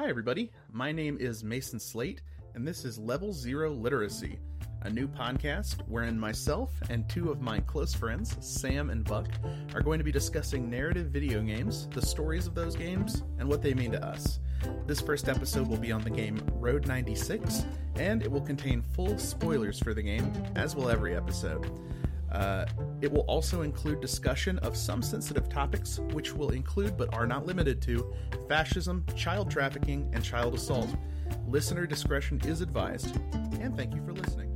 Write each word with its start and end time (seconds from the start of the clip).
Hi, 0.00 0.08
everybody. 0.08 0.50
My 0.72 0.92
name 0.92 1.18
is 1.20 1.44
Mason 1.44 1.78
Slate, 1.78 2.22
and 2.54 2.66
this 2.66 2.86
is 2.86 2.98
Level 2.98 3.34
Zero 3.34 3.70
Literacy, 3.70 4.38
a 4.80 4.88
new 4.88 5.06
podcast 5.06 5.86
wherein 5.88 6.18
myself 6.18 6.72
and 6.88 7.06
two 7.06 7.30
of 7.30 7.42
my 7.42 7.60
close 7.60 7.92
friends, 7.92 8.34
Sam 8.40 8.88
and 8.88 9.04
Buck, 9.04 9.28
are 9.74 9.82
going 9.82 9.98
to 9.98 10.04
be 10.04 10.10
discussing 10.10 10.70
narrative 10.70 11.08
video 11.08 11.42
games, 11.42 11.86
the 11.92 12.00
stories 12.00 12.46
of 12.46 12.54
those 12.54 12.74
games, 12.74 13.24
and 13.38 13.46
what 13.46 13.60
they 13.60 13.74
mean 13.74 13.92
to 13.92 14.02
us. 14.02 14.40
This 14.86 15.02
first 15.02 15.28
episode 15.28 15.68
will 15.68 15.76
be 15.76 15.92
on 15.92 16.00
the 16.00 16.08
game 16.08 16.40
Road 16.54 16.86
96, 16.86 17.66
and 17.96 18.22
it 18.22 18.30
will 18.30 18.40
contain 18.40 18.80
full 18.80 19.18
spoilers 19.18 19.78
for 19.78 19.92
the 19.92 20.00
game, 20.00 20.32
as 20.56 20.74
will 20.74 20.88
every 20.88 21.14
episode. 21.14 21.70
Uh, 22.32 22.64
it 23.00 23.10
will 23.10 23.22
also 23.22 23.62
include 23.62 24.00
discussion 24.00 24.58
of 24.60 24.76
some 24.76 25.02
sensitive 25.02 25.48
topics, 25.48 25.98
which 26.12 26.32
will 26.32 26.50
include 26.50 26.96
but 26.96 27.12
are 27.12 27.26
not 27.26 27.44
limited 27.44 27.82
to 27.82 28.14
fascism, 28.48 29.04
child 29.16 29.50
trafficking, 29.50 30.08
and 30.12 30.22
child 30.22 30.54
assault. 30.54 30.88
Listener 31.48 31.86
discretion 31.86 32.40
is 32.46 32.60
advised, 32.60 33.16
and 33.60 33.76
thank 33.76 33.94
you 33.94 34.04
for 34.04 34.12
listening. 34.12 34.46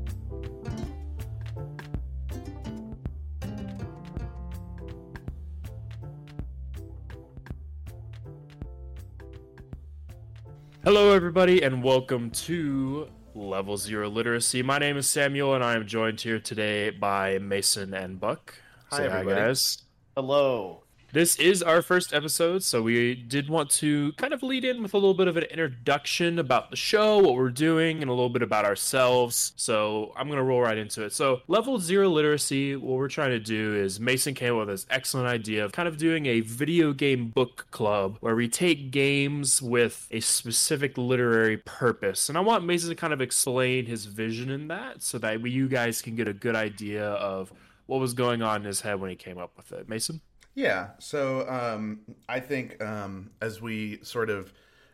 Hello, 10.84 11.12
everybody, 11.12 11.62
and 11.62 11.82
welcome 11.82 12.30
to 12.30 13.08
Level 13.34 13.76
Zero 13.76 14.08
Literacy. 14.08 14.62
My 14.62 14.78
name 14.78 14.96
is 14.96 15.08
Samuel, 15.08 15.54
and 15.54 15.64
I 15.64 15.74
am 15.74 15.86
joined 15.86 16.20
here 16.20 16.38
today 16.38 16.90
by 16.90 17.38
Mason 17.38 17.92
and 17.92 18.20
Buck. 18.20 18.54
Hi, 18.90 18.98
Say 18.98 19.06
everybody. 19.06 19.36
guys. 19.40 19.78
Hello. 20.16 20.83
This 21.14 21.36
is 21.36 21.62
our 21.62 21.80
first 21.80 22.12
episode, 22.12 22.64
so 22.64 22.82
we 22.82 23.14
did 23.14 23.48
want 23.48 23.70
to 23.70 24.10
kind 24.14 24.34
of 24.34 24.42
lead 24.42 24.64
in 24.64 24.82
with 24.82 24.94
a 24.94 24.96
little 24.96 25.14
bit 25.14 25.28
of 25.28 25.36
an 25.36 25.44
introduction 25.44 26.40
about 26.40 26.70
the 26.70 26.76
show, 26.76 27.18
what 27.18 27.36
we're 27.36 27.50
doing, 27.50 28.02
and 28.02 28.10
a 28.10 28.12
little 28.12 28.28
bit 28.28 28.42
about 28.42 28.64
ourselves. 28.64 29.52
So 29.54 30.12
I'm 30.16 30.26
going 30.26 30.38
to 30.38 30.42
roll 30.42 30.60
right 30.60 30.76
into 30.76 31.04
it. 31.04 31.12
So, 31.12 31.42
Level 31.46 31.78
Zero 31.78 32.08
Literacy, 32.08 32.74
what 32.74 32.98
we're 32.98 33.06
trying 33.06 33.30
to 33.30 33.38
do 33.38 33.76
is 33.76 34.00
Mason 34.00 34.34
came 34.34 34.54
up 34.54 34.66
with 34.66 34.70
this 34.70 34.86
excellent 34.90 35.28
idea 35.28 35.64
of 35.64 35.70
kind 35.70 35.86
of 35.86 35.98
doing 35.98 36.26
a 36.26 36.40
video 36.40 36.92
game 36.92 37.28
book 37.28 37.68
club 37.70 38.16
where 38.18 38.34
we 38.34 38.48
take 38.48 38.90
games 38.90 39.62
with 39.62 40.08
a 40.10 40.18
specific 40.18 40.98
literary 40.98 41.58
purpose. 41.58 42.28
And 42.28 42.36
I 42.36 42.40
want 42.40 42.64
Mason 42.64 42.88
to 42.88 42.96
kind 42.96 43.12
of 43.12 43.20
explain 43.20 43.86
his 43.86 44.06
vision 44.06 44.50
in 44.50 44.66
that 44.66 45.04
so 45.04 45.18
that 45.18 45.40
you 45.46 45.68
guys 45.68 46.02
can 46.02 46.16
get 46.16 46.26
a 46.26 46.32
good 46.32 46.56
idea 46.56 47.06
of 47.06 47.52
what 47.86 48.00
was 48.00 48.14
going 48.14 48.42
on 48.42 48.62
in 48.62 48.64
his 48.64 48.80
head 48.80 48.98
when 48.98 49.10
he 49.10 49.16
came 49.16 49.38
up 49.38 49.52
with 49.56 49.70
it. 49.70 49.88
Mason? 49.88 50.20
Yeah, 50.54 50.90
so 50.98 51.48
um, 51.48 52.00
I 52.28 52.38
think 52.40 52.82
um, 52.82 53.30
as 53.40 53.60
we 53.60 53.98
sort 54.02 54.30
of 54.30 54.52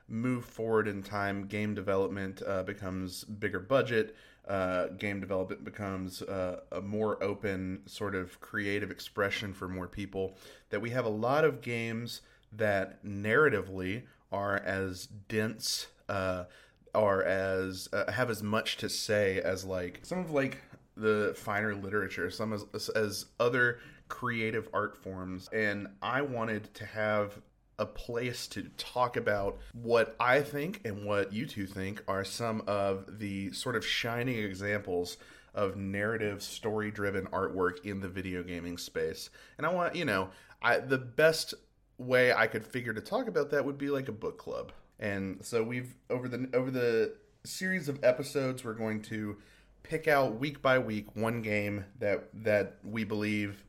move 0.09 0.45
forward 0.45 0.89
in 0.89 1.03
time, 1.03 1.47
game 1.47 1.75
development 1.75 2.43
uh, 2.47 2.63
becomes 2.63 3.25
bigger 3.25 3.61
budget. 3.61 4.17
Uh, 4.49 4.89
game 4.99 5.21
development 5.21 5.63
becomes 5.65 6.23
uh, 6.23 6.61
a 6.73 6.81
more 6.81 7.23
open 7.23 7.83
sort 7.87 8.15
of 8.15 8.41
creative 8.41 8.91
expression 8.91 9.53
for 9.53 9.69
more 9.69 9.87
people. 9.87 10.35
That 10.71 10.81
we 10.81 10.91
have 10.91 11.05
a 11.05 11.11
lot 11.11 11.45
of 11.45 11.61
games 11.61 12.23
that 12.53 13.05
narratively 13.05 14.05
are 14.33 14.57
as 14.57 15.07
dense, 15.29 15.89
uh, 16.09 16.45
are 16.95 17.23
as 17.23 17.89
uh, 17.93 18.11
have 18.11 18.31
as 18.31 18.43
much 18.43 18.79
to 18.79 18.89
say 18.89 19.41
as 19.41 19.65
like 19.65 20.01
some 20.03 20.19
of 20.19 20.31
like 20.31 20.59
the 20.97 21.35
finer 21.37 21.75
literature, 21.75 22.31
some 22.31 22.53
as, 22.53 22.89
as 22.91 23.27
other 23.39 23.79
creative 24.11 24.69
art 24.75 24.97
forms. 24.97 25.49
And 25.53 25.89
I 26.03 26.21
wanted 26.21 26.75
to 26.75 26.85
have 26.85 27.41
a 27.79 27.87
place 27.87 28.47
to 28.49 28.65
talk 28.77 29.17
about 29.17 29.59
what 29.73 30.15
I 30.21 30.43
think 30.43 30.83
and 30.85 31.07
what 31.07 31.33
you 31.33 31.47
two 31.47 31.67
think 31.67 32.05
are 32.07 32.25
some 32.25 32.63
of 32.67 33.19
the 33.19 33.53
sort 33.53 33.75
of 33.75 33.87
shining 33.87 34.39
examples 34.39 35.17
of 35.55 35.77
narrative 35.77 36.43
story 36.43 36.91
driven 36.91 37.25
artwork 37.29 37.85
in 37.87 38.01
the 38.01 38.09
video 38.09 38.43
gaming 38.43 38.77
space. 38.77 39.31
And 39.57 39.67
I 39.67 39.73
want, 39.73 39.97
you 39.97 40.05
know, 40.05 40.29
I 40.61 40.79
the 40.79 40.99
best 40.99 41.55
way 41.97 42.33
I 42.33 42.47
could 42.47 42.67
figure 42.67 42.93
to 42.93 43.01
talk 43.01 43.29
about 43.29 43.51
that 43.51 43.65
would 43.65 43.79
be 43.79 43.89
like 43.89 44.09
a 44.09 44.13
book 44.13 44.37
club. 44.37 44.73
And 44.99 45.43
so 45.43 45.63
we've 45.63 45.95
over 46.11 46.29
the 46.29 46.51
over 46.53 46.71
the 46.71 47.15
series 47.45 47.89
of 47.89 47.99
episodes 48.05 48.63
we're 48.63 48.75
going 48.75 49.01
to 49.01 49.39
pick 49.83 50.07
out 50.07 50.39
week 50.39 50.61
by 50.61 50.79
week 50.79 51.17
one 51.17 51.41
game 51.41 51.87
that 51.99 52.29
that 52.35 52.77
we 52.85 53.05
believe 53.05 53.65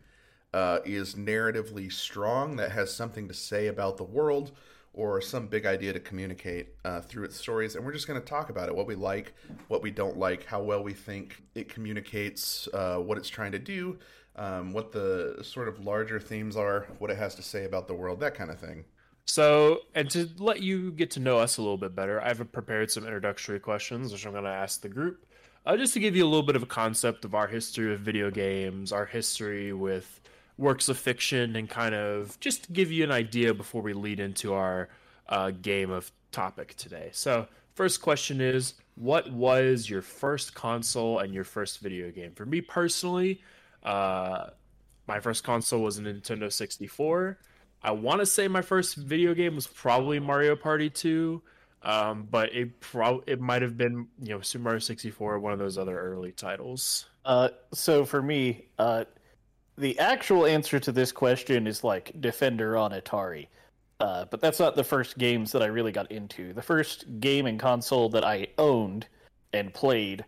uh, 0.53 0.79
is 0.85 1.15
narratively 1.15 1.91
strong, 1.91 2.55
that 2.57 2.71
has 2.71 2.93
something 2.93 3.27
to 3.27 3.33
say 3.33 3.67
about 3.67 3.97
the 3.97 4.03
world, 4.03 4.51
or 4.93 5.21
some 5.21 5.47
big 5.47 5.65
idea 5.65 5.93
to 5.93 5.99
communicate 5.99 6.75
uh, 6.83 6.99
through 6.99 7.23
its 7.23 7.37
stories. 7.37 7.75
And 7.75 7.85
we're 7.85 7.93
just 7.93 8.07
going 8.07 8.19
to 8.19 8.25
talk 8.25 8.49
about 8.49 8.67
it 8.67 8.75
what 8.75 8.87
we 8.87 8.95
like, 8.95 9.33
what 9.69 9.81
we 9.81 9.91
don't 9.91 10.17
like, 10.17 10.45
how 10.45 10.61
well 10.61 10.83
we 10.83 10.93
think 10.93 11.41
it 11.55 11.69
communicates 11.69 12.67
uh, 12.73 12.97
what 12.97 13.17
it's 13.17 13.29
trying 13.29 13.53
to 13.53 13.59
do, 13.59 13.97
um, 14.35 14.73
what 14.73 14.91
the 14.91 15.39
sort 15.43 15.67
of 15.67 15.79
larger 15.79 16.19
themes 16.19 16.57
are, 16.57 16.87
what 16.99 17.09
it 17.09 17.17
has 17.17 17.35
to 17.35 17.41
say 17.41 17.65
about 17.65 17.87
the 17.87 17.93
world, 17.93 18.19
that 18.19 18.33
kind 18.35 18.51
of 18.51 18.59
thing. 18.59 18.83
So, 19.25 19.81
and 19.95 20.09
to 20.09 20.29
let 20.39 20.61
you 20.61 20.91
get 20.91 21.11
to 21.11 21.19
know 21.19 21.37
us 21.37 21.57
a 21.57 21.61
little 21.61 21.77
bit 21.77 21.95
better, 21.95 22.19
I've 22.19 22.51
prepared 22.51 22.91
some 22.91 23.05
introductory 23.05 23.59
questions, 23.59 24.11
which 24.11 24.25
I'm 24.25 24.33
going 24.33 24.43
to 24.43 24.49
ask 24.49 24.81
the 24.81 24.89
group, 24.89 25.25
uh, 25.65 25.77
just 25.77 25.93
to 25.93 25.99
give 25.99 26.15
you 26.15 26.25
a 26.25 26.27
little 26.27 26.45
bit 26.45 26.55
of 26.55 26.63
a 26.63 26.67
concept 26.67 27.23
of 27.23 27.35
our 27.35 27.47
history 27.47 27.93
of 27.93 28.01
video 28.01 28.31
games, 28.31 28.91
our 28.91 29.05
history 29.05 29.71
with 29.73 30.20
works 30.61 30.87
of 30.87 30.97
fiction, 30.97 31.55
and 31.55 31.69
kind 31.69 31.93
of 31.95 32.39
just 32.39 32.71
give 32.71 32.91
you 32.91 33.03
an 33.03 33.11
idea 33.11 33.53
before 33.53 33.81
we 33.81 33.93
lead 33.93 34.19
into 34.19 34.53
our 34.53 34.87
uh, 35.27 35.51
game 35.51 35.91
of 35.91 36.11
topic 36.31 36.75
today. 36.75 37.09
So, 37.11 37.47
first 37.75 38.01
question 38.01 38.39
is 38.39 38.75
What 38.95 39.31
was 39.31 39.89
your 39.89 40.01
first 40.01 40.53
console 40.53 41.19
and 41.19 41.33
your 41.33 41.43
first 41.43 41.79
video 41.79 42.11
game? 42.11 42.31
For 42.33 42.45
me 42.45 42.61
personally, 42.61 43.41
uh, 43.83 44.51
my 45.07 45.19
first 45.19 45.43
console 45.43 45.81
was 45.81 45.97
a 45.97 46.01
Nintendo 46.01 46.51
64. 46.51 47.37
I 47.83 47.91
want 47.91 48.19
to 48.19 48.25
say 48.25 48.47
my 48.47 48.61
first 48.61 48.95
video 48.95 49.33
game 49.33 49.55
was 49.55 49.65
probably 49.65 50.19
Mario 50.19 50.55
Party 50.55 50.89
2, 50.89 51.41
um, 51.81 52.27
but 52.29 52.53
it 52.53 52.79
pro- 52.79 53.23
it 53.25 53.41
might 53.41 53.63
have 53.63 53.75
been 53.77 54.07
you 54.21 54.29
know 54.29 54.41
Super 54.41 54.63
Mario 54.63 54.79
64, 54.79 55.39
one 55.39 55.53
of 55.53 55.59
those 55.59 55.77
other 55.77 55.99
early 55.99 56.31
titles. 56.31 57.07
Uh, 57.25 57.49
so 57.73 58.05
for 58.05 58.21
me, 58.21 58.65
uh, 58.77 59.05
the 59.77 59.97
actual 59.99 60.45
answer 60.45 60.79
to 60.79 60.91
this 60.91 61.11
question 61.11 61.67
is 61.67 61.83
like 61.83 62.19
Defender 62.19 62.77
on 62.77 62.91
Atari. 62.91 63.47
Uh, 63.99 64.25
but 64.31 64.41
that's 64.41 64.59
not 64.59 64.75
the 64.75 64.83
first 64.83 65.17
games 65.17 65.51
that 65.51 65.61
I 65.61 65.67
really 65.67 65.91
got 65.91 66.11
into. 66.11 66.53
The 66.53 66.61
first 66.61 67.19
game 67.19 67.45
and 67.45 67.59
console 67.59 68.09
that 68.09 68.23
I 68.23 68.47
owned 68.57 69.05
and 69.53 69.71
played 69.73 70.25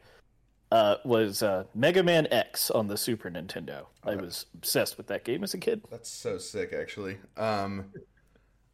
uh, 0.72 0.98
was 1.04 1.42
uh, 1.42 1.64
Mega 1.74 2.04
Man 2.04 2.28
X 2.32 2.70
on 2.70 2.88
the 2.88 2.98
Super 2.98 3.32
Nintendo. 3.32 3.86
I 4.04 4.16
was 4.16 4.46
obsessed 4.54 4.98
with 4.98 5.08
that 5.08 5.24
game 5.24 5.44
as 5.44 5.56
a 5.56 5.58
kid. 5.58 5.82
That's 5.90 6.10
so 6.10 6.38
sick, 6.38 6.72
actually. 6.72 7.18
Um, 7.36 7.86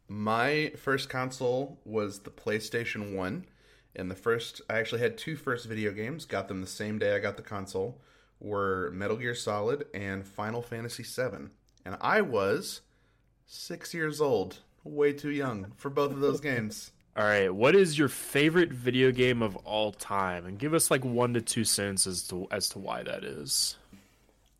my 0.08 0.72
first 0.76 1.08
console 1.08 1.80
was 1.84 2.20
the 2.20 2.30
PlayStation 2.30 3.14
1. 3.14 3.46
And 3.96 4.10
the 4.10 4.14
first, 4.14 4.60
I 4.70 4.78
actually 4.78 5.00
had 5.00 5.18
two 5.18 5.36
first 5.36 5.66
video 5.66 5.92
games, 5.92 6.24
got 6.24 6.48
them 6.48 6.60
the 6.60 6.66
same 6.66 6.98
day 6.98 7.14
I 7.14 7.18
got 7.18 7.36
the 7.36 7.42
console, 7.42 8.00
were 8.40 8.90
Metal 8.92 9.16
Gear 9.16 9.34
Solid 9.34 9.86
and 9.94 10.26
Final 10.26 10.62
Fantasy 10.62 11.02
VII. 11.02 11.48
And 11.84 11.96
I 12.00 12.20
was 12.20 12.80
six 13.46 13.94
years 13.94 14.20
old, 14.20 14.58
way 14.84 15.12
too 15.12 15.30
young 15.30 15.72
for 15.76 15.90
both 15.90 16.12
of 16.12 16.20
those 16.20 16.40
games. 16.40 16.92
All 17.16 17.24
right, 17.24 17.52
what 17.52 17.74
is 17.74 17.98
your 17.98 18.08
favorite 18.08 18.72
video 18.72 19.10
game 19.10 19.42
of 19.42 19.56
all 19.56 19.90
time? 19.90 20.46
And 20.46 20.58
give 20.58 20.72
us 20.72 20.92
like 20.92 21.04
one 21.04 21.34
to 21.34 21.40
two 21.40 21.64
cents 21.64 22.06
as 22.06 22.22
to 22.28 22.46
as 22.52 22.68
to 22.70 22.78
why 22.78 23.02
that 23.02 23.24
is. 23.24 23.76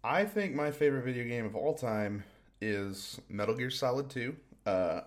I 0.02 0.24
think 0.24 0.54
my 0.54 0.72
favorite 0.72 1.04
video 1.04 1.24
game 1.24 1.46
of 1.46 1.54
all 1.54 1.74
time 1.74 2.24
is 2.60 3.20
Metal 3.28 3.54
Gear 3.54 3.70
Solid 3.70 4.10
2. 4.10 4.36
Uh, 4.66 5.00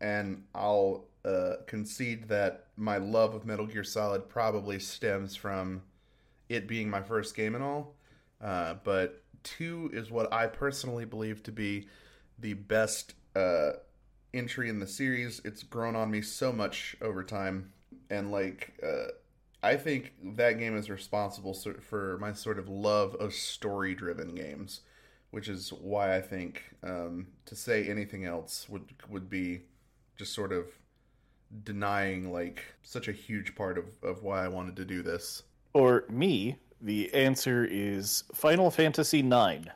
and 0.00 0.44
I'll 0.54 1.04
uh, 1.24 1.54
concede 1.66 2.28
that 2.28 2.66
my 2.76 2.96
love 2.96 3.34
of 3.34 3.44
Metal 3.44 3.66
Gear 3.66 3.84
Solid 3.84 4.28
probably 4.28 4.78
stems 4.78 5.36
from 5.36 5.82
it 6.52 6.68
being 6.68 6.90
my 6.90 7.02
first 7.02 7.34
game 7.34 7.54
and 7.54 7.64
all. 7.64 7.94
Uh, 8.40 8.74
but 8.84 9.22
2 9.44 9.90
is 9.92 10.10
what 10.10 10.32
I 10.32 10.46
personally 10.46 11.04
believe 11.04 11.42
to 11.44 11.52
be 11.52 11.88
the 12.38 12.54
best 12.54 13.14
uh, 13.34 13.72
entry 14.34 14.68
in 14.68 14.80
the 14.80 14.86
series. 14.86 15.40
It's 15.44 15.62
grown 15.62 15.96
on 15.96 16.10
me 16.10 16.22
so 16.22 16.52
much 16.52 16.96
over 17.00 17.22
time. 17.22 17.72
And, 18.10 18.30
like, 18.30 18.72
uh, 18.82 19.12
I 19.62 19.76
think 19.76 20.12
that 20.36 20.58
game 20.58 20.76
is 20.76 20.90
responsible 20.90 21.54
for 21.54 22.18
my 22.18 22.32
sort 22.32 22.58
of 22.58 22.68
love 22.68 23.14
of 23.14 23.32
story 23.32 23.94
driven 23.94 24.34
games, 24.34 24.80
which 25.30 25.48
is 25.48 25.72
why 25.72 26.16
I 26.16 26.20
think 26.20 26.64
um, 26.82 27.28
to 27.46 27.54
say 27.54 27.88
anything 27.88 28.24
else 28.24 28.68
would 28.68 28.92
would 29.08 29.30
be 29.30 29.62
just 30.16 30.34
sort 30.34 30.52
of 30.52 30.66
denying 31.64 32.32
like 32.32 32.74
such 32.82 33.08
a 33.08 33.12
huge 33.12 33.54
part 33.54 33.78
of, 33.78 33.84
of 34.02 34.22
why 34.22 34.44
I 34.44 34.48
wanted 34.48 34.76
to 34.76 34.84
do 34.84 35.02
this. 35.02 35.42
For 35.72 36.04
me, 36.08 36.56
the 36.80 37.12
answer 37.14 37.66
is 37.70 38.24
Final 38.34 38.70
Fantasy 38.70 39.20
IX, 39.20 39.68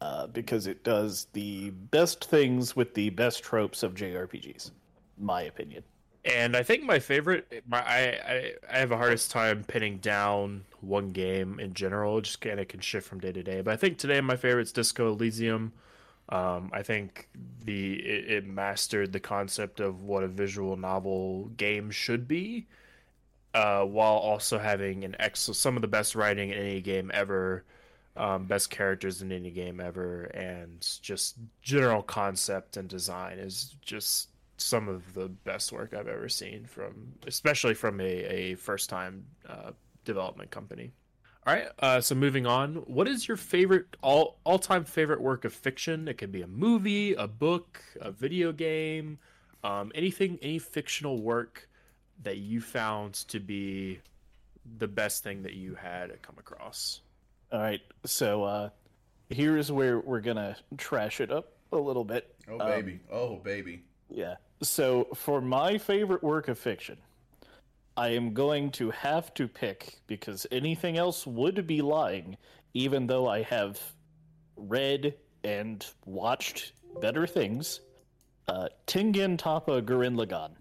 uh, 0.00 0.26
because 0.28 0.66
it 0.66 0.84
does 0.84 1.26
the 1.32 1.70
best 1.70 2.24
things 2.24 2.74
with 2.76 2.94
the 2.94 3.10
best 3.10 3.42
tropes 3.42 3.82
of 3.82 3.94
JRPGs, 3.94 4.70
my 5.18 5.42
opinion. 5.42 5.82
And 6.24 6.56
I 6.56 6.62
think 6.62 6.84
my 6.84 6.98
favorite, 6.98 7.62
my 7.68 7.82
I, 7.82 7.98
I, 7.98 8.52
I 8.72 8.78
have 8.78 8.92
a 8.92 8.96
hardest 8.96 9.30
time 9.30 9.62
pinning 9.64 9.98
down 9.98 10.64
one 10.80 11.12
game 11.12 11.60
in 11.60 11.74
general. 11.74 12.20
Just 12.22 12.40
kind 12.40 12.58
of 12.58 12.68
can 12.68 12.80
shift 12.80 13.06
from 13.06 13.20
day 13.20 13.32
to 13.32 13.42
day. 13.42 13.60
But 13.60 13.74
I 13.74 13.76
think 13.76 13.98
today 13.98 14.20
my 14.22 14.36
favorite 14.36 14.62
is 14.62 14.72
Disco 14.72 15.12
Elysium. 15.12 15.72
Um, 16.30 16.70
I 16.72 16.82
think 16.82 17.28
the 17.64 17.94
it, 17.96 18.30
it 18.30 18.46
mastered 18.46 19.12
the 19.12 19.20
concept 19.20 19.80
of 19.80 20.02
what 20.02 20.22
a 20.22 20.28
visual 20.28 20.76
novel 20.76 21.50
game 21.58 21.90
should 21.90 22.26
be, 22.26 22.66
uh, 23.54 23.84
while 23.84 24.16
also 24.16 24.58
having 24.58 25.04
an 25.04 25.16
ex 25.18 25.48
some 25.52 25.76
of 25.76 25.82
the 25.82 25.88
best 25.88 26.14
writing 26.14 26.50
in 26.50 26.58
any 26.58 26.80
game 26.80 27.10
ever, 27.14 27.64
um, 28.16 28.46
best 28.46 28.68
characters 28.68 29.22
in 29.22 29.30
any 29.32 29.50
game 29.50 29.80
ever, 29.80 30.24
and 30.24 30.86
just 31.00 31.36
general 31.62 32.02
concept 32.02 32.76
and 32.76 32.88
design 32.88 33.38
is 33.38 33.76
just 33.80 34.28
some 34.56 34.88
of 34.88 35.14
the 35.14 35.28
best 35.28 35.72
work 35.72 35.94
I've 35.94 36.08
ever 36.08 36.28
seen 36.28 36.64
from, 36.64 37.12
especially 37.26 37.74
from 37.74 38.00
a, 38.00 38.04
a 38.04 38.54
first 38.56 38.90
time 38.90 39.24
uh, 39.48 39.70
development 40.04 40.50
company. 40.50 40.92
All 41.46 41.54
right, 41.54 41.68
uh, 41.78 42.00
so 42.00 42.14
moving 42.14 42.46
on, 42.46 42.76
what 42.86 43.06
is 43.06 43.28
your 43.28 43.36
favorite 43.36 43.96
all 44.02 44.38
all 44.44 44.58
time 44.58 44.84
favorite 44.84 45.20
work 45.20 45.44
of 45.44 45.52
fiction? 45.52 46.08
It 46.08 46.18
could 46.18 46.32
be 46.32 46.42
a 46.42 46.46
movie, 46.46 47.14
a 47.14 47.28
book, 47.28 47.82
a 48.00 48.10
video 48.10 48.50
game, 48.50 49.18
um, 49.62 49.92
anything, 49.94 50.38
any 50.42 50.58
fictional 50.58 51.20
work 51.20 51.68
that 52.22 52.38
you 52.38 52.60
found 52.60 53.14
to 53.28 53.40
be 53.40 54.00
the 54.78 54.88
best 54.88 55.22
thing 55.22 55.42
that 55.42 55.54
you 55.54 55.74
had 55.74 56.22
come 56.22 56.36
across. 56.38 57.00
All 57.52 57.60
right, 57.60 57.80
so 58.04 58.44
uh, 58.44 58.70
here's 59.28 59.70
where 59.70 60.00
we're 60.00 60.20
gonna 60.20 60.56
trash 60.78 61.20
it 61.20 61.30
up 61.30 61.52
a 61.72 61.76
little 61.78 62.04
bit. 62.04 62.34
Oh 62.48 62.58
baby, 62.58 63.00
um, 63.10 63.18
oh 63.18 63.36
baby. 63.36 63.82
Yeah. 64.10 64.36
So 64.62 65.08
for 65.14 65.40
my 65.40 65.78
favorite 65.78 66.22
work 66.22 66.48
of 66.48 66.58
fiction, 66.58 66.96
I 67.96 68.08
am 68.08 68.34
going 68.34 68.70
to 68.72 68.90
have 68.90 69.32
to 69.34 69.46
pick 69.46 70.00
because 70.06 70.46
anything 70.50 70.96
else 70.96 71.26
would 71.26 71.66
be 71.66 71.82
lying, 71.82 72.36
even 72.72 73.06
though 73.06 73.28
I 73.28 73.42
have 73.42 73.80
read 74.56 75.14
and 75.44 75.84
watched 76.04 76.72
better 77.00 77.26
things. 77.26 77.80
Uh, 78.48 78.68
Tengen 78.86 79.38
Toppa 79.38 79.82
Gurren 79.82 80.16
Lagann. 80.16 80.52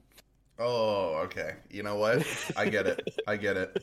Oh, 0.60 1.16
okay. 1.26 1.56
You 1.70 1.84
know 1.84 1.96
what? 1.96 2.26
I 2.56 2.70
get 2.70 2.88
it. 2.88 3.02
I 3.28 3.38
get 3.38 3.58
it. 3.58 3.82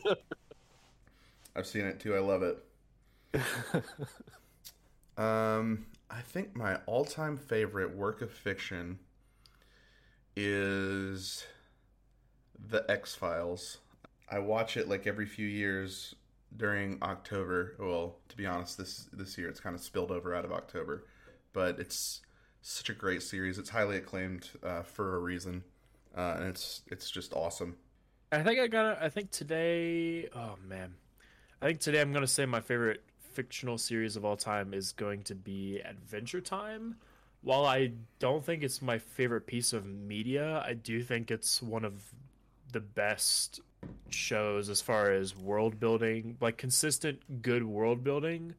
I've 1.55 1.67
seen 1.67 1.85
it 1.85 2.01
too. 2.01 2.15
I 2.15 2.21
love 2.21 2.43
it. 2.43 2.65
um, 5.19 5.87
I 6.11 6.21
think 6.23 6.57
my 6.57 6.77
all-time 6.87 7.37
favorite 7.37 7.95
work 7.95 8.23
of 8.23 8.33
fiction 8.33 8.99
is 10.37 11.45
the 12.69 12.85
X 12.91 13.15
Files. 13.15 13.79
I 14.31 14.39
watch 14.39 14.77
it 14.77 14.89
like 14.89 15.07
every 15.07 15.27
few 15.27 15.47
years 15.47 16.15
during 16.57 16.99
October. 17.03 17.75
Well, 17.79 18.17
to 18.29 18.37
be 18.37 18.47
honest, 18.47 18.79
this 18.79 19.09
this 19.13 19.37
year 19.37 19.49
it's 19.49 19.61
kind 19.61 19.75
of 19.75 19.83
spilled 19.83 20.11
over 20.11 20.35
out 20.35 20.45
of 20.45 20.53
October, 20.53 21.05
but 21.53 21.79
it's 21.79 22.21
such 22.63 22.91
a 22.91 22.95
great 22.95 23.23
series. 23.23 23.59
It's 23.59 23.71
highly 23.71 23.97
acclaimed 23.97 24.51
uh, 24.63 24.83
for 24.83 25.17
a 25.17 25.19
reason, 25.19 25.65
uh, 26.17 26.35
and 26.39 26.45
it's 26.49 26.83
it's 26.87 27.11
just 27.11 27.33
awesome. 27.35 27.77
I 28.33 28.43
think 28.43 28.61
I 28.61 28.67
got. 28.67 29.03
I 29.03 29.09
think 29.09 29.31
today. 29.31 30.29
Oh 30.35 30.57
man, 30.67 30.95
I 31.61 31.67
think 31.67 31.81
today 31.81 32.01
I'm 32.01 32.13
gonna 32.13 32.27
say 32.27 32.47
my 32.47 32.61
favorite 32.61 33.03
fictional 33.19 33.79
series 33.79 34.17
of 34.17 34.25
all 34.25 34.37
time 34.37 34.75
is 34.75 34.93
going 34.93 35.23
to 35.23 35.35
be 35.35 35.81
Adventure 35.81 36.41
Time. 36.41 36.97
While 37.43 37.65
I 37.65 37.93
don't 38.19 38.45
think 38.45 38.63
it's 38.63 38.83
my 38.83 38.99
favorite 38.99 39.47
piece 39.47 39.73
of 39.73 39.87
media, 39.87 40.63
I 40.67 40.75
do 40.75 41.03
think 41.03 41.31
it's 41.31 41.63
one 41.63 41.85
of 41.85 42.03
the 42.73 42.81
best 42.81 43.61
shows 44.11 44.69
as 44.69 44.81
far 44.81 45.11
as 45.11 45.37
world 45.37 45.81
building, 45.81 46.37
like 46.41 46.59
consistent 46.59 47.43
good 47.43 47.65
world 47.65 48.05
building 48.05 48.55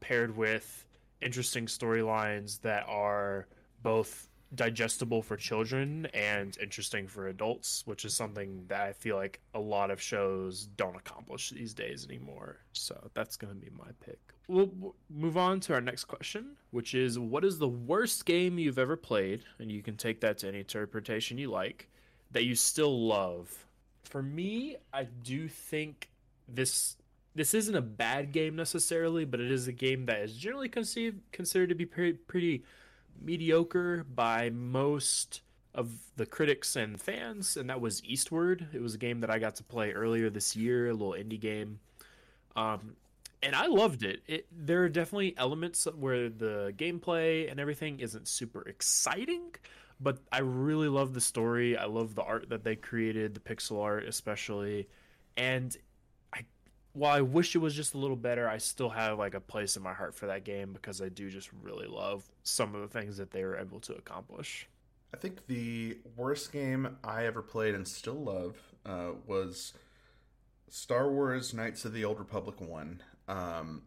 paired 0.00 0.36
with 0.36 0.86
interesting 1.20 1.66
storylines 1.66 2.60
that 2.62 2.84
are 2.88 3.46
both 3.82 4.29
digestible 4.54 5.22
for 5.22 5.36
children 5.36 6.06
and 6.12 6.56
interesting 6.58 7.06
for 7.06 7.28
adults, 7.28 7.82
which 7.86 8.04
is 8.04 8.14
something 8.14 8.64
that 8.68 8.80
I 8.80 8.92
feel 8.92 9.16
like 9.16 9.40
a 9.54 9.60
lot 9.60 9.90
of 9.90 10.00
shows 10.00 10.66
don't 10.76 10.96
accomplish 10.96 11.50
these 11.50 11.72
days 11.72 12.04
anymore. 12.08 12.58
So 12.72 13.10
that's 13.14 13.36
going 13.36 13.54
to 13.54 13.60
be 13.60 13.70
my 13.76 13.90
pick. 14.04 14.18
We'll 14.48 14.94
move 15.08 15.36
on 15.36 15.60
to 15.60 15.74
our 15.74 15.80
next 15.80 16.04
question, 16.06 16.56
which 16.72 16.94
is 16.94 17.18
what 17.18 17.44
is 17.44 17.58
the 17.58 17.68
worst 17.68 18.26
game 18.26 18.58
you've 18.58 18.78
ever 18.78 18.96
played? 18.96 19.44
And 19.60 19.70
you 19.70 19.82
can 19.82 19.96
take 19.96 20.20
that 20.22 20.38
to 20.38 20.48
any 20.48 20.58
interpretation 20.58 21.38
you 21.38 21.50
like 21.50 21.88
that 22.32 22.44
you 22.44 22.56
still 22.56 23.06
love. 23.06 23.66
For 24.02 24.22
me, 24.22 24.76
I 24.92 25.04
do 25.04 25.48
think 25.48 26.10
this 26.48 26.96
this 27.32 27.54
isn't 27.54 27.76
a 27.76 27.82
bad 27.82 28.32
game 28.32 28.56
necessarily, 28.56 29.24
but 29.24 29.38
it 29.38 29.52
is 29.52 29.68
a 29.68 29.72
game 29.72 30.06
that 30.06 30.20
is 30.20 30.36
generally 30.36 30.68
conceived 30.68 31.20
considered 31.30 31.68
to 31.68 31.76
be 31.76 31.86
pretty, 31.86 32.14
pretty 32.14 32.64
mediocre 33.20 34.04
by 34.04 34.50
most 34.50 35.42
of 35.74 35.92
the 36.16 36.26
critics 36.26 36.76
and 36.76 37.00
fans, 37.00 37.56
and 37.56 37.70
that 37.70 37.80
was 37.80 38.02
Eastward. 38.04 38.68
It 38.72 38.82
was 38.82 38.94
a 38.94 38.98
game 38.98 39.20
that 39.20 39.30
I 39.30 39.38
got 39.38 39.56
to 39.56 39.62
play 39.62 39.92
earlier 39.92 40.28
this 40.30 40.56
year, 40.56 40.88
a 40.88 40.92
little 40.92 41.12
indie 41.12 41.40
game. 41.40 41.80
Um, 42.56 42.96
and 43.42 43.54
I 43.54 43.66
loved 43.66 44.02
it. 44.02 44.22
it. 44.26 44.46
There 44.52 44.82
are 44.82 44.88
definitely 44.88 45.34
elements 45.36 45.86
where 45.96 46.28
the 46.28 46.74
gameplay 46.76 47.50
and 47.50 47.58
everything 47.58 48.00
isn't 48.00 48.28
super 48.28 48.62
exciting, 48.62 49.54
but 50.00 50.18
I 50.30 50.40
really 50.40 50.88
love 50.88 51.14
the 51.14 51.20
story. 51.20 51.76
I 51.76 51.86
love 51.86 52.14
the 52.14 52.22
art 52.22 52.50
that 52.50 52.64
they 52.64 52.76
created, 52.76 53.34
the 53.34 53.40
pixel 53.40 53.82
art 53.82 54.04
especially. 54.04 54.88
And 55.36 55.74
while 56.92 57.16
I 57.16 57.20
wish 57.20 57.54
it 57.54 57.58
was 57.58 57.74
just 57.74 57.94
a 57.94 57.98
little 57.98 58.16
better, 58.16 58.48
I 58.48 58.58
still 58.58 58.90
have 58.90 59.18
like 59.18 59.34
a 59.34 59.40
place 59.40 59.76
in 59.76 59.82
my 59.82 59.92
heart 59.92 60.14
for 60.14 60.26
that 60.26 60.44
game 60.44 60.72
because 60.72 61.00
I 61.00 61.08
do 61.08 61.30
just 61.30 61.50
really 61.62 61.86
love 61.86 62.28
some 62.42 62.74
of 62.74 62.80
the 62.80 62.88
things 62.88 63.16
that 63.16 63.30
they 63.30 63.44
were 63.44 63.56
able 63.56 63.80
to 63.80 63.94
accomplish. 63.94 64.68
I 65.12 65.16
think 65.16 65.46
the 65.46 65.98
worst 66.16 66.52
game 66.52 66.96
I 67.02 67.26
ever 67.26 67.42
played 67.42 67.74
and 67.74 67.86
still 67.86 68.22
love 68.22 68.56
uh, 68.86 69.12
was 69.26 69.72
Star 70.68 71.10
Wars 71.10 71.52
Knights 71.52 71.84
of 71.84 71.92
the 71.92 72.04
Old 72.04 72.18
Republic 72.18 72.60
1. 72.60 73.02
Um, 73.28 73.82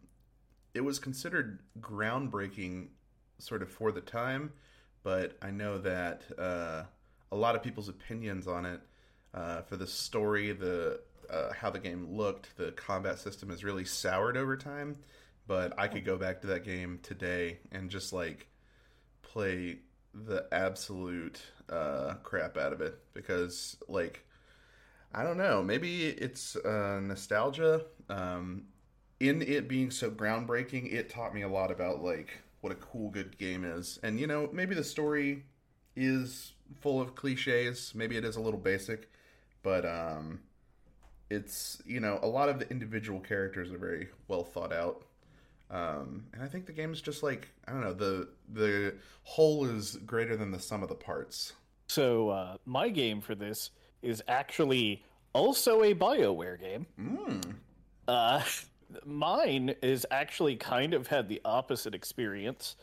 it 0.74 0.82
was 0.82 0.98
considered 0.98 1.60
groundbreaking 1.80 2.88
sort 3.38 3.62
of 3.62 3.70
for 3.70 3.90
the 3.92 4.00
time 4.00 4.52
but 5.04 5.36
I 5.40 5.50
know 5.50 5.78
that 5.78 6.22
uh, 6.36 6.84
a 7.30 7.36
lot 7.36 7.54
of 7.54 7.62
people's 7.62 7.88
opinions 7.88 8.48
on 8.48 8.66
it 8.66 8.80
uh, 9.34 9.60
for 9.62 9.76
the 9.76 9.86
story, 9.86 10.52
the 10.52 11.00
uh, 11.30 11.52
how 11.52 11.70
the 11.70 11.78
game 11.78 12.06
looked, 12.10 12.56
the 12.56 12.72
combat 12.72 13.18
system 13.18 13.50
has 13.50 13.64
really 13.64 13.84
soured 13.84 14.36
over 14.36 14.56
time. 14.56 14.96
But 15.46 15.78
I 15.78 15.88
could 15.88 16.04
go 16.04 16.16
back 16.16 16.40
to 16.40 16.46
that 16.48 16.64
game 16.64 17.00
today 17.02 17.58
and 17.70 17.90
just 17.90 18.12
like 18.12 18.46
play 19.22 19.78
the 20.14 20.46
absolute 20.52 21.40
uh, 21.68 22.14
crap 22.22 22.56
out 22.56 22.72
of 22.72 22.80
it 22.80 22.98
because 23.12 23.76
like 23.88 24.24
I 25.12 25.22
don't 25.22 25.38
know, 25.38 25.62
maybe 25.62 26.06
it's 26.06 26.56
uh, 26.56 27.00
nostalgia. 27.00 27.84
Um, 28.08 28.64
in 29.20 29.42
it 29.42 29.68
being 29.68 29.90
so 29.90 30.10
groundbreaking, 30.10 30.92
it 30.92 31.08
taught 31.08 31.34
me 31.34 31.42
a 31.42 31.48
lot 31.48 31.70
about 31.70 32.02
like 32.02 32.30
what 32.60 32.72
a 32.72 32.76
cool 32.76 33.10
good 33.10 33.38
game 33.38 33.64
is. 33.64 33.98
And 34.02 34.18
you 34.18 34.26
know, 34.26 34.48
maybe 34.52 34.74
the 34.74 34.84
story 34.84 35.44
is 35.94 36.54
full 36.80 37.00
of 37.00 37.14
cliches, 37.14 37.92
maybe 37.94 38.16
it 38.16 38.24
is 38.24 38.36
a 38.36 38.40
little 38.40 38.58
basic, 38.58 39.10
but 39.62 39.84
um 39.84 40.40
it's, 41.30 41.82
you 41.86 42.00
know, 42.00 42.18
a 42.22 42.26
lot 42.26 42.48
of 42.48 42.58
the 42.58 42.68
individual 42.70 43.20
characters 43.20 43.72
are 43.72 43.78
very 43.78 44.08
well 44.28 44.44
thought 44.44 44.72
out. 44.72 45.04
Um, 45.70 46.24
and 46.32 46.42
I 46.42 46.46
think 46.46 46.66
the 46.66 46.72
game 46.72 46.92
is 46.92 47.00
just 47.00 47.22
like 47.22 47.48
I 47.66 47.72
don't 47.72 47.80
know 47.80 47.94
the 47.94 48.28
the 48.52 48.94
whole 49.22 49.64
is 49.64 49.96
greater 50.06 50.36
than 50.36 50.50
the 50.50 50.60
sum 50.60 50.82
of 50.82 50.88
the 50.88 50.94
parts. 50.94 51.54
So 51.88 52.28
uh, 52.28 52.56
my 52.64 52.90
game 52.90 53.20
for 53.20 53.34
this 53.34 53.70
is 54.02 54.22
actually 54.28 55.02
also 55.32 55.82
a 55.82 55.94
Bioware 55.94 56.60
game. 56.60 56.86
Mm. 57.00 57.54
Uh, 58.06 58.42
mine 59.04 59.74
is 59.82 60.06
actually 60.10 60.56
kind 60.56 60.94
of 60.94 61.06
had 61.06 61.28
the 61.28 61.40
opposite 61.44 61.94
experience. 61.94 62.76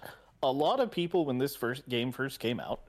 A 0.43 0.51
lot 0.51 0.79
of 0.79 0.91
people, 0.91 1.25
when 1.25 1.37
this 1.37 1.55
first 1.55 1.87
game 1.87 2.11
first 2.11 2.39
came 2.39 2.59
out, 2.59 2.81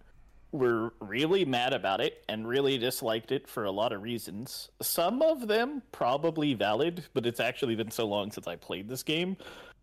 were 0.53 0.93
really 1.01 1.45
mad 1.45 1.73
about 1.73 2.01
it 2.01 2.25
and 2.29 2.47
really 2.47 2.79
disliked 2.79 3.33
it 3.33 3.49
for 3.49 3.65
a 3.65 3.71
lot 3.71 3.93
of 3.93 4.03
reasons. 4.03 4.69
Some 4.81 5.23
of 5.23 5.49
them 5.49 5.83
probably 5.93 6.55
valid, 6.55 7.05
but 7.15 7.27
it's 7.27 7.41
actually 7.41 7.75
been 7.75 7.91
so 7.91 8.07
long 8.07 8.31
since 8.31 8.47
I 8.47 8.57
played 8.57 8.89
this 8.89 9.03
game 9.03 9.37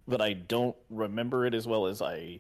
that 0.08 0.22
I 0.22 0.34
don't 0.34 0.76
remember 0.90 1.46
it 1.46 1.54
as 1.54 1.68
well 1.68 1.88
as 1.88 2.02
I 2.02 2.40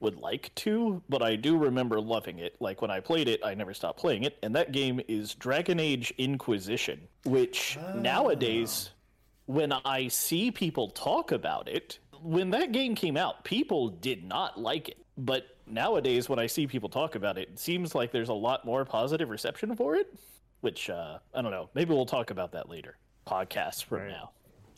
would 0.00 0.16
like 0.16 0.54
to, 0.56 1.02
but 1.08 1.22
I 1.22 1.36
do 1.36 1.56
remember 1.56 2.00
loving 2.00 2.38
it. 2.38 2.56
Like 2.60 2.82
when 2.82 2.90
I 2.90 3.00
played 3.00 3.28
it, 3.28 3.40
I 3.44 3.54
never 3.54 3.74
stopped 3.74 3.98
playing 3.98 4.24
it, 4.24 4.38
and 4.42 4.54
that 4.54 4.72
game 4.72 5.00
is 5.08 5.34
Dragon 5.34 5.80
Age 5.80 6.12
Inquisition, 6.18 7.08
which 7.24 7.78
oh. 7.80 7.98
nowadays 7.98 8.90
when 9.46 9.72
I 9.72 10.08
see 10.08 10.50
people 10.50 10.88
talk 10.90 11.32
about 11.32 11.68
it, 11.68 11.98
when 12.20 12.50
that 12.50 12.72
game 12.72 12.94
came 12.94 13.16
out, 13.16 13.44
people 13.44 13.88
did 13.88 14.24
not 14.24 14.60
like 14.60 14.88
it. 14.88 15.05
But 15.16 15.46
nowadays, 15.66 16.28
when 16.28 16.38
I 16.38 16.46
see 16.46 16.66
people 16.66 16.88
talk 16.88 17.14
about 17.14 17.38
it, 17.38 17.48
it 17.48 17.58
seems 17.58 17.94
like 17.94 18.12
there's 18.12 18.28
a 18.28 18.34
lot 18.34 18.64
more 18.64 18.84
positive 18.84 19.28
reception 19.30 19.74
for 19.76 19.96
it. 19.96 20.12
Which 20.62 20.88
uh, 20.90 21.18
I 21.34 21.42
don't 21.42 21.50
know. 21.50 21.68
Maybe 21.74 21.92
we'll 21.94 22.06
talk 22.06 22.30
about 22.30 22.52
that 22.52 22.68
later. 22.68 22.96
Podcasts 23.26 23.82
from 23.84 24.00
Right. 24.02 24.08
now. 24.10 24.30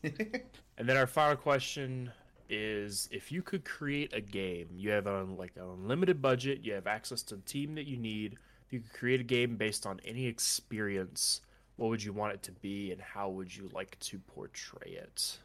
And 0.78 0.88
then 0.88 0.96
our 0.96 1.08
final 1.08 1.34
question 1.36 2.12
is 2.48 3.08
if 3.10 3.32
you 3.32 3.42
could 3.42 3.64
create 3.64 4.12
a 4.14 4.20
game, 4.20 4.68
you 4.76 4.90
have 4.90 5.08
a, 5.08 5.24
like 5.24 5.50
an 5.56 5.64
unlimited 5.64 6.22
budget, 6.22 6.60
you 6.62 6.72
have 6.74 6.86
access 6.86 7.20
to 7.24 7.34
the 7.34 7.42
team 7.42 7.74
that 7.74 7.86
you 7.86 7.96
need, 7.96 8.34
if 8.64 8.72
you 8.72 8.78
could 8.78 8.92
create 8.92 9.18
a 9.20 9.24
game 9.24 9.56
based 9.56 9.86
on 9.86 10.00
any 10.04 10.26
experience, 10.26 11.40
what 11.76 11.88
would 11.88 12.02
you 12.02 12.12
want 12.12 12.34
it 12.34 12.44
to 12.44 12.52
be 12.52 12.92
and 12.92 13.00
how 13.00 13.28
would 13.28 13.54
you 13.54 13.68
like 13.72 13.98
to 13.98 14.20
portray 14.20 14.92
it? 14.92 15.38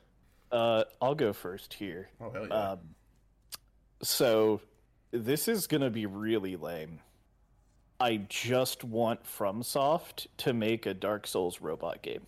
Uh, 0.52 0.84
I'll 1.02 1.16
go 1.16 1.34
first 1.34 1.74
here. 1.74 2.10
Oh 2.22 2.30
hell 2.30 2.48
yeah! 2.48 2.72
Um, 2.74 2.80
so 4.04 4.62
this 5.14 5.48
is 5.48 5.68
gonna 5.68 5.90
be 5.90 6.06
really 6.06 6.56
lame. 6.56 7.00
I 8.00 8.18
just 8.28 8.84
want 8.84 9.24
FromSoft 9.24 10.28
to 10.38 10.52
make 10.52 10.86
a 10.86 10.94
Dark 10.94 11.28
Souls 11.28 11.62
robot 11.62 12.02
game. 12.02 12.26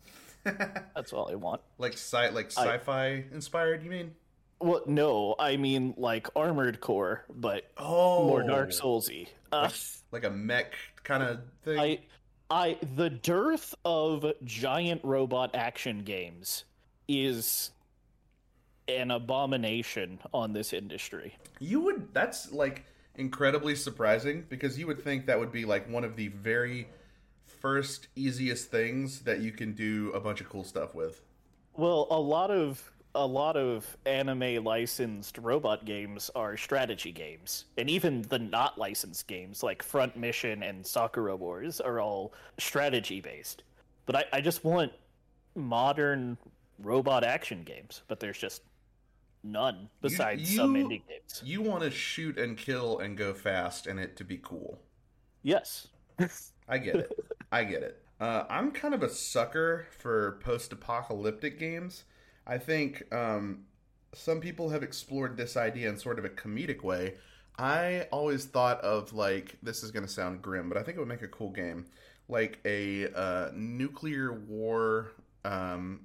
That's 0.44 1.12
all 1.12 1.30
I 1.30 1.36
want. 1.36 1.62
like 1.78 1.94
sci 1.94 2.28
like 2.30 2.50
sci-fi 2.50 3.24
inspired, 3.32 3.82
you 3.82 3.90
mean? 3.90 4.14
Well, 4.60 4.82
no, 4.86 5.36
I 5.38 5.56
mean 5.56 5.94
like 5.96 6.28
Armored 6.34 6.80
Core, 6.80 7.24
but 7.30 7.70
Oh, 7.76 8.26
more 8.26 8.42
Dark 8.42 8.70
Soulsy. 8.70 9.28
Uh, 9.52 9.70
like 10.10 10.24
a 10.24 10.30
mech 10.30 10.74
kind 11.04 11.22
of 11.22 11.40
thing. 11.64 11.78
I, 11.78 12.00
I, 12.50 12.78
the 12.96 13.10
dearth 13.10 13.74
of 13.84 14.24
giant 14.44 15.00
robot 15.04 15.54
action 15.54 16.00
games 16.00 16.64
is 17.08 17.70
an 18.88 19.10
abomination 19.10 20.18
on 20.32 20.52
this 20.52 20.72
industry. 20.72 21.36
You 21.58 21.80
would 21.80 22.14
that's 22.14 22.52
like 22.52 22.84
incredibly 23.16 23.74
surprising 23.74 24.44
because 24.48 24.78
you 24.78 24.86
would 24.86 25.02
think 25.02 25.26
that 25.26 25.38
would 25.38 25.52
be 25.52 25.64
like 25.64 25.90
one 25.90 26.04
of 26.04 26.16
the 26.16 26.28
very 26.28 26.88
first 27.44 28.08
easiest 28.14 28.70
things 28.70 29.20
that 29.20 29.40
you 29.40 29.52
can 29.52 29.72
do 29.72 30.12
a 30.12 30.20
bunch 30.20 30.40
of 30.40 30.48
cool 30.48 30.64
stuff 30.64 30.94
with. 30.94 31.22
Well, 31.74 32.06
a 32.10 32.18
lot 32.18 32.50
of 32.50 32.92
a 33.14 33.26
lot 33.26 33.56
of 33.56 33.96
anime 34.04 34.62
licensed 34.62 35.38
robot 35.38 35.86
games 35.86 36.30
are 36.34 36.56
strategy 36.56 37.12
games, 37.12 37.64
and 37.78 37.88
even 37.88 38.22
the 38.22 38.38
not 38.38 38.78
licensed 38.78 39.26
games 39.26 39.62
like 39.62 39.82
Front 39.82 40.16
Mission 40.16 40.62
and 40.62 40.86
Sakura 40.86 41.34
Wars 41.34 41.80
are 41.80 41.98
all 41.98 42.34
strategy 42.58 43.20
based. 43.20 43.62
But 44.04 44.16
I, 44.16 44.24
I 44.34 44.40
just 44.42 44.64
want 44.64 44.92
modern 45.54 46.36
robot 46.78 47.24
action 47.24 47.62
games, 47.62 48.02
but 48.06 48.20
there's 48.20 48.38
just 48.38 48.62
none 49.52 49.88
besides 50.00 50.54
some 50.54 50.76
you- 50.76 50.86
indie 50.86 51.02
games. 51.08 51.42
You 51.44 51.62
want 51.62 51.82
to 51.82 51.90
shoot 51.90 52.38
and 52.38 52.56
kill 52.56 52.98
and 52.98 53.16
go 53.16 53.34
fast 53.34 53.86
and 53.86 53.98
it 53.98 54.16
to 54.16 54.24
be 54.24 54.38
cool. 54.42 54.80
Yes. 55.42 55.88
I 56.68 56.78
get 56.78 56.96
it. 56.96 57.12
I 57.52 57.64
get 57.64 57.82
it. 57.82 58.02
Uh, 58.18 58.44
I'm 58.48 58.72
kind 58.72 58.94
of 58.94 59.02
a 59.02 59.08
sucker 59.08 59.86
for 59.98 60.40
post-apocalyptic 60.42 61.58
games. 61.58 62.04
I 62.46 62.58
think 62.58 63.12
um, 63.14 63.64
some 64.14 64.40
people 64.40 64.70
have 64.70 64.82
explored 64.82 65.36
this 65.36 65.56
idea 65.56 65.88
in 65.88 65.98
sort 65.98 66.18
of 66.18 66.24
a 66.24 66.30
comedic 66.30 66.82
way. 66.82 67.14
I 67.58 68.06
always 68.10 68.44
thought 68.46 68.80
of 68.80 69.12
like 69.12 69.56
this 69.62 69.82
is 69.82 69.90
going 69.90 70.04
to 70.04 70.12
sound 70.12 70.42
grim, 70.42 70.68
but 70.68 70.78
I 70.78 70.82
think 70.82 70.96
it 70.96 71.00
would 71.00 71.08
make 71.08 71.22
a 71.22 71.28
cool 71.28 71.50
game, 71.50 71.86
like 72.28 72.58
a 72.64 73.12
uh, 73.14 73.50
nuclear 73.54 74.32
war, 74.32 75.12
um, 75.44 76.00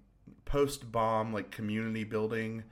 post-bomb 0.45 1.33
like 1.33 1.51
community 1.51 2.03
building 2.03 2.63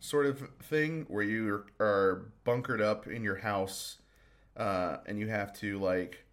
sort 0.00 0.26
of 0.26 0.48
thing 0.64 1.04
where 1.08 1.24
you 1.24 1.64
are, 1.80 2.26
bunkered 2.44 2.80
up 2.80 3.06
in 3.06 3.22
your 3.22 3.36
house, 3.36 3.98
uh, 4.56 4.98
and 5.06 5.18
you 5.18 5.28
have 5.28 5.52
to 5.54 5.78
like 5.78 6.26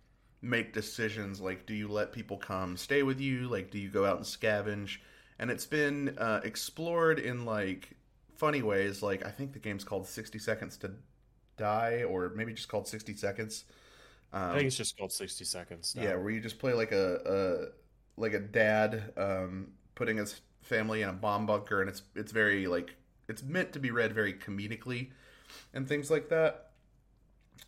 make 0.44 0.74
decisions 0.74 1.40
like 1.40 1.66
do 1.66 1.74
you 1.74 1.88
let 1.88 2.12
people 2.12 2.36
come 2.36 2.76
stay 2.76 3.02
with 3.02 3.20
you 3.20 3.48
like 3.48 3.72
do 3.72 3.80
you 3.80 3.88
go 3.88 4.06
out 4.06 4.18
and 4.18 4.26
scavenge 4.26 4.98
and 5.40 5.50
it's 5.50 5.66
been 5.66 6.16
uh, 6.18 6.42
explored 6.44 7.18
in 7.18 7.46
like 7.46 7.96
funny 8.36 8.62
ways 8.62 9.02
like 9.02 9.26
i 9.26 9.30
think 9.30 9.54
the 9.54 9.60
game's 9.60 9.86
called 9.86 10.06
60 10.06 10.38
seconds 10.40 10.76
to 10.76 10.92
die 11.56 12.04
or 12.04 12.34
maybe 12.36 12.54
just 12.54 12.68
called 12.68 12.88
60 12.88 13.16
seconds 13.16 13.64
um, 14.34 14.50
I 14.50 14.56
think 14.56 14.68
it's 14.68 14.78
just 14.78 14.98
called 14.98 15.12
60 15.12 15.46
seconds. 15.46 15.96
now. 15.96 16.04
yeah 16.04 16.16
where 16.16 16.32
you 16.32 16.42
just 16.42 16.60
play 16.60 16.74
like 16.74 16.92
a, 16.92 17.72
a 18.18 18.22
like 18.22 18.34
a 18.34 18.40
dad 18.40 19.14
um, 19.16 19.68
putting 19.96 20.18
his 20.18 20.42
family 20.62 21.04
in 21.04 21.10
a 21.10 21.14
bomb 21.14 21.46
bunker 21.46 21.80
and 21.80 21.90
it's 21.90 22.02
it's 22.16 22.34
very 22.34 22.68
like 22.68 22.96
it's 23.28 23.44
meant 23.44 23.72
to 23.74 23.80
be 23.80 23.92
read 23.92 24.14
very 24.14 24.34
comedically 24.34 25.10
and 25.74 25.88
things 25.88 26.10
like 26.10 26.30
that 26.30 26.72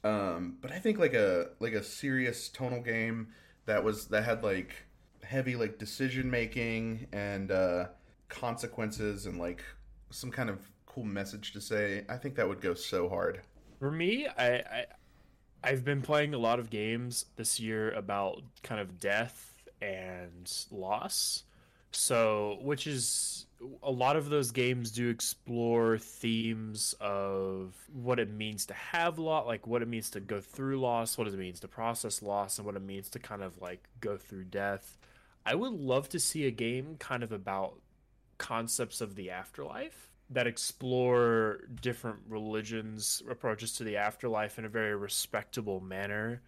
um, 0.06 0.58
but 0.62 0.72
I 0.72 0.78
think 0.78 1.00
like 1.00 1.16
a 1.16 1.50
like 1.60 1.74
a 1.74 1.84
serious 1.84 2.48
tonal 2.50 2.82
game 2.82 3.30
that 3.66 3.84
was 3.84 4.08
that 4.08 4.24
had 4.24 4.44
like 4.44 4.86
heavy 5.24 5.56
like 5.56 5.80
decision 5.80 6.30
making 6.30 7.08
and 7.12 7.52
uh, 7.52 7.88
consequences 8.30 9.26
and 9.26 9.40
like 9.40 9.64
some 10.12 10.30
kind 10.30 10.52
of 10.52 10.60
cool 10.86 11.04
message 11.04 11.54
to 11.54 11.62
say. 11.62 12.06
I 12.08 12.18
think 12.18 12.36
that 12.36 12.48
would 12.48 12.62
go 12.62 12.76
so 12.76 13.10
hard. 13.10 13.42
For 13.80 13.92
me, 13.92 14.28
I, 14.28 14.54
I 14.58 14.86
I've 15.64 15.84
been 15.84 16.04
playing 16.04 16.36
a 16.36 16.38
lot 16.38 16.60
of 16.60 16.70
games 16.70 17.26
this 17.36 17.60
year 17.60 17.92
about 17.92 18.44
kind 18.62 18.80
of 18.80 19.00
death 19.00 19.56
and 19.82 20.52
loss. 20.70 21.45
So, 21.96 22.60
which 22.62 22.88
is 22.88 23.46
a 23.82 23.92
lot 23.92 24.16
of 24.16 24.30
those 24.30 24.52
games 24.52 24.92
do 24.92 25.10
explore 25.10 25.98
themes 25.98 26.94
of 27.00 27.74
what 27.94 28.20
it 28.20 28.30
means 28.30 28.66
to 28.68 28.74
have 28.74 29.18
loss, 29.18 29.46
like 29.48 29.66
what 29.66 29.82
it 29.82 29.88
means 29.88 30.10
to 30.12 30.20
go 30.20 30.42
through 30.42 30.80
loss, 30.80 31.18
what 31.18 31.28
it 31.28 31.34
means 31.34 31.62
to 31.62 31.68
process 31.68 32.22
loss, 32.22 32.58
and 32.58 32.66
what 32.66 32.76
it 32.76 32.82
means 32.82 33.10
to 33.10 33.20
kind 33.20 33.42
of 33.42 33.60
like 33.62 33.88
go 34.02 34.18
through 34.18 34.44
death. 34.46 34.98
I 35.46 35.56
would 35.56 35.72
love 35.72 36.10
to 36.10 36.20
see 36.20 36.46
a 36.46 36.52
game 36.52 36.98
kind 37.00 37.24
of 37.24 37.32
about 37.32 37.80
concepts 38.38 39.00
of 39.00 39.16
the 39.16 39.30
afterlife 39.32 40.10
that 40.30 40.48
explore 40.48 41.62
different 41.82 42.20
religions 42.28 43.24
approaches 43.30 43.74
to 43.78 43.84
the 43.84 43.96
afterlife 43.96 44.60
in 44.60 44.66
a 44.66 44.70
very 44.70 44.96
respectable 44.96 45.80
manner 45.80 46.42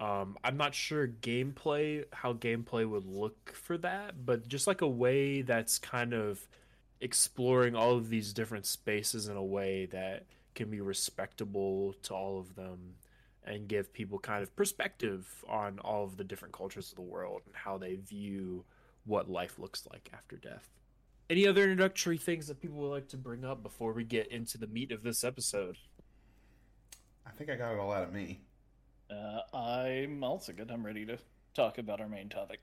um, 0.00 0.36
i'm 0.44 0.56
not 0.56 0.74
sure 0.74 1.06
gameplay 1.06 2.04
how 2.12 2.32
gameplay 2.32 2.88
would 2.88 3.06
look 3.06 3.52
for 3.54 3.78
that 3.78 4.24
but 4.24 4.48
just 4.48 4.66
like 4.66 4.80
a 4.80 4.88
way 4.88 5.42
that's 5.42 5.78
kind 5.78 6.12
of 6.12 6.46
exploring 7.00 7.74
all 7.74 7.96
of 7.96 8.08
these 8.08 8.32
different 8.32 8.66
spaces 8.66 9.28
in 9.28 9.36
a 9.36 9.44
way 9.44 9.86
that 9.86 10.26
can 10.54 10.70
be 10.70 10.80
respectable 10.80 11.94
to 12.02 12.14
all 12.14 12.38
of 12.38 12.54
them 12.54 12.94
and 13.44 13.68
give 13.68 13.92
people 13.92 14.18
kind 14.18 14.42
of 14.42 14.56
perspective 14.56 15.44
on 15.48 15.78
all 15.80 16.04
of 16.04 16.16
the 16.16 16.24
different 16.24 16.54
cultures 16.54 16.90
of 16.90 16.96
the 16.96 17.02
world 17.02 17.42
and 17.46 17.54
how 17.54 17.76
they 17.76 17.96
view 17.96 18.64
what 19.04 19.28
life 19.28 19.58
looks 19.58 19.86
like 19.90 20.08
after 20.14 20.36
death 20.36 20.70
any 21.30 21.46
other 21.46 21.62
introductory 21.62 22.18
things 22.18 22.48
that 22.48 22.60
people 22.60 22.76
would 22.78 22.90
like 22.90 23.08
to 23.08 23.16
bring 23.16 23.44
up 23.44 23.62
before 23.62 23.92
we 23.92 24.04
get 24.04 24.28
into 24.28 24.58
the 24.58 24.66
meat 24.66 24.92
of 24.92 25.02
this 25.02 25.24
episode? 25.24 25.78
I 27.26 27.30
think 27.30 27.50
I 27.50 27.56
got 27.56 27.72
it 27.72 27.78
all 27.78 27.92
out 27.92 28.04
of 28.04 28.12
me. 28.12 28.40
Uh, 29.10 29.56
I'm 29.56 30.24
also 30.24 30.52
good. 30.52 30.70
I'm 30.70 30.84
ready 30.84 31.06
to 31.06 31.18
talk 31.54 31.78
about 31.78 32.00
our 32.00 32.08
main 32.08 32.28
topic. 32.28 32.60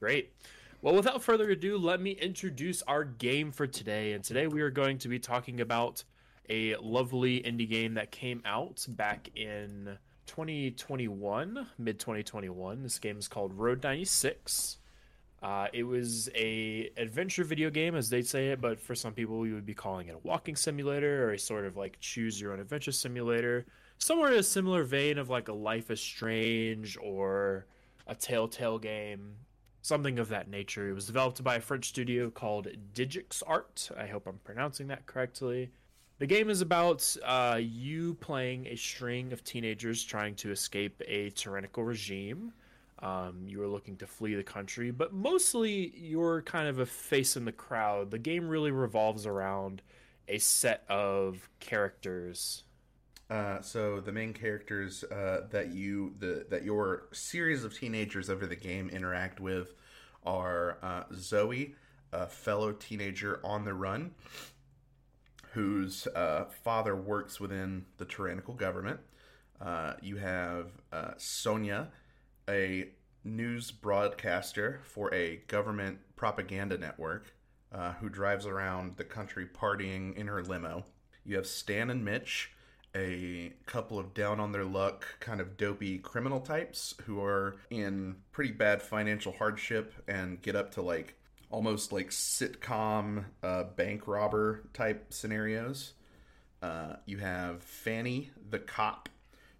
Great. 0.00 0.32
Well, 0.80 0.94
without 0.94 1.22
further 1.22 1.50
ado, 1.50 1.78
let 1.78 2.00
me 2.00 2.10
introduce 2.10 2.82
our 2.82 3.04
game 3.04 3.52
for 3.52 3.66
today. 3.66 4.12
And 4.12 4.24
today 4.24 4.48
we 4.48 4.62
are 4.62 4.70
going 4.70 4.98
to 4.98 5.08
be 5.08 5.18
talking 5.18 5.60
about 5.60 6.02
a 6.48 6.76
lovely 6.76 7.40
indie 7.40 7.68
game 7.68 7.94
that 7.94 8.10
came 8.10 8.42
out 8.44 8.84
back 8.88 9.30
in 9.36 9.96
2021, 10.26 11.66
mid 11.78 12.00
2021. 12.00 12.82
This 12.82 12.98
game 12.98 13.18
is 13.18 13.28
called 13.28 13.54
Road 13.54 13.82
96. 13.82 14.78
Uh, 15.42 15.66
it 15.72 15.82
was 15.82 16.28
a 16.36 16.90
adventure 16.96 17.42
video 17.42 17.68
game, 17.68 17.96
as 17.96 18.10
they 18.10 18.22
say 18.22 18.48
it, 18.50 18.60
but 18.60 18.80
for 18.80 18.94
some 18.94 19.12
people, 19.12 19.38
we 19.38 19.52
would 19.52 19.66
be 19.66 19.74
calling 19.74 20.08
it 20.08 20.14
a 20.14 20.18
walking 20.18 20.54
simulator 20.54 21.28
or 21.28 21.32
a 21.32 21.38
sort 21.38 21.64
of 21.64 21.76
like 21.76 21.98
choose 22.00 22.40
your 22.40 22.52
own 22.52 22.60
adventure 22.60 22.92
simulator. 22.92 23.66
Somewhere 24.02 24.32
in 24.32 24.38
a 24.40 24.42
similar 24.42 24.82
vein 24.82 25.16
of 25.16 25.30
like 25.30 25.46
a 25.46 25.52
Life 25.52 25.88
is 25.88 26.00
Strange 26.00 26.98
or 27.00 27.66
a 28.08 28.16
Telltale 28.16 28.80
game, 28.80 29.36
something 29.80 30.18
of 30.18 30.28
that 30.30 30.50
nature. 30.50 30.90
It 30.90 30.94
was 30.94 31.06
developed 31.06 31.44
by 31.44 31.54
a 31.54 31.60
French 31.60 31.90
studio 31.90 32.28
called 32.28 32.66
Digix 32.94 33.44
Art. 33.46 33.88
I 33.96 34.08
hope 34.08 34.26
I'm 34.26 34.40
pronouncing 34.42 34.88
that 34.88 35.06
correctly. 35.06 35.70
The 36.18 36.26
game 36.26 36.50
is 36.50 36.62
about 36.62 37.16
uh, 37.24 37.60
you 37.62 38.14
playing 38.14 38.66
a 38.66 38.74
string 38.74 39.32
of 39.32 39.44
teenagers 39.44 40.02
trying 40.02 40.34
to 40.34 40.50
escape 40.50 41.00
a 41.06 41.30
tyrannical 41.30 41.84
regime. 41.84 42.52
Um, 42.98 43.44
you 43.46 43.62
are 43.62 43.68
looking 43.68 43.96
to 43.98 44.06
flee 44.08 44.34
the 44.34 44.42
country, 44.42 44.90
but 44.90 45.12
mostly 45.12 45.94
you're 45.96 46.42
kind 46.42 46.66
of 46.66 46.80
a 46.80 46.86
face 46.86 47.36
in 47.36 47.44
the 47.44 47.52
crowd. 47.52 48.10
The 48.10 48.18
game 48.18 48.48
really 48.48 48.72
revolves 48.72 49.26
around 49.26 49.80
a 50.26 50.38
set 50.38 50.82
of 50.88 51.48
characters. 51.60 52.64
Uh, 53.32 53.62
so 53.62 53.98
the 53.98 54.12
main 54.12 54.34
characters 54.34 55.04
uh, 55.04 55.46
that 55.50 55.72
you 55.72 56.12
the 56.18 56.44
that 56.50 56.64
your 56.64 57.04
series 57.12 57.64
of 57.64 57.74
teenagers 57.74 58.28
over 58.28 58.44
the 58.44 58.54
game 58.54 58.90
interact 58.90 59.40
with 59.40 59.72
are 60.22 60.76
uh, 60.82 61.04
Zoe, 61.14 61.74
a 62.12 62.26
fellow 62.26 62.72
teenager 62.72 63.40
on 63.42 63.64
the 63.64 63.72
run, 63.72 64.10
whose 65.52 66.06
uh, 66.08 66.44
father 66.62 66.94
works 66.94 67.40
within 67.40 67.86
the 67.96 68.04
tyrannical 68.04 68.52
government. 68.52 69.00
Uh, 69.58 69.94
you 70.02 70.16
have 70.16 70.66
Sonya, 71.16 71.88
a 72.50 72.90
news 73.24 73.70
broadcaster 73.70 74.80
for 74.84 75.12
a 75.14 75.36
government 75.46 76.00
propaganda 76.16 76.76
network 76.76 77.32
who 77.98 78.10
drives 78.10 78.44
around 78.44 78.98
the 78.98 79.04
country 79.04 79.46
partying 79.46 80.14
in 80.16 80.26
her 80.26 80.42
limo. 80.42 80.84
You 81.24 81.36
have 81.36 81.46
Stan 81.46 81.88
and 81.88 82.04
Mitch, 82.04 82.51
a 82.94 83.52
couple 83.66 83.98
of 83.98 84.14
down 84.14 84.38
on 84.40 84.52
their 84.52 84.64
luck, 84.64 85.06
kind 85.20 85.40
of 85.40 85.56
dopey 85.56 85.98
criminal 85.98 86.40
types 86.40 86.94
who 87.04 87.22
are 87.22 87.56
in 87.70 88.16
pretty 88.32 88.52
bad 88.52 88.82
financial 88.82 89.32
hardship 89.32 89.94
and 90.06 90.42
get 90.42 90.56
up 90.56 90.72
to 90.72 90.82
like 90.82 91.14
almost 91.50 91.92
like 91.92 92.10
sitcom 92.10 93.24
uh, 93.42 93.64
bank 93.64 94.06
robber 94.06 94.64
type 94.72 95.12
scenarios. 95.12 95.94
Uh, 96.62 96.96
you 97.06 97.18
have 97.18 97.62
Fanny, 97.62 98.30
the 98.50 98.58
cop, 98.58 99.08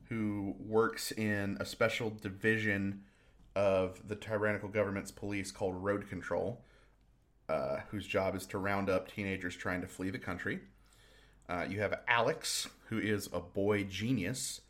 who 0.09 0.55
works 0.59 1.11
in 1.13 1.57
a 1.59 1.65
special 1.65 2.11
division 2.11 3.03
of 3.57 4.07
the 4.07 4.15
tyrannical 4.15 4.69
government's 4.69 5.11
police 5.11 5.51
called 5.51 5.75
Road 5.77 6.09
Control, 6.09 6.63
uh, 7.49 7.79
whose 7.91 8.07
job 8.07 8.35
is 8.37 8.47
to 8.47 8.59
round 8.59 8.89
up 8.89 9.11
teenagers 9.13 9.57
trying 9.57 9.81
to 9.81 9.87
flee 9.87 10.11
the 10.11 10.19
country. 10.19 10.61
Uh, 11.49 11.67
you 11.69 11.81
have 11.81 12.01
Alex, 12.09 12.69
who 12.93 12.99
is 12.99 13.27
a 13.33 13.41
boy 13.41 13.83
genius, 13.85 14.61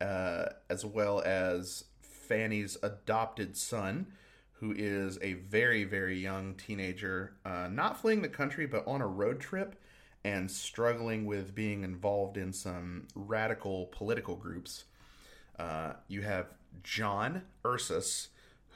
uh, 0.00 0.46
as 0.68 0.84
well 0.84 1.22
as 1.24 1.84
Fanny's 2.00 2.76
adopted 2.82 3.56
son, 3.56 4.08
who 4.54 4.74
is 4.76 5.16
a 5.22 5.34
very, 5.34 5.84
very 5.84 6.18
young 6.18 6.56
teenager, 6.56 7.34
uh, 7.44 7.68
not 7.70 8.00
fleeing 8.00 8.20
the 8.20 8.28
country, 8.28 8.66
but 8.66 8.84
on 8.88 9.00
a 9.00 9.06
road 9.06 9.38
trip 9.38 9.80
and 10.24 10.50
struggling 10.50 11.24
with 11.24 11.54
being 11.54 11.84
involved 11.84 12.36
in 12.36 12.52
some 12.52 13.06
radical 13.14 13.86
political 13.92 14.34
groups. 14.34 14.82
Uh, 15.56 15.92
you 16.08 16.22
have 16.22 16.46
John 16.82 17.42
Ursus, 17.64 18.30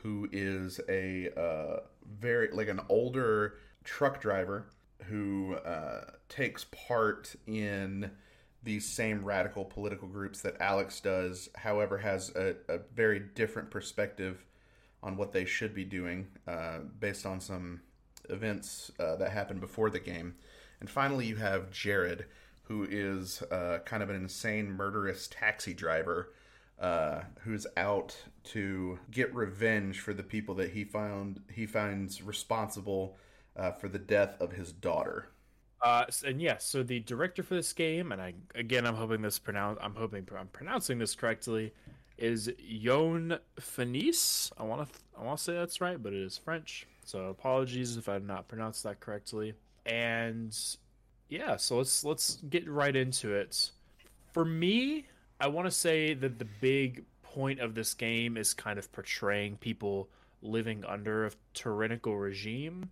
who 0.04 0.28
is 0.30 0.80
a 0.88 1.28
uh, 1.36 1.80
very 2.20 2.52
like 2.52 2.68
an 2.68 2.80
older 2.88 3.54
truck 3.82 4.20
driver 4.20 4.66
who 5.06 5.56
uh, 5.56 6.02
takes 6.28 6.66
part 6.70 7.34
in 7.48 8.08
these 8.62 8.86
same 8.86 9.24
radical 9.24 9.64
political 9.64 10.08
groups 10.08 10.40
that 10.42 10.60
Alex 10.60 11.00
does, 11.00 11.48
however, 11.56 11.98
has 11.98 12.30
a, 12.36 12.54
a 12.68 12.78
very 12.94 13.20
different 13.34 13.70
perspective 13.70 14.44
on 15.02 15.16
what 15.16 15.32
they 15.32 15.44
should 15.44 15.74
be 15.74 15.84
doing 15.84 16.28
uh, 16.46 16.78
based 17.00 17.26
on 17.26 17.40
some 17.40 17.80
events 18.30 18.90
uh, 19.00 19.16
that 19.16 19.32
happened 19.32 19.60
before 19.60 19.90
the 19.90 19.98
game. 19.98 20.34
And 20.80 20.88
finally, 20.88 21.26
you 21.26 21.36
have 21.36 21.70
Jarod, 21.70 22.24
who 22.64 22.86
is 22.88 23.42
uh, 23.50 23.78
kind 23.84 24.02
of 24.02 24.10
an 24.10 24.16
insane, 24.16 24.70
murderous 24.70 25.28
taxi 25.28 25.74
driver 25.74 26.32
uh, 26.80 27.22
who's 27.40 27.66
out 27.76 28.16
to 28.42 28.98
get 29.10 29.34
revenge 29.34 30.00
for 30.00 30.12
the 30.12 30.22
people 30.22 30.54
that 30.56 30.70
he 30.70 30.84
found 30.84 31.40
he 31.52 31.66
finds 31.66 32.22
responsible 32.22 33.16
uh, 33.56 33.70
for 33.70 33.88
the 33.88 33.98
death 33.98 34.36
of 34.40 34.52
his 34.52 34.72
daughter. 34.72 35.28
Uh, 35.82 36.04
and 36.24 36.40
yes, 36.40 36.52
yeah, 36.52 36.58
so 36.58 36.82
the 36.82 37.00
director 37.00 37.42
for 37.42 37.54
this 37.54 37.72
game, 37.72 38.12
and 38.12 38.22
I 38.22 38.34
again, 38.54 38.86
I'm 38.86 38.94
hoping 38.94 39.20
this 39.20 39.38
pronounce, 39.38 39.78
I'm 39.82 39.94
hoping 39.94 40.26
I'm 40.38 40.46
pronouncing 40.48 40.98
this 40.98 41.14
correctly, 41.16 41.72
is 42.18 42.48
Yoan 42.48 43.38
Fanise. 43.60 44.52
I 44.56 44.62
want 44.62 44.92
to, 44.92 44.98
I 45.18 45.24
want 45.24 45.38
to 45.38 45.44
say 45.44 45.54
that's 45.54 45.80
right, 45.80 46.00
but 46.00 46.12
it 46.12 46.22
is 46.22 46.38
French. 46.38 46.86
So 47.04 47.26
apologies 47.26 47.96
if 47.96 48.08
I 48.08 48.14
did 48.14 48.28
not 48.28 48.46
pronounce 48.46 48.82
that 48.82 49.00
correctly. 49.00 49.54
And 49.84 50.56
yeah, 51.28 51.56
so 51.56 51.78
let's 51.78 52.04
let's 52.04 52.36
get 52.48 52.68
right 52.68 52.94
into 52.94 53.34
it. 53.34 53.70
For 54.32 54.44
me, 54.44 55.06
I 55.40 55.48
want 55.48 55.66
to 55.66 55.72
say 55.72 56.14
that 56.14 56.38
the 56.38 56.46
big 56.60 57.04
point 57.22 57.58
of 57.58 57.74
this 57.74 57.94
game 57.94 58.36
is 58.36 58.54
kind 58.54 58.78
of 58.78 58.92
portraying 58.92 59.56
people 59.56 60.08
living 60.42 60.84
under 60.84 61.26
a 61.26 61.30
tyrannical 61.54 62.16
regime 62.16 62.90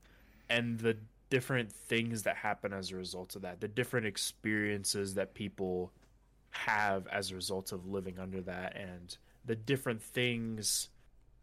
and 0.49 0.79
the 0.81 0.97
different 1.31 1.73
things 1.73 2.25
that 2.25 2.37
happen 2.37 2.73
as 2.73 2.91
a 2.91 2.97
result 2.97 3.37
of 3.37 3.43
that, 3.43 3.61
the 3.61 3.69
different 3.69 4.07
experiences 4.07 5.15
that 5.15 5.33
people 5.33 5.93
have 6.51 7.07
as 7.07 7.31
a 7.31 7.35
result 7.35 7.73
of 7.73 7.87
living 7.87 8.19
under 8.19 8.41
that, 8.43 8.77
and 8.77 9.17
the 9.47 9.55
different 9.55 10.03
things, 10.03 10.91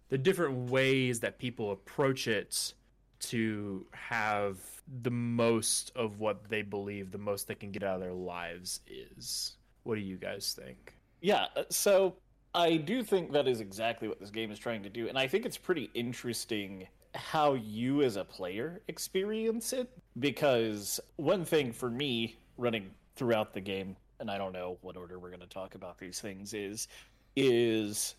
the 0.10 0.18
different 0.18 0.70
ways 0.70 1.22
that 1.22 1.40
people 1.40 1.72
approach 1.72 2.28
it 2.28 2.74
to 3.20 3.86
have 3.92 4.58
the 5.02 5.10
most 5.10 5.92
of 5.96 6.20
what 6.20 6.50
they 6.50 6.62
believe, 6.62 7.12
the 7.12 7.18
most 7.18 7.48
they 7.48 7.56
can 7.56 7.72
get 7.72 7.84
out 7.84 7.96
of 7.96 8.02
their 8.02 8.14
lives 8.14 8.82
is. 8.88 9.56
What 9.84 9.96
do 9.96 10.02
you 10.02 10.18
guys 10.18 10.54
think? 10.58 10.94
Yeah, 11.22 11.48
uh, 11.56 11.64
so 11.70 12.16
I 12.54 12.76
do 12.76 13.04
think 13.04 13.32
that 13.32 13.48
is 13.48 13.62
exactly 13.62 14.08
what 14.08 14.20
this 14.20 14.30
game 14.30 14.52
is 14.52 14.60
trying 14.60 14.84
to 14.84 14.90
do, 14.90 15.08
and 15.08 15.18
I 15.18 15.28
think 15.28 15.46
it's 15.46 15.58
pretty 15.58 15.90
interesting 15.94 16.88
how 17.18 17.54
you 17.56 18.04
as 18.04 18.16
a 18.16 18.24
player 18.24 18.82
experience 18.88 19.74
it 19.74 19.90
because 20.20 21.00
one 21.18 21.44
thing 21.44 21.72
for 21.72 21.90
me 21.90 22.38
running 22.58 22.92
throughout 23.16 23.54
the 23.54 23.62
game 23.62 23.96
and 24.20 24.32
I 24.32 24.38
don't 24.38 24.54
know 24.54 24.78
what 24.82 24.98
order 24.98 25.20
we're 25.20 25.30
going 25.30 25.42
to 25.42 25.48
talk 25.48 25.76
about 25.76 25.98
these 25.98 26.20
things 26.20 26.54
is 26.54 26.88
is 27.36 28.16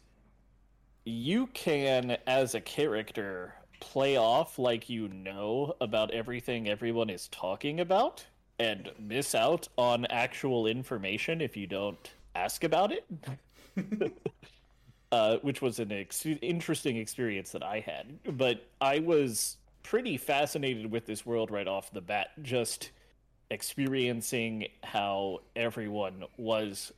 you 1.04 1.46
can 1.48 2.16
as 2.26 2.54
a 2.54 2.60
character 2.60 3.54
play 3.80 4.16
off 4.16 4.58
like 4.58 4.88
you 4.88 5.08
know 5.08 5.74
about 5.80 6.10
everything 6.10 6.68
everyone 6.68 7.08
is 7.08 7.28
talking 7.28 7.80
about 7.80 8.26
and 8.58 8.90
miss 8.98 9.34
out 9.34 9.68
on 9.78 10.04
actual 10.06 10.66
information 10.66 11.40
if 11.40 11.56
you 11.56 11.66
don't 11.66 12.10
ask 12.34 12.64
about 12.64 12.92
it 12.92 13.06
uh, 15.12 15.38
which 15.38 15.62
was 15.62 15.78
an 15.78 15.92
ex- 15.92 16.26
interesting 16.26 16.96
experience 16.96 17.50
that 17.52 17.62
I 17.62 17.80
had. 17.80 18.18
But 18.36 18.66
I 18.80 18.98
was 18.98 19.56
pretty 19.82 20.16
fascinated 20.16 20.90
with 20.90 21.06
this 21.06 21.24
world 21.24 21.50
right 21.50 21.66
off 21.66 21.90
the 21.92 22.00
bat, 22.00 22.28
just 22.42 22.90
experiencing 23.50 24.66
how 24.82 25.40
everyone 25.56 26.24
was 26.36 26.92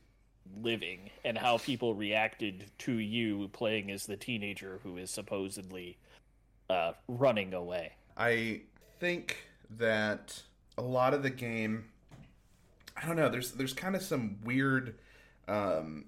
living 0.61 1.11
and 1.25 1.39
how 1.39 1.59
people 1.59 1.95
reacted 1.95 2.65
to 2.79 2.93
you 2.93 3.49
playing 3.53 3.91
as 3.91 4.07
the 4.07 4.17
teenager 4.17 4.81
who 4.83 4.97
is 4.97 5.11
supposedly 5.11 5.97
uh, 6.69 6.93
running 7.09 7.55
away. 7.55 7.93
I 8.17 8.63
think 8.99 9.37
that 9.79 10.43
a 10.77 10.83
lot 10.83 11.15
of 11.15 11.23
the 11.23 11.31
game, 11.31 11.85
I 13.01 13.07
don't 13.07 13.17
know. 13.17 13.29
There's 13.29 13.53
there's 13.53 13.73
kind 13.73 13.95
of 13.95 14.03
some 14.03 14.39
weird 14.45 14.97
um, 15.47 16.07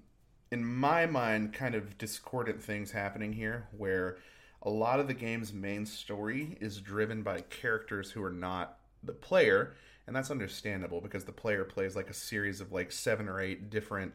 in 0.53 0.63
my 0.63 1.07
mind, 1.07 1.51
kind 1.51 1.73
of 1.73 1.97
discordant 1.97 2.61
things 2.61 2.91
happening 2.91 3.33
here 3.33 3.67
where 3.75 4.17
a 4.61 4.69
lot 4.69 4.99
of 4.99 5.07
the 5.07 5.13
game's 5.15 5.51
main 5.51 5.83
story 5.83 6.55
is 6.61 6.79
driven 6.79 7.23
by 7.23 7.41
characters 7.41 8.11
who 8.11 8.23
are 8.23 8.31
not 8.31 8.77
the 9.01 9.13
player, 9.13 9.73
and 10.05 10.15
that's 10.15 10.29
understandable 10.29 11.01
because 11.01 11.25
the 11.25 11.31
player 11.31 11.63
plays 11.63 11.95
like 11.95 12.07
a 12.07 12.13
series 12.13 12.61
of 12.61 12.71
like 12.71 12.91
seven 12.91 13.27
or 13.27 13.41
eight 13.41 13.71
different 13.71 14.13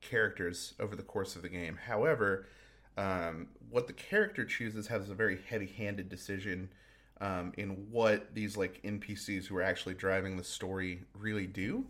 characters 0.00 0.72
over 0.80 0.96
the 0.96 1.02
course 1.02 1.36
of 1.36 1.42
the 1.42 1.50
game. 1.50 1.78
However, 1.86 2.46
um, 2.96 3.48
what 3.68 3.88
the 3.88 3.92
character 3.92 4.46
chooses 4.46 4.86
has 4.86 5.10
a 5.10 5.14
very 5.14 5.38
heavy-handed 5.50 6.08
decision 6.08 6.70
um, 7.20 7.52
in 7.58 7.90
what 7.90 8.34
these 8.34 8.56
like 8.56 8.80
NPCs 8.84 9.44
who 9.44 9.56
are 9.58 9.62
actually 9.62 9.96
driving 9.96 10.38
the 10.38 10.44
story 10.44 11.02
really 11.12 11.46
do. 11.46 11.84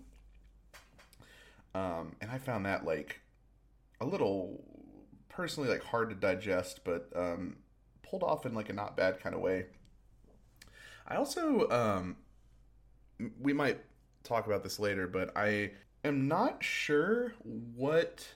Um, 1.76 2.16
and 2.20 2.28
I 2.28 2.38
found 2.38 2.66
that 2.66 2.84
like 2.84 3.20
a 4.00 4.06
little 4.06 4.64
personally 5.28 5.68
like 5.68 5.82
hard 5.82 6.10
to 6.10 6.14
digest, 6.14 6.80
but 6.84 7.10
um, 7.14 7.56
pulled 8.02 8.22
off 8.22 8.46
in 8.46 8.54
like 8.54 8.68
a 8.68 8.72
not 8.72 8.96
bad 8.96 9.20
kind 9.20 9.34
of 9.34 9.40
way. 9.40 9.66
I 11.06 11.16
also 11.16 11.68
um, 11.70 12.16
we 13.40 13.52
might 13.52 13.80
talk 14.24 14.46
about 14.46 14.62
this 14.62 14.78
later, 14.78 15.06
but 15.06 15.36
I 15.36 15.72
am 16.04 16.28
not 16.28 16.62
sure 16.62 17.34
what 17.42 18.26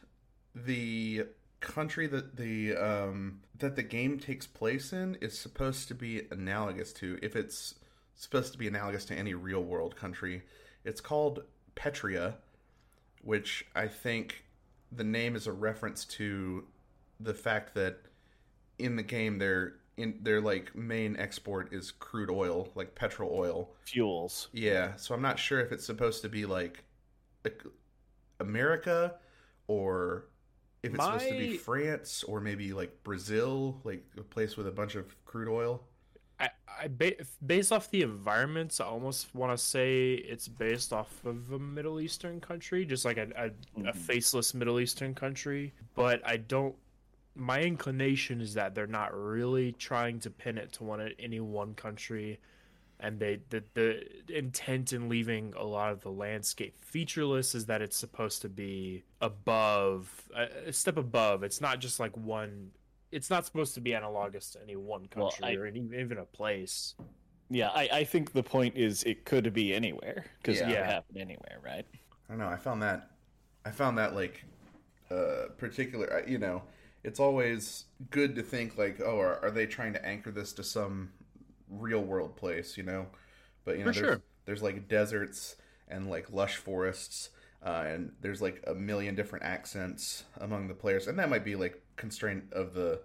the 0.54 1.24
country 1.60 2.06
that 2.08 2.36
the 2.36 2.76
um, 2.76 3.40
that 3.58 3.76
the 3.76 3.82
game 3.82 4.18
takes 4.18 4.46
place 4.46 4.92
in 4.92 5.16
is 5.20 5.38
supposed 5.38 5.88
to 5.88 5.94
be 5.94 6.22
analogous 6.30 6.92
to. 6.94 7.18
If 7.22 7.36
it's 7.36 7.76
supposed 8.14 8.52
to 8.52 8.58
be 8.58 8.68
analogous 8.68 9.04
to 9.06 9.14
any 9.14 9.34
real 9.34 9.62
world 9.62 9.96
country, 9.96 10.42
it's 10.84 11.00
called 11.00 11.44
Petria, 11.74 12.34
which 13.22 13.64
I 13.74 13.86
think 13.88 14.44
the 14.94 15.04
name 15.04 15.36
is 15.36 15.46
a 15.46 15.52
reference 15.52 16.04
to 16.04 16.64
the 17.20 17.34
fact 17.34 17.74
that 17.74 18.00
in 18.78 18.96
the 18.96 19.02
game 19.02 19.38
their 19.38 19.74
in 19.96 20.18
their 20.22 20.40
like 20.40 20.74
main 20.74 21.16
export 21.16 21.72
is 21.72 21.90
crude 21.90 22.30
oil, 22.30 22.68
like 22.74 22.94
petrol 22.94 23.30
oil 23.32 23.70
fuels. 23.84 24.48
Yeah, 24.52 24.96
so 24.96 25.14
I'm 25.14 25.22
not 25.22 25.38
sure 25.38 25.60
if 25.60 25.72
it's 25.72 25.84
supposed 25.84 26.22
to 26.22 26.28
be 26.28 26.46
like 26.46 26.84
America 28.40 29.14
or 29.66 30.26
if 30.82 30.90
it's 30.90 30.98
My... 30.98 31.18
supposed 31.18 31.28
to 31.28 31.38
be 31.38 31.56
France 31.56 32.24
or 32.24 32.40
maybe 32.40 32.72
like 32.72 33.02
Brazil, 33.04 33.80
like 33.84 34.04
a 34.18 34.22
place 34.22 34.56
with 34.56 34.66
a 34.66 34.72
bunch 34.72 34.94
of 34.94 35.14
crude 35.24 35.48
oil. 35.48 35.82
I, 36.42 36.50
I 36.84 36.88
ba- 36.88 37.24
based 37.46 37.72
off 37.72 37.90
the 37.90 38.02
environments, 38.02 38.80
I 38.80 38.84
almost 38.86 39.34
want 39.34 39.56
to 39.56 39.64
say 39.64 40.14
it's 40.14 40.48
based 40.48 40.92
off 40.92 41.10
of 41.24 41.52
a 41.52 41.58
Middle 41.58 42.00
Eastern 42.00 42.40
country, 42.40 42.84
just 42.84 43.04
like 43.04 43.16
a, 43.16 43.28
a, 43.36 43.46
a 43.88 43.92
Mhm. 43.92 43.96
faceless 43.96 44.52
Middle 44.52 44.80
Eastern 44.80 45.14
country. 45.14 45.72
But 45.94 46.20
I 46.26 46.36
don't. 46.38 46.74
My 47.34 47.62
inclination 47.62 48.40
is 48.42 48.54
that 48.54 48.74
they're 48.74 48.86
not 48.86 49.14
really 49.14 49.72
trying 49.72 50.20
to 50.20 50.30
pin 50.30 50.58
it 50.58 50.72
to 50.74 50.84
one 50.84 51.00
any 51.18 51.40
one 51.40 51.74
country, 51.74 52.40
and 53.00 53.18
they 53.18 53.40
the 53.48 53.62
the 53.74 54.04
intent 54.28 54.92
in 54.92 55.08
leaving 55.08 55.54
a 55.56 55.64
lot 55.64 55.92
of 55.92 56.00
the 56.02 56.10
landscape 56.10 56.74
featureless 56.84 57.54
is 57.54 57.66
that 57.66 57.80
it's 57.80 57.96
supposed 57.96 58.42
to 58.42 58.48
be 58.50 59.02
above 59.20 60.28
a, 60.36 60.68
a 60.68 60.72
step 60.74 60.96
above. 60.98 61.42
It's 61.42 61.60
not 61.60 61.78
just 61.78 61.98
like 62.00 62.16
one. 62.16 62.72
It's 63.12 63.28
not 63.30 63.44
supposed 63.46 63.74
to 63.74 63.80
be 63.80 63.92
analogous 63.92 64.50
to 64.52 64.62
any 64.62 64.74
one 64.76 65.06
Well, 65.14 65.30
country 65.30 65.56
I- 65.56 65.60
or 65.60 65.66
any, 65.66 65.80
even 65.80 66.18
a 66.18 66.24
place. 66.24 66.94
Yeah, 67.50 67.68
I, 67.68 67.88
I 67.92 68.04
think 68.04 68.32
the 68.32 68.42
point 68.42 68.76
is 68.78 69.02
it 69.04 69.26
could 69.26 69.52
be 69.52 69.74
anywhere 69.74 70.24
because 70.38 70.58
Yeah. 70.58 70.70
it 70.70 70.74
could 70.76 70.84
happen 70.86 71.18
anywhere, 71.18 71.58
right? 71.62 71.84
I 71.92 72.32
don't 72.32 72.38
know. 72.38 72.48
I 72.48 72.56
found 72.56 72.82
that. 72.82 73.10
I 73.66 73.70
found 73.70 73.98
that 73.98 74.14
like 74.14 74.42
uh, 75.10 75.48
particular. 75.58 76.24
You 76.26 76.38
know, 76.38 76.62
it's 77.04 77.20
always 77.20 77.84
good 78.10 78.34
to 78.36 78.42
think 78.42 78.78
like, 78.78 79.00
oh, 79.04 79.18
are, 79.20 79.38
are 79.44 79.50
they 79.50 79.66
trying 79.66 79.92
to 79.92 80.04
anchor 80.04 80.30
this 80.30 80.54
to 80.54 80.64
some 80.64 81.10
real 81.68 82.00
world 82.00 82.36
place? 82.36 82.78
You 82.78 82.84
know, 82.84 83.06
but 83.66 83.76
you 83.76 83.84
know, 83.84 83.92
For 83.92 84.00
there's, 84.00 84.12
sure. 84.14 84.22
there's 84.46 84.62
like 84.62 84.88
deserts 84.88 85.56
and 85.88 86.08
like 86.08 86.32
lush 86.32 86.56
forests, 86.56 87.28
uh, 87.62 87.84
and 87.86 88.12
there's 88.22 88.40
like 88.40 88.64
a 88.66 88.74
million 88.74 89.14
different 89.14 89.44
accents 89.44 90.24
among 90.40 90.68
the 90.68 90.74
players, 90.74 91.06
and 91.06 91.18
that 91.18 91.28
might 91.28 91.44
be 91.44 91.54
like 91.54 91.82
constraint 92.02 92.44
of 92.52 92.74
the. 92.74 93.00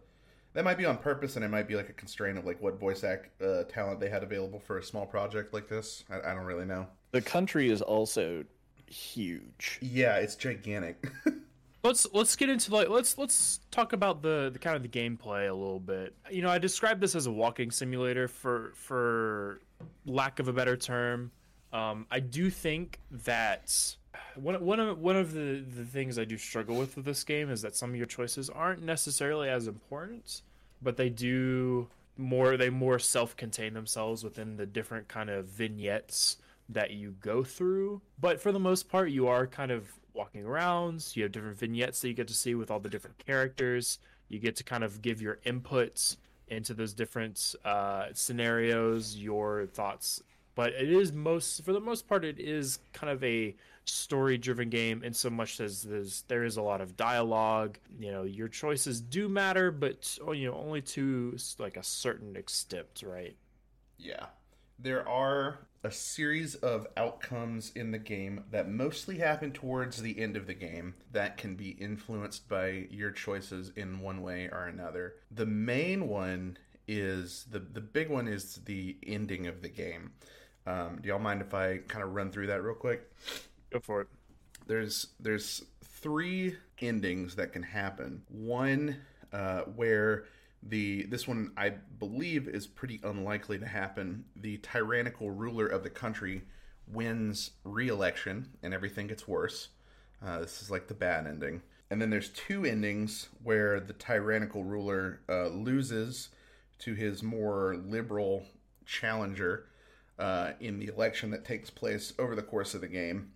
That 0.54 0.66
might 0.66 0.80
be 0.80 0.86
on 0.86 0.98
purpose, 0.98 1.36
and 1.36 1.46
it 1.46 1.50
might 1.50 1.68
be 1.68 1.76
like 1.76 1.90
a 1.90 1.94
constraint 1.94 2.38
of 2.40 2.46
like 2.46 2.60
what 2.60 2.80
voice 2.80 3.04
act 3.04 3.40
uh, 3.42 3.64
talent 3.66 4.00
they 4.00 4.10
had 4.10 4.24
available 4.24 4.60
for 4.60 4.80
a 4.80 4.84
small 4.84 5.06
project 5.06 5.54
like 5.54 5.70
this. 5.70 6.04
I, 6.10 6.32
I 6.32 6.34
don't 6.34 6.46
really 6.46 6.66
know. 6.66 6.88
The 7.12 7.22
country 7.22 7.70
is 7.70 7.84
also 7.84 8.44
huge. 8.88 9.78
Yeah, 9.82 10.16
it's 10.16 10.36
gigantic. 10.36 11.12
Let's 11.84 12.08
let's 12.12 12.36
get 12.36 12.50
into 12.50 12.74
like 12.74 12.90
let's 12.90 13.18
let's 13.18 13.62
talk 13.72 13.94
about 13.94 14.22
the 14.22 14.50
the 14.52 14.60
kind 14.60 14.76
of 14.76 14.82
the 14.82 14.90
gameplay 14.90 15.48
a 15.50 15.54
little 15.54 15.80
bit. 15.80 16.16
You 16.30 16.42
know, 16.42 16.50
I 16.50 16.58
described 16.58 17.00
this 17.00 17.16
as 17.16 17.28
a 17.28 17.32
walking 17.32 17.72
simulator 17.72 18.28
for 18.28 18.74
for 18.76 19.62
lack 20.06 20.40
of 20.40 20.50
a 20.50 20.54
better 20.54 20.76
term. 20.76 21.32
Um, 21.72 22.08
I 22.10 22.20
do 22.20 22.50
think 22.50 23.00
that 23.12 23.96
one 24.38 24.64
one 24.64 24.80
of 24.80 25.00
one 25.00 25.16
of 25.16 25.34
the 25.34 25.64
the 25.76 25.86
things 25.86 26.18
I 26.18 26.26
do 26.26 26.38
struggle 26.38 26.78
with 26.78 26.96
with 26.96 27.06
this 27.06 27.24
game 27.24 27.50
is 27.50 27.62
that 27.62 27.76
some 27.76 27.92
of 27.92 27.96
your 27.96 28.06
choices 28.06 28.50
aren't 28.50 28.84
necessarily 28.84 29.50
as 29.50 29.68
important, 29.68 30.42
but 30.82 30.98
they 30.98 31.10
do 31.10 31.88
more 32.18 32.58
they 32.58 32.70
more 32.70 33.00
self-contain 33.00 33.74
themselves 33.74 34.24
within 34.24 34.58
the 34.58 34.66
different 34.66 35.08
kind 35.08 35.30
of 35.30 35.46
vignettes 35.46 36.38
that 36.70 36.92
you 36.92 37.16
go 37.22 37.44
through. 37.44 38.02
But 38.20 38.42
for 38.42 38.52
the 38.52 38.60
most 38.60 38.90
part, 38.90 39.10
you 39.10 39.28
are 39.28 39.48
kind 39.48 39.72
of 39.72 39.88
walking 40.14 40.46
around. 40.46 41.06
You 41.14 41.24
have 41.24 41.32
different 41.32 41.58
vignettes 41.58 42.02
that 42.02 42.08
you 42.10 42.14
get 42.14 42.28
to 42.28 42.34
see 42.34 42.56
with 42.56 42.72
all 42.72 42.80
the 42.80 42.90
different 42.90 43.24
characters. 43.26 44.00
You 44.30 44.40
get 44.40 44.56
to 44.58 44.64
kind 44.64 44.84
of 44.84 45.02
give 45.02 45.22
your 45.22 45.40
inputs 45.46 46.18
into 46.48 46.74
those 46.74 46.94
different 46.94 47.56
uh, 47.64 48.08
scenarios, 48.14 49.16
your 49.16 49.68
thoughts. 49.68 50.22
But 50.58 50.74
it 50.74 50.92
is 50.92 51.14
most, 51.14 51.64
for 51.64 51.72
the 51.72 51.80
most 51.80 52.08
part, 52.08 52.26
it 52.26 52.40
is 52.40 52.80
kind 52.92 53.12
of 53.12 53.24
a 53.24 53.56
story-driven 53.86 54.72
game 54.72 55.04
in 55.04 55.14
so 55.14 55.30
much 55.30 55.60
as 55.60 55.84
there's 55.84 56.24
there 56.28 56.44
is 56.44 56.58
a 56.58 56.64
lot 56.64 56.82
of 56.82 56.98
dialogue. 56.98 57.78
You 58.00 58.12
know, 58.12 58.24
your 58.24 58.48
choices 58.48 59.00
do 59.00 59.30
matter, 59.30 59.70
but 59.70 60.18
oh, 60.26 60.32
you 60.32 60.50
know 60.50 60.58
only 60.58 60.82
to 60.82 61.38
like 61.60 61.78
a 61.78 61.84
certain 61.84 62.36
extent, 62.36 63.04
right? 63.06 63.36
Yeah. 64.00 64.26
There 64.80 65.08
are 65.08 65.60
a 65.84 65.92
series 65.92 66.56
of 66.56 66.88
outcomes 66.98 67.72
in 67.76 67.92
the 67.92 68.00
game 68.00 68.44
that 68.50 68.68
mostly 68.68 69.20
happen 69.20 69.52
towards 69.52 70.02
the 70.02 70.20
end 70.20 70.36
of 70.36 70.48
the 70.48 70.56
game 70.56 70.96
that 71.12 71.38
can 71.38 71.56
be 71.56 71.70
influenced 71.70 72.50
by 72.50 72.88
your 72.90 73.12
choices 73.12 73.72
in 73.76 74.00
one 74.00 74.24
way 74.24 74.50
or 74.52 74.66
another. 74.66 75.18
The 75.30 75.46
main 75.46 76.08
one 76.08 76.58
is 76.88 77.46
the 77.52 77.60
the 77.60 77.82
big 77.82 78.10
one 78.10 78.28
is 78.28 78.56
the 78.66 78.98
ending 79.06 79.46
of 79.46 79.62
the 79.62 79.70
game. 79.70 80.14
Um, 80.68 81.00
do 81.02 81.08
y'all 81.08 81.18
mind 81.18 81.42
if 81.42 81.54
I 81.54 81.78
kind 81.88 82.04
of 82.04 82.14
run 82.14 82.30
through 82.30 82.48
that 82.48 82.62
real 82.62 82.76
quick? 82.76 83.10
Go 83.72 83.80
for 83.80 84.02
it. 84.02 84.08
there's 84.68 85.08
there's 85.20 85.64
three 85.82 86.56
endings 86.80 87.36
that 87.36 87.54
can 87.54 87.64
happen. 87.64 88.22
One 88.28 88.98
uh, 89.32 89.62
where 89.62 90.26
the 90.62 91.04
this 91.04 91.26
one 91.26 91.54
I 91.56 91.70
believe 91.70 92.50
is 92.50 92.68
pretty 92.68 93.00
unlikely 93.04 93.60
to 93.60 93.66
happen. 93.66 94.26
The 94.36 94.58
tyrannical 94.58 95.32
ruler 95.32 95.68
of 95.68 95.84
the 95.84 95.90
country 95.90 96.42
wins 96.86 97.52
re-election 97.64 98.50
and 98.62 98.74
everything 98.74 99.08
gets 99.08 99.28
worse. 99.28 99.70
Uh, 100.26 100.40
this 100.40 100.62
is 100.62 100.70
like 100.70 100.88
the 100.88 100.94
bad 100.94 101.28
ending. 101.28 101.62
And 101.90 102.02
then 102.02 102.10
there's 102.10 102.30
two 102.30 102.66
endings 102.66 103.30
where 103.44 103.80
the 103.80 103.94
tyrannical 103.94 104.66
ruler 104.66 105.22
uh, 105.30 105.48
loses 105.48 106.30
to 106.80 106.94
his 106.94 107.24
more 107.24 107.78
liberal 107.78 108.44
challenger 108.86 109.68
uh, 110.20 110.52
in 110.60 110.80
the 110.80 110.88
election 110.88 111.32
that 111.32 111.46
takes 111.46 111.70
place 111.70 112.14
over 112.18 112.36
the 112.36 112.42
course 112.42 112.74
of 112.74 112.82
the 112.82 112.88
game. 112.88 113.32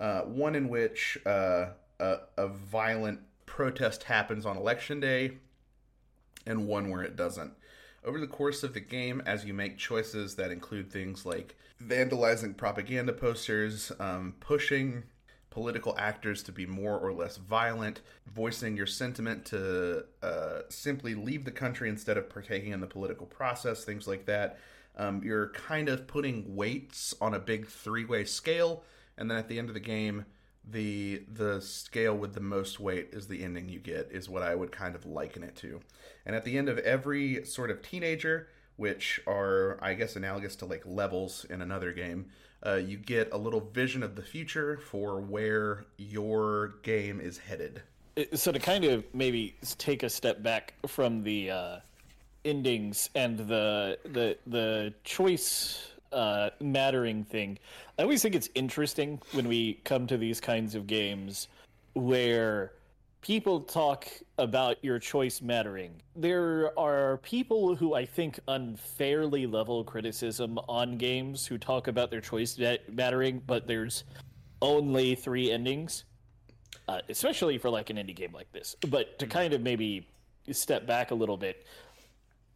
Uh, 0.00 0.22
one 0.22 0.54
in 0.54 0.68
which 0.68 1.18
uh, 1.24 1.66
a, 2.00 2.16
a 2.36 2.48
violent 2.48 3.20
protest 3.46 4.04
happens 4.04 4.44
on 4.44 4.56
election 4.56 5.00
day, 5.00 5.32
and 6.46 6.66
one 6.66 6.90
where 6.90 7.02
it 7.02 7.16
doesn't. 7.16 7.52
Over 8.04 8.18
the 8.18 8.26
course 8.26 8.62
of 8.62 8.74
the 8.74 8.80
game, 8.80 9.22
as 9.24 9.44
you 9.44 9.54
make 9.54 9.78
choices 9.78 10.34
that 10.36 10.50
include 10.50 10.90
things 10.90 11.24
like 11.24 11.56
vandalizing 11.82 12.56
propaganda 12.56 13.12
posters, 13.12 13.92
um, 13.98 14.34
pushing 14.40 15.04
political 15.50 15.94
actors 15.98 16.42
to 16.42 16.52
be 16.52 16.66
more 16.66 16.98
or 16.98 17.12
less 17.12 17.36
violent, 17.36 18.00
voicing 18.26 18.76
your 18.76 18.86
sentiment 18.86 19.44
to 19.46 20.04
uh, 20.22 20.62
simply 20.68 21.14
leave 21.14 21.44
the 21.44 21.50
country 21.50 21.88
instead 21.88 22.18
of 22.18 22.28
partaking 22.28 22.72
in 22.72 22.80
the 22.80 22.86
political 22.86 23.24
process, 23.24 23.84
things 23.84 24.08
like 24.08 24.26
that. 24.26 24.58
Um, 24.96 25.22
you're 25.24 25.48
kind 25.48 25.88
of 25.88 26.06
putting 26.06 26.54
weights 26.54 27.14
on 27.20 27.34
a 27.34 27.38
big 27.38 27.66
three-way 27.66 28.24
scale, 28.24 28.84
and 29.18 29.30
then 29.30 29.38
at 29.38 29.48
the 29.48 29.58
end 29.58 29.68
of 29.68 29.74
the 29.74 29.80
game, 29.80 30.24
the 30.70 31.22
the 31.30 31.60
scale 31.60 32.16
with 32.16 32.34
the 32.34 32.40
most 32.40 32.80
weight 32.80 33.10
is 33.12 33.26
the 33.26 33.44
ending 33.44 33.68
you 33.68 33.78
get 33.78 34.08
is 34.10 34.28
what 34.28 34.42
I 34.42 34.54
would 34.54 34.72
kind 34.72 34.94
of 34.94 35.04
liken 35.04 35.42
it 35.42 35.56
to. 35.56 35.80
And 36.24 36.34
at 36.34 36.44
the 36.44 36.56
end 36.56 36.68
of 36.68 36.78
every 36.78 37.44
sort 37.44 37.70
of 37.70 37.82
teenager, 37.82 38.48
which 38.76 39.20
are 39.26 39.78
I 39.82 39.94
guess 39.94 40.16
analogous 40.16 40.56
to 40.56 40.66
like 40.66 40.82
levels 40.86 41.44
in 41.50 41.60
another 41.60 41.92
game, 41.92 42.26
uh, 42.64 42.76
you 42.76 42.96
get 42.96 43.28
a 43.32 43.36
little 43.36 43.60
vision 43.60 44.02
of 44.02 44.16
the 44.16 44.22
future 44.22 44.78
for 44.78 45.20
where 45.20 45.84
your 45.98 46.76
game 46.82 47.20
is 47.20 47.38
headed. 47.38 47.82
So 48.32 48.52
to 48.52 48.58
kind 48.58 48.84
of 48.84 49.04
maybe 49.12 49.56
take 49.76 50.02
a 50.02 50.08
step 50.08 50.42
back 50.42 50.74
from 50.86 51.24
the 51.24 51.50
uh, 51.50 51.76
endings 52.44 53.10
and 53.14 53.38
the 53.38 53.98
the 54.04 54.36
the 54.46 54.94
choice 55.04 55.90
uh, 56.12 56.50
mattering 56.60 57.24
thing, 57.24 57.58
I 57.98 58.02
always 58.02 58.22
think 58.22 58.34
it's 58.34 58.48
interesting 58.54 59.20
when 59.32 59.48
we 59.48 59.74
come 59.84 60.06
to 60.06 60.16
these 60.16 60.40
kinds 60.40 60.74
of 60.74 60.86
games 60.86 61.48
where 61.94 62.72
people 63.20 63.60
talk 63.60 64.06
about 64.38 64.76
your 64.84 64.98
choice 64.98 65.40
mattering. 65.40 65.92
There 66.14 66.78
are 66.78 67.16
people 67.18 67.74
who 67.74 67.94
I 67.94 68.04
think 68.04 68.38
unfairly 68.48 69.46
level 69.46 69.82
criticism 69.82 70.58
on 70.68 70.98
games 70.98 71.46
who 71.46 71.58
talk 71.58 71.88
about 71.88 72.10
their 72.10 72.20
choice 72.20 72.58
ma- 72.58 72.76
mattering, 72.88 73.42
but 73.46 73.66
there's 73.66 74.04
only 74.60 75.14
three 75.14 75.50
endings 75.50 76.04
uh, 76.88 77.00
especially 77.08 77.58
for 77.58 77.70
like 77.70 77.90
an 77.90 77.96
indie 77.96 78.14
game 78.14 78.32
like 78.32 78.50
this. 78.52 78.76
But 78.88 79.18
to 79.18 79.26
kind 79.26 79.52
of 79.54 79.60
maybe 79.60 80.08
step 80.50 80.86
back 80.86 81.10
a 81.10 81.14
little 81.14 81.36
bit, 81.36 81.64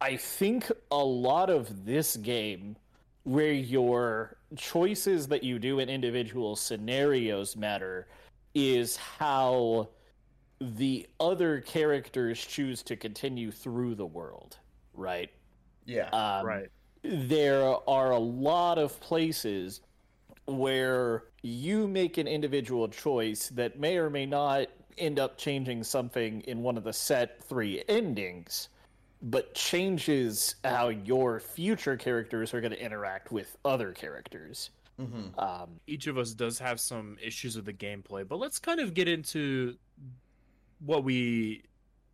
I 0.01 0.15
think 0.15 0.71
a 0.91 1.03
lot 1.03 1.49
of 1.49 1.85
this 1.85 2.15
game, 2.17 2.77
where 3.23 3.51
your 3.51 4.37
choices 4.55 5.27
that 5.27 5.43
you 5.43 5.59
do 5.59 5.79
in 5.79 5.89
individual 5.89 6.55
scenarios 6.55 7.55
matter, 7.55 8.07
is 8.53 8.95
how 8.95 9.89
the 10.61 11.07
other 11.19 11.61
characters 11.61 12.43
choose 12.43 12.83
to 12.83 12.95
continue 12.95 13.51
through 13.51 13.95
the 13.95 14.05
world, 14.05 14.57
right? 14.93 15.29
Yeah. 15.85 16.09
Um, 16.09 16.45
right. 16.45 16.69
there 17.03 17.75
are 17.89 18.11
a 18.11 18.19
lot 18.19 18.77
of 18.77 18.99
places 18.99 19.81
where 20.45 21.25
you 21.41 21.87
make 21.87 22.17
an 22.17 22.27
individual 22.27 22.87
choice 22.87 23.49
that 23.49 23.79
may 23.79 23.97
or 23.97 24.09
may 24.09 24.25
not 24.25 24.67
end 24.97 25.19
up 25.19 25.37
changing 25.37 25.83
something 25.83 26.41
in 26.41 26.61
one 26.61 26.77
of 26.77 26.83
the 26.83 26.93
set 26.93 27.41
three 27.43 27.83
endings, 27.87 28.69
but 29.21 29.53
changes 29.53 30.55
how 30.63 30.89
your 30.89 31.39
future 31.39 31.97
characters 31.97 32.53
are 32.53 32.61
going 32.61 32.71
to 32.71 32.83
interact 32.83 33.31
with 33.31 33.57
other 33.65 33.91
characters. 33.91 34.69
mm-hmm. 34.99 35.39
Um, 35.39 35.79
each 35.87 36.07
of 36.07 36.17
us 36.17 36.33
does 36.33 36.59
have 36.59 36.79
some 36.79 37.17
issues 37.21 37.55
with 37.55 37.65
the 37.65 37.73
gameplay, 37.73 38.27
but 38.27 38.37
let's 38.37 38.59
kind 38.59 38.79
of 38.79 38.93
get 38.93 39.07
into 39.07 39.75
what 40.85 41.03
we 41.03 41.63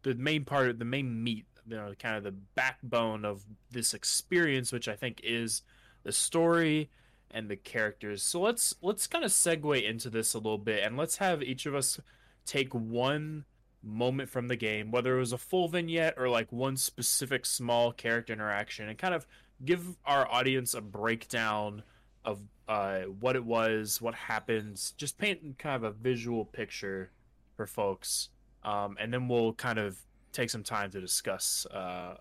the 0.01 0.15
main 0.15 0.43
part 0.43 0.77
the 0.79 0.85
main 0.85 1.23
meat 1.23 1.45
you 1.67 1.75
know 1.75 1.93
kind 1.99 2.15
of 2.15 2.23
the 2.23 2.31
backbone 2.31 3.25
of 3.25 3.43
this 3.71 3.93
experience, 3.93 4.71
which 4.71 4.87
I 4.87 4.95
think 4.95 5.21
is 5.23 5.61
the 6.03 6.11
story 6.11 6.89
and 7.31 7.49
the 7.49 7.55
characters. 7.55 8.23
So 8.23 8.39
let's 8.39 8.73
let's 8.81 9.07
kind 9.07 9.23
of 9.23 9.31
segue 9.31 9.83
into 9.83 10.09
this 10.09 10.33
a 10.33 10.37
little 10.37 10.57
bit, 10.57 10.83
and 10.83 10.97
let's 10.97 11.17
have 11.17 11.41
each 11.43 11.65
of 11.65 11.75
us 11.75 11.99
take 12.45 12.73
one 12.73 13.45
moment 13.85 14.29
from 14.29 14.47
the 14.47 14.55
game, 14.55 14.91
whether 14.91 15.15
it 15.15 15.19
was 15.19 15.31
a 15.31 15.37
full 15.37 15.67
vignette 15.67 16.15
or 16.17 16.27
like 16.27 16.51
one 16.51 16.75
specific 16.75 17.45
small 17.45 17.91
character 17.91 18.33
interaction, 18.33 18.89
and 18.89 18.97
kind 18.97 19.13
of 19.13 19.25
give 19.63 19.95
our 20.05 20.29
audience 20.29 20.73
a 20.73 20.81
breakdown 20.81 21.83
of 22.25 22.41
uh, 22.67 23.01
what 23.19 23.35
it 23.35 23.45
was, 23.45 24.01
what 24.01 24.15
happens, 24.15 24.93
just 24.97 25.17
paint 25.17 25.57
kind 25.59 25.75
of 25.75 25.83
a 25.83 25.91
visual 25.91 26.43
picture 26.43 27.11
for 27.55 27.67
folks, 27.67 28.29
um, 28.63 28.97
and 28.99 29.13
then 29.13 29.27
we'll 29.27 29.53
kind 29.53 29.79
of 29.79 29.97
take 30.33 30.49
some 30.49 30.63
time 30.63 30.91
to 30.91 30.99
discuss 30.99 31.65
uh, 31.67 32.15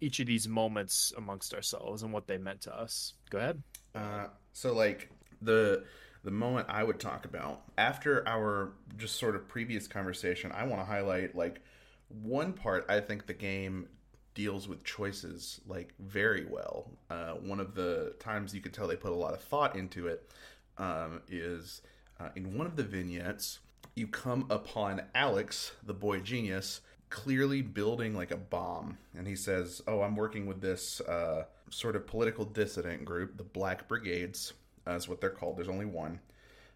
each 0.00 0.20
of 0.20 0.26
these 0.26 0.48
moments 0.48 1.12
amongst 1.16 1.52
ourselves 1.52 2.02
and 2.02 2.12
what 2.12 2.26
they 2.26 2.38
meant 2.38 2.60
to 2.62 2.74
us. 2.74 3.14
Go 3.30 3.38
ahead. 3.38 3.62
Uh, 3.94 4.26
so 4.52 4.72
like 4.72 5.10
the 5.42 5.84
the 6.24 6.30
moment 6.30 6.66
I 6.68 6.82
would 6.84 6.98
talk 6.98 7.24
about 7.24 7.62
after 7.76 8.26
our 8.26 8.72
just 8.96 9.16
sort 9.16 9.36
of 9.36 9.48
previous 9.48 9.86
conversation, 9.86 10.52
I 10.52 10.64
want 10.64 10.80
to 10.80 10.84
highlight 10.84 11.34
like 11.34 11.60
one 12.08 12.52
part 12.52 12.86
I 12.88 13.00
think 13.00 13.26
the 13.26 13.34
game 13.34 13.88
deals 14.34 14.68
with 14.68 14.84
choices 14.84 15.60
like 15.66 15.92
very 15.98 16.46
well. 16.48 16.90
Uh, 17.10 17.32
one 17.34 17.60
of 17.60 17.74
the 17.74 18.14
times 18.20 18.54
you 18.54 18.60
could 18.60 18.72
tell 18.72 18.86
they 18.86 18.96
put 18.96 19.12
a 19.12 19.14
lot 19.14 19.34
of 19.34 19.40
thought 19.40 19.76
into 19.76 20.06
it 20.06 20.30
um, 20.78 21.22
is 21.28 21.82
uh, 22.20 22.28
in 22.36 22.56
one 22.56 22.66
of 22.66 22.76
the 22.76 22.84
vignettes 22.84 23.58
you 23.94 24.06
come 24.06 24.46
upon 24.48 25.02
Alex, 25.14 25.72
the 25.84 25.92
boy 25.92 26.20
genius, 26.20 26.80
clearly 27.10 27.62
building 27.62 28.14
like 28.14 28.30
a 28.30 28.36
bomb, 28.36 28.96
and 29.16 29.26
he 29.26 29.34
says, 29.34 29.82
"Oh, 29.86 30.02
I'm 30.02 30.14
working 30.14 30.46
with 30.46 30.60
this 30.60 31.00
uh, 31.00 31.44
sort 31.70 31.96
of 31.96 32.06
political 32.06 32.44
dissident 32.44 33.04
group, 33.04 33.36
the 33.36 33.44
Black 33.44 33.88
Brigades." 33.88 34.52
Is 34.96 35.08
what 35.08 35.20
they're 35.20 35.30
called. 35.30 35.56
There's 35.56 35.68
only 35.68 35.86
one. 35.86 36.20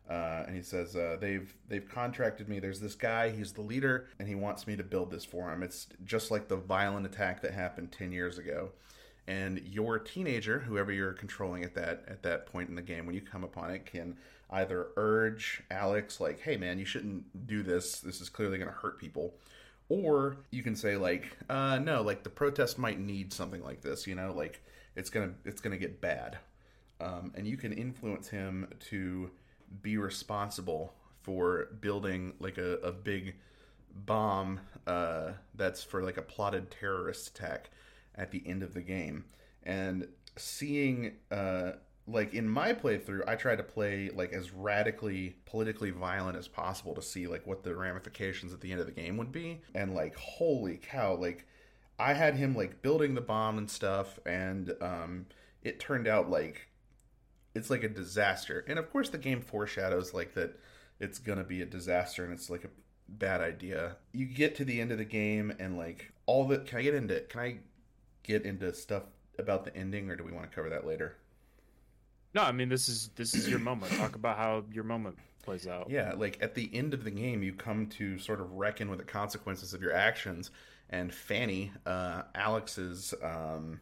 Uh, 0.08 0.44
and 0.46 0.56
he 0.56 0.62
says 0.62 0.96
uh, 0.96 1.16
they've 1.20 1.54
they've 1.68 1.88
contracted 1.88 2.48
me. 2.48 2.58
There's 2.58 2.80
this 2.80 2.94
guy. 2.94 3.30
He's 3.30 3.52
the 3.52 3.62
leader, 3.62 4.08
and 4.18 4.28
he 4.28 4.34
wants 4.34 4.66
me 4.66 4.76
to 4.76 4.82
build 4.82 5.10
this 5.10 5.24
for 5.24 5.52
him. 5.52 5.62
It's 5.62 5.86
just 6.04 6.30
like 6.30 6.48
the 6.48 6.56
violent 6.56 7.06
attack 7.06 7.40
that 7.42 7.52
happened 7.52 7.92
ten 7.92 8.12
years 8.12 8.38
ago. 8.38 8.70
And 9.28 9.60
your 9.60 10.00
teenager, 10.00 10.58
whoever 10.58 10.90
you're 10.90 11.12
controlling 11.12 11.62
at 11.62 11.74
that 11.76 12.04
at 12.08 12.22
that 12.24 12.46
point 12.46 12.68
in 12.68 12.74
the 12.74 12.82
game, 12.82 13.06
when 13.06 13.14
you 13.14 13.20
come 13.20 13.44
upon 13.44 13.70
it, 13.70 13.86
can 13.86 14.16
either 14.50 14.88
urge 14.96 15.62
Alex 15.70 16.20
like, 16.20 16.40
"Hey, 16.40 16.56
man, 16.56 16.78
you 16.78 16.84
shouldn't 16.84 17.46
do 17.46 17.62
this. 17.62 18.00
This 18.00 18.20
is 18.20 18.28
clearly 18.28 18.58
going 18.58 18.70
to 18.70 18.76
hurt 18.76 18.98
people," 18.98 19.34
or 19.88 20.38
you 20.50 20.64
can 20.64 20.74
say 20.74 20.96
like, 20.96 21.38
uh, 21.48 21.78
"No, 21.78 22.02
like 22.02 22.24
the 22.24 22.30
protest 22.30 22.76
might 22.76 22.98
need 22.98 23.32
something 23.32 23.62
like 23.62 23.82
this. 23.82 24.06
You 24.08 24.16
know, 24.16 24.32
like 24.34 24.60
it's 24.96 25.10
gonna 25.10 25.34
it's 25.44 25.60
gonna 25.60 25.78
get 25.78 26.00
bad." 26.00 26.38
Um, 27.02 27.32
and 27.34 27.46
you 27.46 27.56
can 27.56 27.72
influence 27.72 28.28
him 28.28 28.68
to 28.90 29.30
be 29.82 29.96
responsible 29.96 30.94
for 31.22 31.68
building 31.80 32.34
like 32.38 32.58
a, 32.58 32.74
a 32.76 32.92
big 32.92 33.34
bomb 34.06 34.60
uh, 34.86 35.32
that's 35.54 35.82
for 35.82 36.02
like 36.02 36.16
a 36.16 36.22
plotted 36.22 36.70
terrorist 36.70 37.28
attack 37.28 37.70
at 38.14 38.30
the 38.30 38.42
end 38.46 38.62
of 38.62 38.74
the 38.74 38.80
game. 38.82 39.24
And 39.64 40.08
seeing 40.36 41.14
uh, 41.30 41.72
like 42.08 42.34
in 42.34 42.48
my 42.48 42.72
playthrough 42.72 43.28
i 43.28 43.36
tried 43.36 43.56
to 43.56 43.62
play 43.62 44.10
like 44.12 44.32
as 44.32 44.52
radically 44.52 45.36
politically 45.44 45.90
violent 45.90 46.36
as 46.36 46.48
possible 46.48 46.94
to 46.94 47.02
see 47.02 47.28
like 47.28 47.46
what 47.46 47.62
the 47.62 47.74
ramifications 47.76 48.52
at 48.52 48.60
the 48.60 48.72
end 48.72 48.80
of 48.80 48.86
the 48.86 48.92
game 48.92 49.16
would 49.16 49.32
be. 49.32 49.60
And 49.74 49.94
like 49.94 50.16
holy 50.16 50.78
cow 50.78 51.14
like 51.14 51.46
i 51.98 52.12
had 52.12 52.36
him 52.36 52.54
like 52.54 52.82
building 52.82 53.14
the 53.14 53.20
bomb 53.20 53.58
and 53.58 53.70
stuff 53.70 54.18
and 54.26 54.72
um 54.80 55.26
it 55.62 55.78
turned 55.78 56.08
out 56.08 56.28
like 56.28 56.68
it's 57.54 57.70
like 57.70 57.82
a 57.82 57.88
disaster. 57.88 58.64
And 58.68 58.78
of 58.78 58.90
course, 58.90 59.08
the 59.08 59.18
game 59.18 59.40
foreshadows 59.40 60.14
like 60.14 60.34
that 60.34 60.58
it's 61.00 61.18
gonna 61.18 61.44
be 61.44 61.62
a 61.62 61.66
disaster 61.66 62.24
and 62.24 62.32
it's 62.32 62.50
like 62.50 62.64
a 62.64 62.70
bad 63.08 63.40
idea. 63.40 63.96
You 64.12 64.26
get 64.26 64.54
to 64.56 64.64
the 64.64 64.80
end 64.80 64.92
of 64.92 64.98
the 64.98 65.04
game 65.04 65.52
and 65.58 65.76
like 65.76 66.12
all 66.26 66.46
the 66.46 66.58
can 66.58 66.78
I 66.78 66.82
get 66.82 66.94
into 66.94 67.20
can 67.20 67.40
I 67.40 67.58
get 68.22 68.44
into 68.44 68.72
stuff 68.72 69.04
about 69.38 69.64
the 69.64 69.76
ending 69.76 70.10
or 70.10 70.16
do 70.16 70.24
we 70.24 70.32
want 70.32 70.50
to 70.50 70.54
cover 70.54 70.70
that 70.70 70.86
later? 70.86 71.16
No, 72.34 72.42
I 72.42 72.52
mean 72.52 72.68
this 72.68 72.88
is 72.88 73.10
this 73.16 73.34
is 73.34 73.48
your 73.48 73.58
moment. 73.58 73.92
Talk 73.96 74.14
about 74.14 74.38
how 74.38 74.64
your 74.72 74.84
moment 74.84 75.18
plays 75.42 75.66
out. 75.66 75.90
Yeah, 75.90 76.14
like 76.16 76.38
at 76.40 76.54
the 76.54 76.70
end 76.72 76.94
of 76.94 77.04
the 77.04 77.10
game, 77.10 77.42
you 77.42 77.52
come 77.52 77.86
to 77.88 78.18
sort 78.18 78.40
of 78.40 78.52
reckon 78.52 78.88
with 78.88 78.98
the 78.98 79.04
consequences 79.04 79.74
of 79.74 79.82
your 79.82 79.92
actions. 79.92 80.50
And 80.90 81.12
Fanny, 81.12 81.72
uh, 81.86 82.22
Alex's 82.34 83.14
um, 83.22 83.80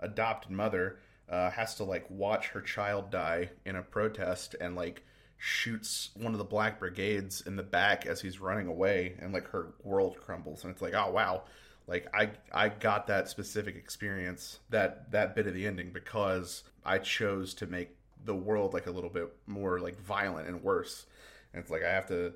adopted 0.00 0.52
mother, 0.52 0.98
uh, 1.28 1.50
has 1.50 1.74
to 1.76 1.84
like 1.84 2.08
watch 2.10 2.48
her 2.48 2.60
child 2.60 3.10
die 3.10 3.50
in 3.64 3.76
a 3.76 3.82
protest 3.82 4.54
and 4.60 4.76
like 4.76 5.02
shoots 5.38 6.10
one 6.14 6.32
of 6.32 6.38
the 6.38 6.44
black 6.44 6.78
brigades 6.78 7.42
in 7.46 7.56
the 7.56 7.62
back 7.62 8.06
as 8.06 8.20
he's 8.20 8.40
running 8.40 8.66
away 8.66 9.14
and 9.20 9.32
like 9.32 9.48
her 9.48 9.74
world 9.82 10.16
crumbles. 10.20 10.64
And 10.64 10.72
it's 10.72 10.82
like 10.82 10.94
oh 10.94 11.10
wow. 11.10 11.42
Like 11.86 12.06
i 12.14 12.30
i 12.52 12.68
got 12.68 13.06
that 13.08 13.28
specific 13.28 13.76
experience 13.76 14.60
that 14.70 15.10
that 15.12 15.34
bit 15.34 15.46
of 15.46 15.54
the 15.54 15.66
ending 15.66 15.90
because 15.90 16.62
i 16.84 16.96
chose 16.96 17.52
to 17.54 17.66
make 17.66 17.90
the 18.24 18.34
world 18.34 18.72
like 18.72 18.86
a 18.86 18.90
little 18.90 19.10
bit 19.10 19.30
more 19.46 19.80
like 19.80 19.98
violent 20.00 20.48
and 20.48 20.62
worse. 20.62 21.06
And 21.52 21.62
it's 21.62 21.70
like 21.70 21.82
i 21.82 21.90
have 21.90 22.06
to 22.08 22.32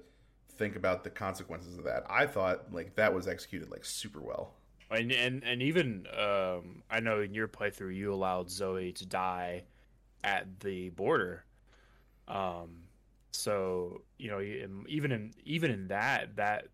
think 0.58 0.76
about 0.76 1.04
the 1.04 1.10
consequences 1.10 1.78
of 1.78 1.84
that. 1.84 2.04
I 2.10 2.26
thought 2.26 2.72
like 2.72 2.96
that 2.96 3.14
was 3.14 3.28
executed 3.28 3.70
like 3.70 3.84
super 3.84 4.20
well 4.20 4.57
and 4.90 5.12
and, 5.12 5.44
and 5.44 5.62
even 5.62 6.06
um, 6.18 6.82
I 6.90 7.00
know 7.00 7.20
in 7.20 7.34
your 7.34 7.48
playthrough 7.48 7.94
you 7.94 8.12
allowed 8.12 8.50
Zoe 8.50 8.92
to 8.92 9.06
die 9.06 9.64
at 10.24 10.60
the 10.60 10.90
border. 10.90 11.44
Um, 12.26 12.88
so 13.32 14.02
you 14.18 14.30
know 14.30 14.40
even 14.88 15.12
in 15.12 15.32
even 15.44 15.70
in 15.70 15.88
that 15.88 16.36
that 16.36 16.68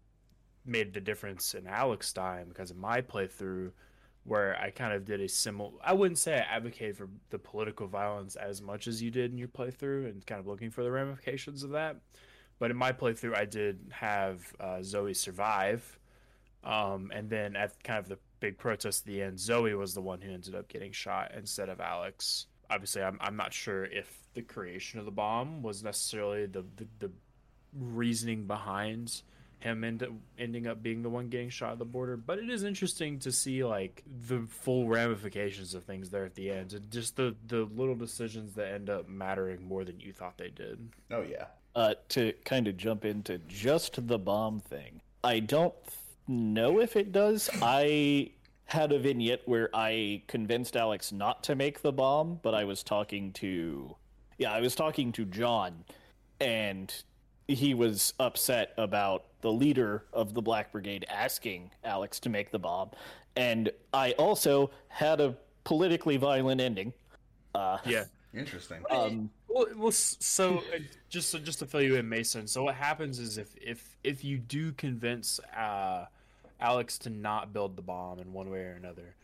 made 0.64 0.94
the 0.94 1.00
difference 1.00 1.55
in 1.55 1.66
Alex 1.66 2.12
dying 2.12 2.46
because 2.48 2.70
in 2.70 2.79
my 2.79 3.00
playthrough 3.03 3.70
where 4.24 4.59
I 4.59 4.70
kind 4.70 4.94
of 4.94 5.05
did 5.05 5.20
a 5.20 5.29
similar 5.29 5.72
I 5.83 5.92
wouldn't 5.92 6.18
say 6.18 6.35
I 6.35 6.57
advocated 6.57 6.96
for 6.96 7.09
the 7.31 7.38
political 7.38 7.87
violence 7.87 8.37
as 8.37 8.62
much 8.62 8.87
as 8.87 9.03
you 9.03 9.11
did 9.11 9.33
in 9.33 9.38
your 9.38 9.48
playthrough 9.48 10.09
and 10.09 10.24
kind 10.27 10.40
of 10.40 10.46
looking 10.46 10.70
for 10.70 10.83
the 10.83 10.90
ramifications 10.90 11.62
of 11.62 11.70
that. 11.70 11.96
But 12.59 12.70
in 12.70 12.77
my 12.77 12.92
playthrough 12.92 13.37
I 13.37 13.44
did 13.44 13.92
have 13.92 14.40
uh, 14.59 14.83
Zoe 14.83 15.12
survive 15.12 15.98
um, 16.64 17.11
and 17.14 17.29
then 17.29 17.57
at 17.57 17.83
kind 17.85 17.98
of 17.98 18.09
the 18.09 18.18
big 18.40 18.59
protest 18.59 19.03
at 19.03 19.07
the 19.07 19.22
end, 19.22 19.38
Zoe 19.38 19.74
was 19.74 19.94
the 19.94 20.00
one 20.00 20.20
who 20.20 20.33
ended 20.33 20.55
up 20.55 20.68
getting 20.68 20.92
shot 20.92 21.33
instead 21.37 21.68
of 21.68 21.81
Alex. 21.81 22.46
Obviously, 22.70 23.03
I'm, 23.03 23.18
I'm 23.20 23.37
not 23.37 23.53
sure 23.53 23.85
if 23.85 24.11
the 24.35 24.42
creation 24.42 24.98
of 24.98 25.05
the 25.05 25.11
bomb 25.11 25.62
was 25.62 25.83
necessarily 25.83 26.46
the, 26.46 26.64
the, 26.77 26.87
the 26.98 27.11
reasoning 27.79 28.46
behind 28.46 29.22
him 29.61 29.83
end, 29.83 30.07
ending 30.38 30.66
up 30.66 30.83
being 30.83 31.03
the 31.03 31.09
one 31.09 31.29
getting 31.29 31.48
shot 31.48 31.72
at 31.72 31.79
the 31.79 31.85
border. 31.85 32.16
But 32.16 32.38
it 32.38 32.50
is 32.50 32.64
interesting 32.64 33.18
to 33.20 33.33
see 33.33 33.64
like 33.64 34.05
the 34.29 34.46
full 34.48 34.87
ramifications 34.88 35.74
of 35.74 35.85
things 35.85 36.11
there 36.11 36.24
at 36.24 36.35
the 36.35 36.50
end, 36.50 36.72
and 36.74 36.90
just 36.90 37.16
the 37.16 37.35
the 37.48 37.64
little 37.74 37.94
decisions 37.94 38.55
that 38.55 38.72
end 38.72 38.90
up 38.90 39.09
mattering 39.09 39.66
more 39.66 39.85
than 39.85 39.98
you 40.00 40.12
thought 40.12 40.38
they 40.38 40.50
did. 40.50 40.90
Oh 41.11 41.22
yeah. 41.22 41.46
Uh, 41.74 41.94
to 42.09 42.33
kind 42.44 42.68
of 42.68 42.77
jump 42.77 43.05
into 43.05 43.38
just 43.48 44.07
the 44.07 44.18
bomb 44.18 44.61
thing, 44.61 45.00
I 45.24 45.40
don't 45.40 45.74
know 46.26 46.80
if 46.80 46.96
it 46.96 47.12
does. 47.12 47.50
I 47.62 48.30
had 48.66 48.92
a 48.92 48.98
vignette 48.98 49.42
where 49.44 49.68
I 49.74 50.22
convinced 50.26 50.76
Alex 50.76 51.12
not 51.12 51.42
to 51.44 51.54
make 51.54 51.82
the 51.82 51.92
bomb, 51.92 52.40
but 52.42 52.54
I 52.54 52.64
was 52.64 52.82
talking 52.82 53.32
to 53.34 53.96
yeah, 54.38 54.52
I 54.52 54.60
was 54.60 54.74
talking 54.74 55.12
to 55.12 55.24
John 55.24 55.84
and 56.40 56.92
he 57.46 57.74
was 57.74 58.14
upset 58.18 58.72
about 58.76 59.26
the 59.42 59.52
leader 59.52 60.06
of 60.12 60.34
the 60.34 60.42
Black 60.42 60.72
Brigade 60.72 61.06
asking 61.08 61.70
Alex 61.84 62.18
to 62.20 62.28
make 62.28 62.50
the 62.50 62.58
bomb. 62.58 62.90
And 63.37 63.70
I 63.92 64.12
also 64.12 64.70
had 64.88 65.20
a 65.20 65.37
politically 65.64 66.16
violent 66.16 66.60
ending. 66.60 66.92
Uh, 67.54 67.78
yeah. 67.84 68.04
Interesting. 68.36 68.82
Um, 68.90 69.30
well, 69.48 69.66
well, 69.76 69.92
so 69.92 70.58
uh, 70.58 70.78
just 71.08 71.30
so, 71.30 71.38
just 71.38 71.60
to 71.60 71.66
fill 71.66 71.82
you 71.82 71.96
in, 71.96 72.08
Mason. 72.08 72.46
So 72.46 72.64
what 72.64 72.74
happens 72.74 73.18
is 73.18 73.38
if 73.38 73.54
if 73.60 73.96
if 74.02 74.24
you 74.24 74.38
do 74.38 74.72
convince 74.72 75.38
uh, 75.56 76.06
Alex 76.60 76.98
to 76.98 77.10
not 77.10 77.52
build 77.52 77.76
the 77.76 77.82
bomb 77.82 78.18
in 78.18 78.32
one 78.32 78.50
way 78.50 78.60
or 78.60 78.72
another, 78.72 79.14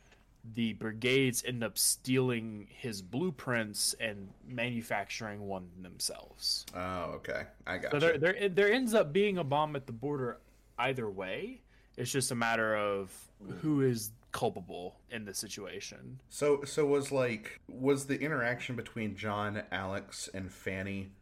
the 0.55 0.75
brigades 0.75 1.43
end 1.47 1.65
up 1.65 1.77
stealing 1.77 2.69
his 2.71 3.03
blueprints 3.03 3.95
and 4.01 4.29
manufacturing 4.47 5.47
one 5.47 5.69
themselves. 5.83 6.65
Oh, 6.75 7.13
okay, 7.17 7.43
I 7.67 7.79
got. 7.79 7.93
So 7.93 7.99
there, 7.99 8.19
there, 8.19 8.49
there 8.49 8.73
ends 8.73 8.95
up 8.95 9.13
being 9.13 9.39
a 9.39 9.45
bomb 9.45 9.77
at 9.77 9.87
the 9.87 9.93
border 9.93 10.39
either 10.79 11.11
way. 11.11 11.61
It's 11.97 12.11
just 12.11 12.31
a 12.31 12.35
matter 12.35 12.77
of 12.77 13.13
who 13.61 13.83
is 13.83 14.13
culpable 14.33 14.97
in 15.11 15.25
the 15.25 15.35
situation. 15.35 16.21
So, 16.29 16.63
so 16.65 16.87
was 16.87 17.13
like 17.13 17.61
was 17.69 18.07
the 18.07 18.21
interaction 18.21 18.77
between 18.77 19.17
John, 19.17 19.63
Alex, 19.73 20.29
and 20.33 20.51
Fanny 20.51 21.13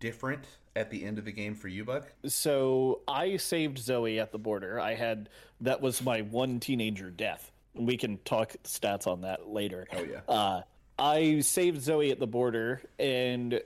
different 0.00 0.44
at 0.76 0.90
the 0.90 1.04
end 1.04 1.18
of 1.18 1.24
the 1.24 1.32
game 1.32 1.54
for 1.54 1.68
you, 1.68 1.84
Buck? 1.84 2.12
So 2.26 3.00
I 3.08 3.36
saved 3.36 3.78
Zoe 3.78 4.20
at 4.20 4.32
the 4.32 4.38
border. 4.38 4.80
I 4.80 4.94
had 4.94 5.28
that 5.60 5.80
was 5.80 6.02
my 6.02 6.22
one 6.22 6.60
teenager 6.60 7.10
death 7.10 7.50
We 7.74 7.96
can 7.96 8.18
talk 8.18 8.54
stats 8.64 9.06
on 9.06 9.22
that 9.22 9.48
later. 9.48 9.86
Oh 9.92 10.02
yeah. 10.02 10.20
Uh, 10.28 10.62
I 10.98 11.40
saved 11.40 11.80
Zoe 11.82 12.10
at 12.10 12.18
the 12.18 12.26
border, 12.26 12.82
and 12.98 13.60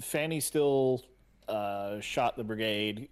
Fanny 0.00 0.40
still 0.40 1.04
uh, 1.48 2.00
shot 2.00 2.36
the 2.36 2.44
brigade, 2.44 3.08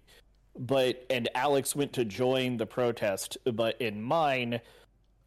but 0.57 1.05
and 1.09 1.29
Alex 1.35 1.75
went 1.75 1.93
to 1.93 2.05
join 2.05 2.57
the 2.57 2.65
protest. 2.65 3.37
But 3.45 3.79
in 3.79 4.01
mine, 4.01 4.61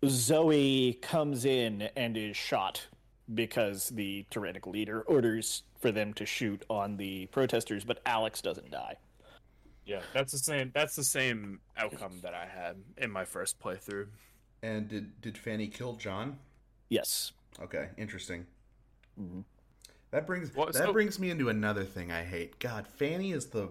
Zoe 0.06 0.98
comes 1.00 1.44
in 1.44 1.88
and 1.96 2.16
is 2.16 2.36
shot 2.36 2.86
because 3.34 3.88
the 3.90 4.26
tyrannical 4.30 4.72
leader 4.72 5.02
orders 5.02 5.62
for 5.80 5.92
them 5.92 6.12
to 6.14 6.26
shoot 6.26 6.64
on 6.68 6.96
the 6.96 7.26
protesters, 7.26 7.84
but 7.84 8.00
Alex 8.04 8.40
doesn't 8.42 8.70
die. 8.70 8.96
Yeah, 9.84 10.00
that's 10.12 10.32
the 10.32 10.38
same. 10.38 10.70
That's 10.74 10.94
the 10.94 11.04
same 11.04 11.60
outcome 11.76 12.20
that 12.22 12.34
I 12.34 12.46
had 12.46 12.76
in 12.98 13.10
my 13.10 13.24
first 13.24 13.58
playthrough. 13.60 14.06
And 14.62 14.88
did 14.88 15.20
did 15.20 15.36
Fanny 15.36 15.66
kill 15.66 15.94
John? 15.94 16.38
Yes. 16.88 17.32
Okay, 17.60 17.88
interesting. 17.96 18.46
Mhm. 19.20 19.44
That 20.12 20.26
brings 20.26 20.54
Well, 20.54 20.66
that 20.66 20.74
so- 20.74 20.92
brings 20.92 21.18
me 21.18 21.30
into 21.30 21.48
another 21.48 21.84
thing 21.84 22.12
I 22.12 22.22
hate. 22.22 22.58
God, 22.60 22.86
Fanny 22.86 23.32
is 23.32 23.46
the 23.48 23.70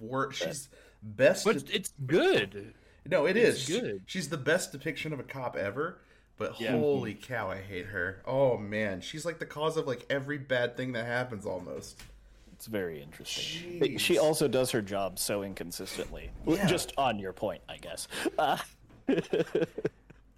worst. 0.00 0.42
She's 0.42 0.68
best. 1.02 1.44
But 1.44 1.70
it's 1.70 1.92
good. 2.06 2.74
No, 3.06 3.26
it 3.26 3.36
it's 3.36 3.58
is. 3.58 3.64
She- 3.64 3.80
good. 3.80 4.02
she's 4.06 4.28
the 4.28 4.36
best 4.38 4.72
depiction 4.72 5.12
of 5.12 5.20
a 5.20 5.24
cop 5.24 5.56
ever. 5.56 5.98
But 6.36 6.60
Yeah. 6.60 6.70
holy 6.78 7.14
cow, 7.14 7.50
I 7.50 7.56
hate 7.60 7.86
her. 7.86 8.22
Oh 8.24 8.56
man, 8.56 9.00
she's 9.00 9.24
like 9.26 9.38
the 9.40 9.46
cause 9.46 9.76
of 9.76 9.86
like 9.88 10.06
every 10.08 10.38
bad 10.38 10.76
thing 10.76 10.92
that 10.92 11.04
happens 11.04 11.44
almost. 11.46 12.00
It's 12.52 12.66
very 12.66 13.02
interesting. 13.02 13.80
Jeez. 13.80 13.98
She 14.00 14.18
also 14.18 14.46
does 14.48 14.70
her 14.72 14.80
job 14.82 15.18
so 15.18 15.42
inconsistently. 15.42 16.30
Yeah. 16.46 16.66
Just 16.66 16.92
on 16.96 17.18
your 17.18 17.32
point, 17.32 17.62
I 17.68 17.76
guess. 17.78 18.06
Uh, 18.38 18.56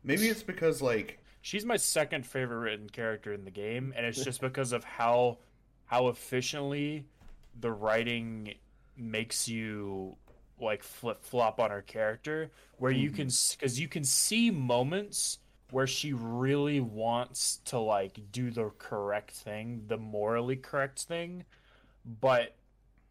Maybe 0.05 0.29
it's 0.29 0.43
because 0.43 0.81
like 0.81 1.19
She's 1.43 1.65
my 1.65 1.77
second 1.79 2.27
favorite 2.27 2.59
written 2.59 2.89
character 2.91 3.33
in 3.33 3.45
the 3.45 3.51
game, 3.51 3.95
and 3.97 4.05
it's 4.05 4.23
just 4.23 4.41
because 4.43 4.73
of 4.73 4.85
how 4.85 5.39
how 5.87 6.09
efficiently 6.09 7.07
the 7.61 7.71
writing 7.73 8.55
makes 8.97 9.49
you 9.49 10.17
like 10.61 10.83
flip 10.83 11.23
flop 11.23 11.61
on 11.61 11.71
her 11.71 11.83
character, 11.83 12.51
where 12.79 12.93
you 12.93 13.11
can 13.11 13.29
because 13.53 13.79
you 13.79 13.89
can 13.89 14.05
see 14.05 14.51
moments 14.51 15.39
where 15.71 15.87
she 15.87 16.13
really 16.13 16.81
wants 16.81 17.61
to 17.65 17.79
like 17.79 18.21
do 18.33 18.51
the 18.51 18.71
correct 18.79 19.31
thing, 19.33 19.85
the 19.87 19.97
morally 19.97 20.57
correct 20.57 21.01
thing, 21.03 21.45
but 22.21 22.57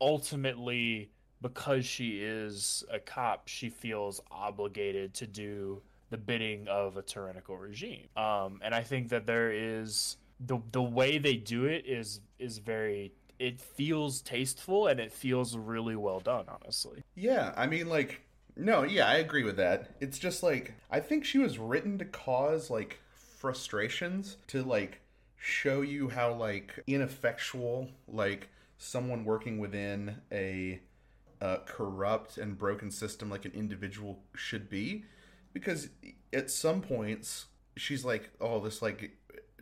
ultimately 0.01 1.11
because 1.41 1.85
she 1.85 2.21
is 2.21 2.83
a 2.91 2.99
cop, 2.99 3.47
she 3.47 3.69
feels 3.69 4.21
obligated 4.29 5.13
to 5.13 5.27
do 5.27 5.81
the 6.09 6.17
bidding 6.17 6.67
of 6.67 6.97
a 6.97 7.01
tyrannical 7.01 7.57
regime. 7.57 8.07
Um, 8.17 8.59
and 8.61 8.73
I 8.73 8.81
think 8.81 9.09
that 9.09 9.25
there 9.25 9.51
is 9.51 10.17
the 10.39 10.59
the 10.71 10.81
way 10.81 11.17
they 11.17 11.35
do 11.35 11.65
it 11.65 11.85
is 11.85 12.21
is 12.39 12.57
very 12.57 13.13
it 13.39 13.61
feels 13.61 14.21
tasteful 14.21 14.87
and 14.87 14.99
it 14.99 15.11
feels 15.11 15.55
really 15.55 15.95
well 15.95 16.19
done, 16.19 16.45
honestly. 16.47 17.03
Yeah, 17.15 17.53
I 17.55 17.67
mean, 17.67 17.87
like, 17.87 18.21
no, 18.55 18.83
yeah, 18.83 19.07
I 19.07 19.15
agree 19.15 19.43
with 19.43 19.55
that. 19.57 19.91
It's 20.01 20.19
just 20.19 20.43
like, 20.43 20.73
I 20.91 20.99
think 20.99 21.23
she 21.23 21.37
was 21.37 21.57
written 21.57 21.97
to 21.99 22.05
cause, 22.05 22.69
like, 22.69 22.99
frustrations, 23.13 24.37
to, 24.47 24.61
like, 24.61 25.01
show 25.37 25.81
you 25.81 26.09
how, 26.09 26.33
like, 26.33 26.83
ineffectual, 26.85 27.89
like, 28.07 28.49
someone 28.77 29.23
working 29.23 29.57
within 29.57 30.17
a 30.31 30.81
uh, 31.41 31.57
corrupt 31.65 32.37
and 32.37 32.57
broken 32.57 32.91
system, 32.91 33.29
like 33.29 33.45
an 33.45 33.53
individual, 33.53 34.19
should 34.35 34.69
be. 34.69 35.05
Because 35.53 35.89
at 36.33 36.51
some 36.51 36.81
points, 36.81 37.45
she's 37.77 38.03
like, 38.03 38.31
oh, 38.41 38.59
this, 38.59 38.81
like, 38.81 39.11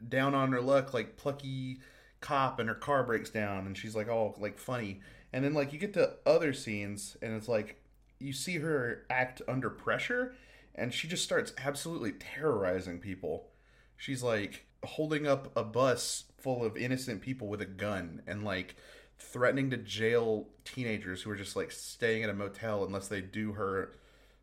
down 0.10 0.34
on 0.34 0.52
her 0.52 0.62
luck, 0.62 0.96
like, 0.96 1.16
plucky 1.18 1.80
cop 2.28 2.60
and 2.60 2.68
her 2.68 2.76
car 2.76 3.04
breaks 3.04 3.30
down 3.30 3.66
and 3.66 3.78
she's 3.78 3.96
like 3.96 4.10
oh 4.10 4.36
like 4.38 4.58
funny. 4.58 5.00
And 5.32 5.44
then 5.44 5.54
like 5.54 5.72
you 5.72 5.80
get 5.80 5.94
to 5.94 6.13
other 6.26 6.54
scenes 6.54 7.16
and 7.22 7.34
it's 7.34 7.48
like 7.48 7.82
you 8.20 8.34
see 8.34 8.58
her 8.58 9.06
act 9.10 9.42
under 9.48 9.70
pressure 9.70 10.34
and 10.76 10.94
she 10.94 11.08
just 11.08 11.24
starts 11.24 11.54
absolutely 11.63 12.13
terrorizing 12.13 13.00
people. 13.00 13.48
She's 13.96 14.22
like 14.22 14.66
holding 14.84 15.26
up 15.26 15.52
a 15.56 15.63
bus 15.63 16.26
full 16.38 16.63
of 16.63 16.78
innocent 16.78 17.22
people 17.22 17.48
with 17.48 17.62
a 17.62 17.66
gun 17.66 18.22
and 18.28 18.44
like 18.44 18.76
threatening 19.18 19.70
to 19.72 19.78
jail 19.78 20.50
teenagers 20.66 21.22
who 21.22 21.32
are 21.32 21.36
just 21.36 21.56
like 21.56 21.72
staying 21.72 22.24
at 22.24 22.30
a 22.30 22.34
motel 22.34 22.84
unless 22.84 23.08
they 23.08 23.22
do 23.22 23.54
her 23.54 23.94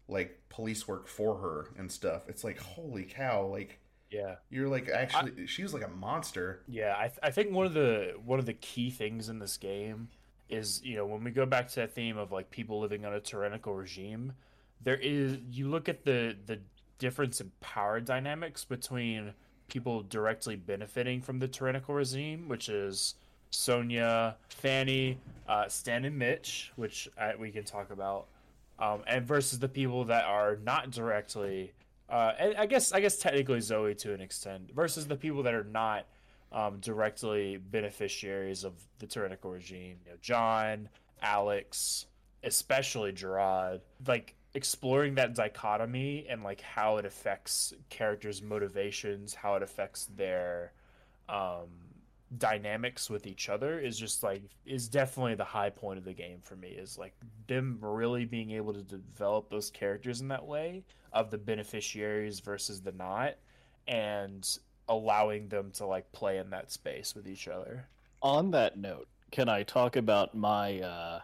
like 0.08 0.40
police 0.48 0.88
work 0.88 1.06
for 1.06 1.36
her 1.36 1.68
and 1.76 1.92
stuff. 1.92 2.28
It's 2.28 2.44
like 2.44 2.58
holy 2.58 3.04
cow 3.04 3.46
like 3.46 3.78
Yeah. 4.14 4.36
you're 4.50 4.68
like 4.68 4.88
actually 4.88 5.46
she 5.46 5.62
was 5.62 5.74
like 5.74 5.84
a 5.84 5.88
monster 5.88 6.62
Yeah, 6.68 6.94
I, 6.96 7.08
th- 7.08 7.18
I 7.22 7.30
think 7.30 7.50
one 7.52 7.66
of 7.66 7.74
the 7.74 8.14
one 8.24 8.38
of 8.38 8.46
the 8.46 8.54
key 8.54 8.90
things 8.90 9.28
in 9.28 9.38
this 9.38 9.56
game 9.56 10.08
is 10.48 10.82
you 10.84 10.96
know 10.96 11.06
when 11.06 11.24
we 11.24 11.30
go 11.30 11.46
back 11.46 11.68
to 11.68 11.76
that 11.76 11.94
theme 11.94 12.16
of 12.18 12.30
like 12.30 12.50
people 12.50 12.80
living 12.80 13.04
on 13.04 13.14
a 13.14 13.20
tyrannical 13.20 13.74
regime, 13.74 14.32
there 14.82 14.96
is 14.96 15.38
you 15.50 15.68
look 15.68 15.88
at 15.88 16.04
the 16.04 16.36
the 16.46 16.60
difference 16.98 17.40
in 17.40 17.50
power 17.60 18.00
dynamics 18.00 18.64
between 18.64 19.32
people 19.68 20.02
directly 20.02 20.56
benefiting 20.56 21.20
from 21.20 21.38
the 21.38 21.48
tyrannical 21.48 21.94
regime, 21.94 22.48
which 22.48 22.68
is 22.68 23.14
Sonya, 23.50 24.36
Fanny, 24.48 25.18
uh, 25.48 25.68
Stan, 25.68 26.04
and 26.04 26.18
Mitch, 26.18 26.72
which 26.76 27.08
I, 27.18 27.34
we 27.36 27.50
can 27.50 27.64
talk 27.64 27.90
about, 27.90 28.26
um, 28.78 29.02
and 29.06 29.26
versus 29.26 29.58
the 29.58 29.68
people 29.68 30.04
that 30.06 30.24
are 30.24 30.56
not 30.56 30.90
directly. 30.90 31.72
Uh, 32.14 32.32
and 32.38 32.56
I 32.56 32.66
guess 32.66 32.92
I 32.92 33.00
guess 33.00 33.16
technically 33.16 33.60
Zoe 33.60 33.92
to 33.96 34.14
an 34.14 34.20
extent 34.20 34.70
versus 34.72 35.08
the 35.08 35.16
people 35.16 35.42
that 35.42 35.52
are 35.52 35.64
not 35.64 36.06
um, 36.52 36.78
directly 36.78 37.56
beneficiaries 37.56 38.62
of 38.62 38.74
the 39.00 39.08
tyrannical 39.08 39.50
regime. 39.50 39.96
You 40.04 40.12
know, 40.12 40.18
John, 40.22 40.88
Alex, 41.20 42.06
especially 42.44 43.12
Jarod. 43.12 43.80
Like 44.06 44.36
exploring 44.54 45.16
that 45.16 45.34
dichotomy 45.34 46.26
and 46.30 46.44
like 46.44 46.60
how 46.60 46.98
it 46.98 47.04
affects 47.04 47.74
characters' 47.90 48.40
motivations, 48.40 49.34
how 49.34 49.56
it 49.56 49.64
affects 49.64 50.06
their 50.14 50.72
um, 51.28 51.66
dynamics 52.38 53.08
with 53.08 53.26
each 53.26 53.48
other 53.48 53.78
is 53.78 53.98
just 53.98 54.22
like 54.22 54.42
is 54.66 54.88
definitely 54.88 55.34
the 55.34 55.44
high 55.44 55.70
point 55.70 55.98
of 55.98 56.04
the 56.04 56.12
game 56.12 56.38
for 56.42 56.56
me. 56.56 56.68
Is 56.68 56.98
like 56.98 57.14
them 57.46 57.78
really 57.80 58.24
being 58.24 58.50
able 58.52 58.72
to 58.72 58.82
develop 58.82 59.50
those 59.50 59.70
characters 59.70 60.20
in 60.20 60.28
that 60.28 60.44
way 60.44 60.84
of 61.12 61.30
the 61.30 61.38
beneficiaries 61.38 62.40
versus 62.40 62.80
the 62.82 62.92
not, 62.92 63.34
and 63.86 64.58
allowing 64.88 65.48
them 65.48 65.70
to 65.72 65.86
like 65.86 66.10
play 66.12 66.38
in 66.38 66.50
that 66.50 66.70
space 66.72 67.14
with 67.14 67.26
each 67.28 67.48
other. 67.48 67.86
on 68.22 68.50
that 68.50 68.78
note, 68.78 69.08
can 69.30 69.48
I 69.48 69.62
talk 69.62 69.96
about 69.96 70.34
my 70.34 70.80
uh, 70.80 71.20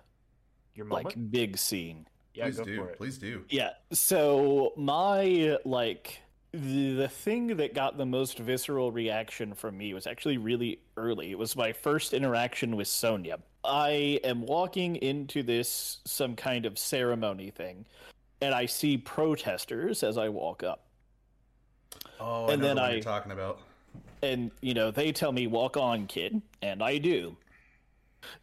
Your 0.74 0.86
moment, 0.86 1.06
like 1.06 1.30
big 1.30 1.58
scene? 1.58 2.06
yeah, 2.34 2.44
please 2.44 2.56
go 2.58 2.64
do 2.64 2.76
for 2.76 2.88
it. 2.90 2.96
please 2.96 3.18
do 3.18 3.44
Yeah. 3.48 3.70
So 3.92 4.72
my 4.76 5.56
like 5.64 6.20
the, 6.52 6.94
the 6.94 7.08
thing 7.08 7.56
that 7.58 7.74
got 7.74 7.96
the 7.96 8.06
most 8.06 8.38
visceral 8.38 8.90
reaction 8.92 9.54
from 9.54 9.78
me 9.78 9.94
was 9.94 10.06
actually 10.06 10.38
really 10.38 10.80
early. 10.96 11.30
It 11.30 11.38
was 11.38 11.54
my 11.56 11.72
first 11.72 12.12
interaction 12.12 12.76
with 12.76 12.88
Sonya. 12.88 13.38
I 13.64 14.18
am 14.24 14.42
walking 14.46 14.96
into 14.96 15.42
this 15.42 15.98
some 16.04 16.34
kind 16.34 16.66
of 16.66 16.78
ceremony 16.78 17.50
thing, 17.50 17.84
and 18.40 18.54
I 18.54 18.66
see 18.66 18.96
protesters 18.96 20.02
as 20.02 20.18
I 20.18 20.28
walk 20.28 20.62
up. 20.64 20.86
Oh, 22.18 22.46
I 22.46 22.52
And 22.52 22.62
know 22.62 22.66
then 22.68 22.76
the 22.76 22.82
I- 22.82 22.90
you're 22.94 23.02
talking 23.02 23.32
about. 23.32 23.60
and 24.22 24.50
you 24.60 24.74
know 24.74 24.90
they 24.90 25.12
tell 25.12 25.32
me 25.32 25.46
walk 25.46 25.76
on 25.78 26.06
kid 26.06 26.42
and 26.60 26.82
i 26.82 26.98
do 26.98 27.34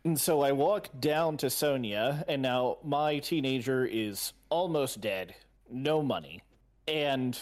and 0.04 0.20
so 0.20 0.41
i 0.41 0.52
walk 0.52 0.89
down 1.00 1.38
to 1.38 1.50
Sonya 1.52 2.26
and 2.28 2.41
now 2.41 2.78
my 2.84 3.20
teenager 3.20 3.86
is 3.86 4.34
almost 4.50 5.00
dead 5.02 5.36
no 5.70 6.02
money 6.02 6.41
and 6.88 7.39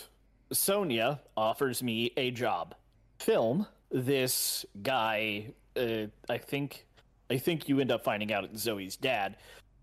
Sonya 0.51 1.21
offers 1.35 1.81
me 1.81 2.11
a 2.17 2.31
job. 2.31 2.75
Film 3.19 3.67
this 3.91 4.65
guy 4.81 5.53
uh, 5.77 6.05
i 6.27 6.37
think 6.37 6.85
i 7.29 7.37
think 7.37 7.69
you 7.69 7.79
end 7.79 7.91
up 7.91 8.03
finding 8.03 8.33
out 8.33 8.43
it's 8.43 8.59
zoe's 8.59 8.97
dad 8.97 9.37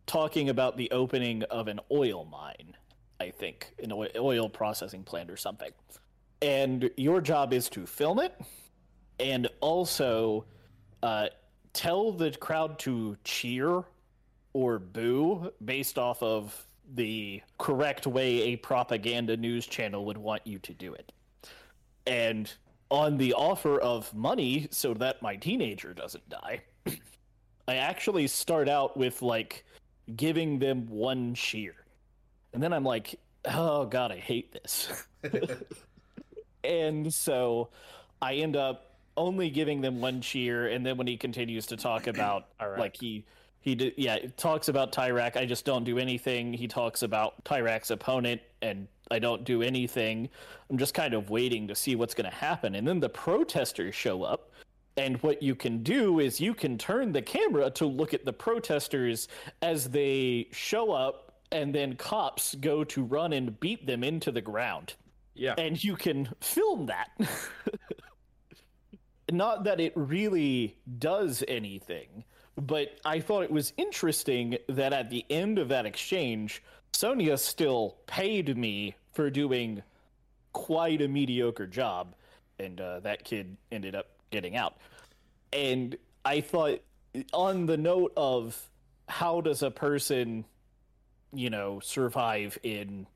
talking 0.07 0.51
about 0.51 0.77
the 0.77 0.91
opening 0.91 1.43
of 1.45 1.69
an 1.69 1.81
oil 1.91 2.25
mine 2.25 2.77
i 3.21 3.31
think 3.31 3.73
an 3.83 3.93
oil- 3.93 4.49
processing 4.49 5.03
plant 5.03 5.31
or 5.31 5.37
something. 5.37 5.71
And 6.41 6.91
your 6.97 7.21
job 7.21 7.53
is 7.53 7.69
to 7.71 7.87
film 7.87 8.19
it 8.19 8.35
and 9.21 9.49
also 9.61 10.45
uh, 11.03 11.29
tell 11.73 12.11
the 12.11 12.33
crowd 12.33 12.81
to 12.81 13.17
cheer 13.23 13.85
or 14.53 14.81
boo 14.81 15.53
based 15.65 15.99
off 15.99 16.21
of 16.21 16.67
the 16.95 17.43
correct 17.59 18.07
way 18.07 18.43
a 18.43 18.57
propaganda 18.57 19.37
news 19.37 19.67
channel 19.67 20.05
would 20.05 20.19
want 20.19 20.47
you 20.47 20.59
to 20.61 20.75
do 20.75 20.93
it. 20.95 21.13
And 22.07 22.53
on 22.91 23.17
the 23.17 23.33
offer 23.35 23.81
of 23.81 24.13
money 24.15 24.69
so 24.71 24.95
that 24.95 25.23
my 25.23 25.37
teenager 25.37 25.95
doesn't 25.95 26.29
die, 26.29 26.63
I 27.69 27.77
actually 27.77 28.27
start 28.27 28.69
out 28.69 28.97
with 28.97 29.23
like 29.23 29.65
giving 30.17 30.59
them 30.59 30.87
one 30.89 31.35
cheer. 31.35 31.75
And 32.53 32.63
then 32.63 32.73
I'm 32.73 32.85
like, 32.85 33.19
oh 33.47 33.87
god, 33.87 34.13
I 34.13 34.19
hate 34.19 34.53
this. 34.53 35.07
and 36.65 37.13
so 37.13 37.71
I 38.21 38.35
end 38.35 38.57
up 38.57 38.97
only 39.17 39.51
giving 39.51 39.81
them 39.81 40.01
one 40.01 40.21
cheer, 40.21 40.69
and 40.69 40.85
then 40.85 40.97
when 40.97 41.07
he 41.07 41.17
continues 41.17 41.67
to 41.67 41.77
talk 41.77 42.07
about 42.07 42.57
Tyrak. 42.61 42.79
like 42.79 42.97
he 42.99 43.25
he 43.63 43.75
did, 43.75 43.95
yeah 43.97 44.19
talks 44.37 44.69
about 44.69 44.93
Tyrak, 44.93 45.37
I 45.37 45.47
just 45.47 45.65
don't 45.65 45.85
do 45.85 45.99
anything. 45.99 46.53
He 46.53 46.69
talks 46.69 47.03
about 47.03 47.43
Tyrak's 47.45 47.91
opponent, 47.91 48.41
and 48.61 48.87
I 49.11 49.19
don't 49.19 49.45
do 49.45 49.63
anything. 49.63 50.29
I'm 50.69 50.79
just 50.79 50.95
kind 50.95 51.15
of 51.15 51.31
waiting 51.31 51.67
to 51.69 51.75
see 51.75 51.97
what's 51.97 52.15
going 52.15 52.31
to 52.31 52.37
happen, 52.37 52.75
and 52.75 52.87
then 52.87 53.01
the 53.01 53.09
protesters 53.09 53.95
show 53.95 54.23
up. 54.23 54.51
And 54.99 55.17
what 55.23 55.43
you 55.43 55.55
can 55.55 55.83
do 55.83 56.21
is 56.21 56.39
you 56.39 56.53
can 56.53 56.77
turn 56.77 57.13
the 57.13 57.23
camera 57.23 57.71
to 57.71 57.87
look 57.87 58.13
at 58.13 58.27
the 58.27 58.33
protesters 58.33 59.29
as 59.63 59.89
they 59.89 60.49
show 60.53 60.93
up, 60.93 61.33
and 61.51 61.75
then 61.75 61.95
cops 61.97 62.55
go 62.57 62.85
to 62.85 63.03
run 63.03 63.33
and 63.33 63.59
beat 63.61 63.87
them 63.87 64.05
into 64.05 64.31
the 64.33 64.41
ground 64.43 64.95
Yeah. 65.35 65.55
and 65.57 65.83
you 65.83 65.97
can 65.97 66.29
film 66.41 66.87
that. 66.87 67.09
Not 69.31 69.65
that 69.65 69.81
it 69.81 69.93
really 69.97 70.77
does 70.99 71.43
anything, 71.49 72.25
but 72.57 72.99
I 73.05 73.21
thought 73.21 73.43
it 73.45 73.51
was 73.51 73.73
interesting 73.77 74.59
that 74.69 74.93
at 74.93 75.11
the 75.11 75.25
end 75.31 75.59
of 75.59 75.69
that 75.69 75.87
exchange, 75.87 76.63
Sonya 76.93 77.39
still 77.39 77.97
paid 78.07 78.57
me 78.57 78.95
for 79.13 79.31
doing 79.31 79.83
quite 80.53 81.01
a 81.01 81.09
mediocre 81.09 81.67
job, 81.67 82.15
and 82.59 82.81
uh, 82.81 83.01
that 83.01 83.25
kid 83.25 83.57
ended 83.71 83.95
up 83.95 84.09
getting 84.31 84.57
out. 84.57 84.77
And 85.53 85.97
I 86.25 86.41
thought, 86.41 86.81
on 87.33 87.67
the 87.67 87.77
note 87.77 88.13
of 88.17 88.71
how 89.09 89.41
does 89.41 89.63
a 89.63 89.71
person, 89.71 90.45
you 91.33 91.51
know, 91.51 91.81
survive 91.81 92.59
in 92.63 93.07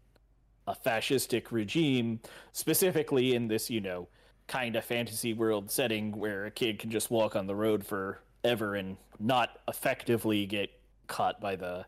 a 0.66 0.74
fascistic 0.74 1.52
regime, 1.52 2.20
specifically 2.52 3.34
in 3.34 3.48
this, 3.48 3.70
you 3.70 3.80
know, 3.80 4.08
kind 4.46 4.76
of 4.76 4.84
fantasy 4.84 5.32
world 5.32 5.70
setting 5.70 6.12
where 6.12 6.46
a 6.46 6.50
kid 6.50 6.78
can 6.78 6.90
just 6.90 7.10
walk 7.10 7.36
on 7.36 7.46
the 7.46 7.54
road 7.54 7.84
forever 8.46 8.74
and 8.76 8.96
not 9.18 9.58
effectively 9.68 10.46
get 10.46 10.70
caught 11.06 11.40
by 11.40 11.56
the 11.56 11.84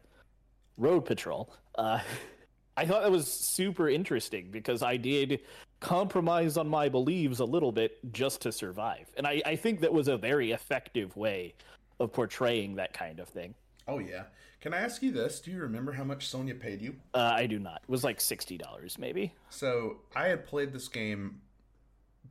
road 0.76 1.04
patrol. 1.04 1.52
Uh, 1.76 2.00
I 2.76 2.86
thought 2.86 3.02
that 3.02 3.10
was 3.10 3.26
super 3.26 3.88
interesting 3.88 4.50
because 4.52 4.84
I 4.84 4.96
did 4.96 5.40
compromise 5.80 6.56
on 6.56 6.68
my 6.68 6.88
beliefs 6.88 7.40
a 7.40 7.44
little 7.44 7.72
bit 7.72 7.98
just 8.12 8.42
to 8.42 8.52
survive. 8.52 9.10
And 9.16 9.26
I, 9.26 9.42
I 9.44 9.56
think 9.56 9.80
that 9.80 9.92
was 9.92 10.06
a 10.06 10.16
very 10.16 10.52
effective 10.52 11.16
way 11.16 11.54
of 11.98 12.12
portraying 12.12 12.76
that 12.76 12.92
kind 12.92 13.18
of 13.18 13.28
thing. 13.28 13.54
Oh 13.88 13.98
yeah. 13.98 14.24
Can 14.60 14.74
I 14.74 14.78
ask 14.78 15.02
you 15.02 15.10
this? 15.10 15.40
Do 15.40 15.50
you 15.50 15.60
remember 15.60 15.92
how 15.92 16.04
much 16.04 16.28
Sonya 16.28 16.54
paid 16.54 16.80
you? 16.80 16.94
Uh, 17.14 17.32
I 17.34 17.46
do 17.46 17.58
not. 17.58 17.80
It 17.82 17.90
was 17.90 18.04
like 18.04 18.18
$60 18.18 18.98
maybe. 18.98 19.34
So 19.50 19.98
I 20.14 20.28
had 20.28 20.46
played 20.46 20.72
this 20.72 20.86
game 20.86 21.40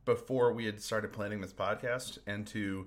before 0.06 0.54
we 0.54 0.64
had 0.64 0.80
started 0.80 1.12
planning 1.12 1.42
this 1.42 1.52
podcast, 1.52 2.18
and 2.26 2.46
to 2.46 2.86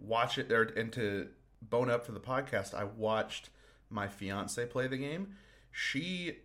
watch 0.00 0.38
it 0.38 0.48
there 0.48 0.62
and 0.62 0.92
to 0.92 1.28
bone 1.62 1.90
up 1.90 2.06
for 2.06 2.12
the 2.12 2.20
podcast, 2.20 2.74
I 2.74 2.84
watched 2.84 3.50
my 3.90 4.08
fiance 4.08 4.64
play 4.66 4.86
the 4.86 4.96
game. 4.96 5.36
She 5.70 6.38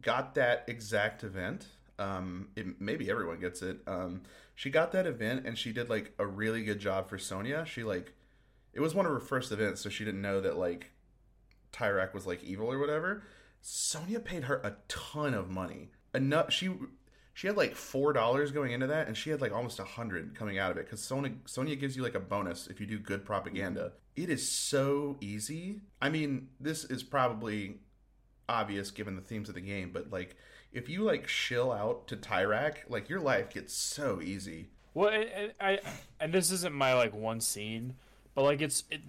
got 0.00 0.34
that 0.34 0.64
exact 0.66 1.24
event. 1.24 1.66
Um, 1.98 2.48
it, 2.56 2.80
maybe 2.80 3.10
everyone 3.10 3.38
gets 3.38 3.62
it. 3.62 3.78
Um, 3.86 4.22
she 4.54 4.70
got 4.70 4.92
that 4.92 5.06
event, 5.06 5.46
and 5.46 5.56
she 5.56 5.72
did 5.72 5.88
like 5.88 6.12
a 6.18 6.26
really 6.26 6.62
good 6.64 6.78
job 6.78 7.08
for 7.08 7.18
Sonya. 7.18 7.64
She 7.66 7.84
like, 7.84 8.12
it 8.72 8.80
was 8.80 8.94
one 8.94 9.06
of 9.06 9.12
her 9.12 9.20
first 9.20 9.52
events, 9.52 9.80
so 9.80 9.88
she 9.88 10.04
didn't 10.04 10.22
know 10.22 10.40
that 10.40 10.56
like 10.56 10.90
Tyrak 11.72 12.14
was 12.14 12.26
like 12.26 12.42
evil 12.42 12.70
or 12.70 12.78
whatever. 12.78 13.22
Sonya 13.60 14.20
paid 14.20 14.44
her 14.44 14.56
a 14.56 14.76
ton 14.88 15.34
of 15.34 15.50
money. 15.50 15.90
Enough 16.14 16.52
she 16.52 16.70
she 17.34 17.46
had 17.46 17.56
like 17.56 17.74
four 17.74 18.12
dollars 18.12 18.52
going 18.52 18.72
into 18.72 18.86
that, 18.88 19.06
and 19.06 19.16
she 19.16 19.30
had 19.30 19.40
like 19.40 19.52
almost 19.52 19.78
a 19.78 19.84
hundred 19.84 20.34
coming 20.34 20.58
out 20.58 20.70
of 20.70 20.76
it 20.76 20.86
because 20.86 21.02
Sonya 21.02 21.32
Sonya 21.46 21.76
gives 21.76 21.96
you 21.96 22.02
like 22.02 22.14
a 22.14 22.20
bonus 22.20 22.66
if 22.66 22.80
you 22.80 22.86
do 22.86 22.98
good 22.98 23.24
propaganda. 23.24 23.92
It 24.14 24.28
is 24.28 24.48
so 24.48 25.16
easy. 25.20 25.80
I 26.00 26.10
mean, 26.10 26.48
this 26.60 26.84
is 26.84 27.02
probably 27.02 27.78
obvious 28.48 28.90
given 28.90 29.16
the 29.16 29.22
themes 29.22 29.48
of 29.48 29.54
the 29.54 29.60
game, 29.60 29.90
but 29.92 30.10
like 30.10 30.36
if 30.72 30.88
you 30.88 31.02
like 31.02 31.28
shill 31.28 31.72
out 31.72 32.06
to 32.08 32.16
Tyrak, 32.16 32.76
like 32.88 33.08
your 33.08 33.20
life 33.20 33.50
gets 33.50 33.74
so 33.74 34.20
easy. 34.22 34.68
Well, 34.94 35.08
and, 35.08 35.52
I, 35.60 35.80
and 36.20 36.32
this 36.32 36.50
isn't 36.50 36.74
my 36.74 36.94
like 36.94 37.14
one 37.14 37.40
scene, 37.40 37.94
but 38.34 38.42
like 38.42 38.60
it's 38.60 38.84
it, 38.90 39.00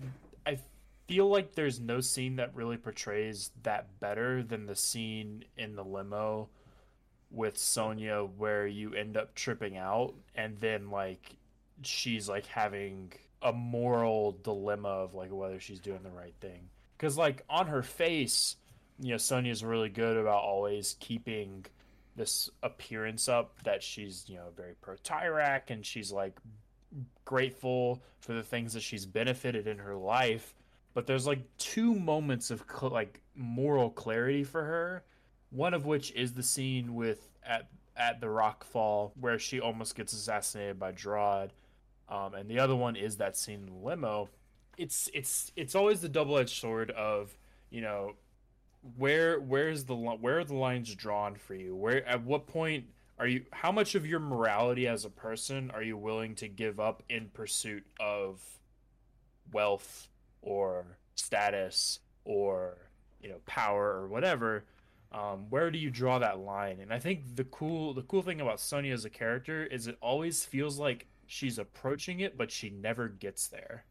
I 0.45 0.59
feel 1.07 1.27
like 1.27 1.55
there's 1.55 1.79
no 1.79 1.99
scene 1.99 2.37
that 2.37 2.55
really 2.55 2.77
portrays 2.77 3.51
that 3.63 3.99
better 3.99 4.43
than 4.43 4.65
the 4.65 4.75
scene 4.75 5.43
in 5.57 5.75
the 5.75 5.83
limo 5.83 6.49
with 7.33 7.57
Sonya 7.57 8.27
where 8.37 8.67
you 8.67 8.93
end 8.93 9.17
up 9.17 9.33
tripping 9.35 9.75
out 9.75 10.13
and 10.35 10.57
then 10.59 10.91
like 10.91 11.35
she's 11.81 12.29
like 12.29 12.45
having 12.45 13.11
a 13.41 13.51
moral 13.51 14.37
dilemma 14.43 14.87
of 14.87 15.13
like 15.13 15.31
whether 15.31 15.59
she's 15.59 15.79
doing 15.79 16.03
the 16.03 16.11
right 16.11 16.35
thing. 16.39 16.69
Cuz 16.99 17.17
like 17.17 17.43
on 17.49 17.67
her 17.67 17.81
face, 17.81 18.55
you 18.99 19.11
know, 19.11 19.17
Sonya's 19.17 19.63
really 19.63 19.89
good 19.89 20.15
about 20.15 20.43
always 20.43 20.95
keeping 20.99 21.65
this 22.15 22.49
appearance 22.61 23.27
up 23.27 23.61
that 23.63 23.81
she's, 23.81 24.29
you 24.29 24.35
know, 24.35 24.49
very 24.55 24.75
pro 24.79 24.95
Tyrak 24.97 25.69
and 25.69 25.85
she's 25.85 26.11
like 26.11 26.37
grateful 27.25 28.03
for 28.19 28.33
the 28.33 28.43
things 28.43 28.73
that 28.73 28.83
she's 28.83 29.05
benefited 29.05 29.67
in 29.67 29.79
her 29.79 29.95
life. 29.95 30.53
But 30.93 31.07
there's 31.07 31.25
like 31.25 31.41
two 31.57 31.95
moments 31.95 32.51
of 32.51 32.63
cl- 32.71 32.91
like 32.91 33.21
moral 33.35 33.89
clarity 33.89 34.43
for 34.43 34.63
her. 34.63 35.03
One 35.53 35.73
of 35.73 35.85
which 35.85 36.11
is 36.13 36.33
the 36.33 36.43
scene 36.43 36.95
with 36.95 37.29
at 37.45 37.67
at 37.95 38.19
the 38.19 38.27
Rockfall 38.27 39.11
where 39.19 39.37
she 39.37 39.59
almost 39.59 39.95
gets 39.95 40.13
assassinated 40.13 40.79
by 40.79 40.93
Jarod, 40.93 41.51
um, 42.09 42.33
and 42.33 42.49
the 42.49 42.59
other 42.59 42.75
one 42.75 42.95
is 42.95 43.17
that 43.17 43.37
scene 43.37 43.59
in 43.59 43.65
the 43.67 43.85
limo. 43.85 44.29
It's 44.77 45.09
it's 45.13 45.51
it's 45.55 45.75
always 45.75 46.01
the 46.01 46.09
double 46.09 46.37
edged 46.37 46.59
sword 46.59 46.89
of 46.91 47.37
you 47.69 47.81
know 47.81 48.13
where 48.97 49.39
where's 49.39 49.85
the 49.85 49.95
where 49.95 50.39
are 50.39 50.43
the 50.43 50.55
lines 50.55 50.93
drawn 50.95 51.35
for 51.35 51.55
you? 51.55 51.75
Where 51.75 52.05
at 52.07 52.23
what 52.23 52.47
point 52.47 52.85
are 53.19 53.27
you? 53.27 53.45
How 53.51 53.71
much 53.71 53.95
of 53.95 54.05
your 54.05 54.19
morality 54.19 54.87
as 54.87 55.05
a 55.05 55.09
person 55.09 55.71
are 55.71 55.83
you 55.83 55.97
willing 55.97 56.35
to 56.35 56.47
give 56.47 56.79
up 56.79 57.03
in 57.09 57.29
pursuit 57.33 57.85
of 57.99 58.41
wealth 59.51 60.09
or 60.41 60.97
status 61.15 61.99
or 62.25 62.77
you 63.21 63.29
know 63.29 63.37
power 63.45 64.01
or 64.01 64.07
whatever? 64.07 64.65
Um, 65.13 65.45
where 65.49 65.69
do 65.69 65.77
you 65.77 65.91
draw 65.91 66.19
that 66.19 66.39
line? 66.39 66.79
And 66.79 66.91
I 66.91 66.99
think 66.99 67.35
the 67.35 67.43
cool 67.45 67.93
the 67.93 68.01
cool 68.01 68.23
thing 68.23 68.41
about 68.41 68.59
Sonya 68.59 68.93
as 68.93 69.05
a 69.05 69.09
character 69.09 69.65
is 69.65 69.87
it 69.87 69.97
always 70.01 70.43
feels 70.43 70.79
like 70.79 71.07
she's 71.27 71.59
approaching 71.59 72.19
it, 72.19 72.37
but 72.37 72.51
she 72.51 72.69
never 72.69 73.07
gets 73.07 73.47
there. 73.47 73.85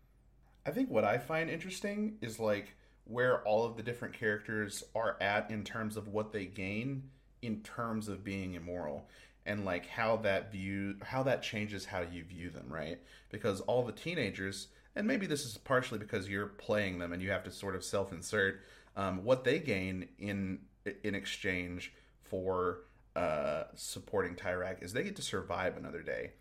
I 0.66 0.70
think 0.70 0.90
what 0.90 1.04
I 1.04 1.18
find 1.18 1.48
interesting 1.48 2.16
is 2.20 2.38
like 2.38 2.74
where 3.04 3.42
all 3.42 3.64
of 3.64 3.76
the 3.76 3.82
different 3.82 4.14
characters 4.14 4.84
are 4.94 5.16
at 5.20 5.50
in 5.50 5.64
terms 5.64 5.96
of 5.96 6.08
what 6.08 6.32
they 6.32 6.46
gain 6.46 7.02
in 7.42 7.60
terms 7.62 8.08
of 8.08 8.22
being 8.22 8.54
immoral 8.54 9.08
and 9.44 9.64
like 9.64 9.86
how 9.88 10.16
that 10.18 10.52
view 10.52 10.96
how 11.02 11.22
that 11.24 11.42
changes 11.42 11.84
how 11.84 12.00
you 12.00 12.24
view 12.24 12.50
them, 12.50 12.66
right? 12.68 12.98
Because 13.30 13.60
all 13.62 13.84
the 13.84 13.92
teenagers 13.92 14.68
and 14.94 15.06
maybe 15.06 15.26
this 15.26 15.44
is 15.44 15.56
partially 15.56 15.98
because 15.98 16.28
you're 16.28 16.46
playing 16.46 16.98
them 16.98 17.12
and 17.12 17.22
you 17.22 17.30
have 17.30 17.44
to 17.44 17.50
sort 17.50 17.74
of 17.74 17.84
self-insert 17.84 18.60
um, 18.96 19.24
what 19.24 19.42
they 19.42 19.58
gain 19.58 20.08
in 20.18 20.58
in 21.02 21.14
exchange 21.14 21.92
for 22.22 22.80
uh, 23.14 23.64
supporting 23.74 24.34
Tyrak 24.34 24.82
is 24.82 24.92
they 24.92 25.02
get 25.02 25.16
to 25.16 25.22
survive 25.22 25.76
another 25.76 26.02
day. 26.02 26.32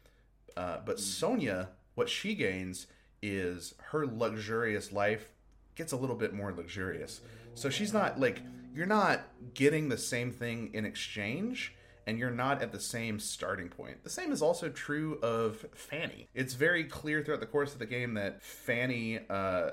Uh, 0.56 0.78
but 0.86 1.00
Sonya, 1.00 1.70
what 1.96 2.10
she 2.10 2.34
gains 2.34 2.88
is 3.22 3.76
her 3.92 4.06
luxurious 4.06 4.92
life 4.92 5.30
gets 5.76 5.92
a 5.92 5.98
little 5.98 6.16
bit 6.16 6.34
more 6.34 6.52
luxurious. 6.52 7.22
So 7.56 7.70
she's 7.70 7.94
not 7.94 8.20
like 8.20 8.42
you're 8.74 8.86
not 8.86 9.22
getting 9.54 9.90
the 9.90 9.98
same 9.98 10.32
thing 10.32 10.72
in 10.74 10.86
exchange 10.86 11.76
and 12.08 12.18
you're 12.18 12.32
not 12.32 12.62
at 12.62 12.72
the 12.72 12.80
same 12.80 13.20
starting 13.20 13.70
point. 13.70 14.04
The 14.04 14.10
same 14.10 14.32
is 14.32 14.42
also 14.42 14.70
true 14.70 15.20
of 15.22 15.66
Fanny. 15.74 16.28
It's 16.34 16.54
very 16.54 16.84
clear 16.86 17.24
throughout 17.24 17.42
the 17.42 17.46
course 17.46 17.74
of 17.74 17.80
the 17.80 17.86
game 17.86 18.16
that 18.16 18.42
Fanny 18.42 19.20
uh, 19.30 19.72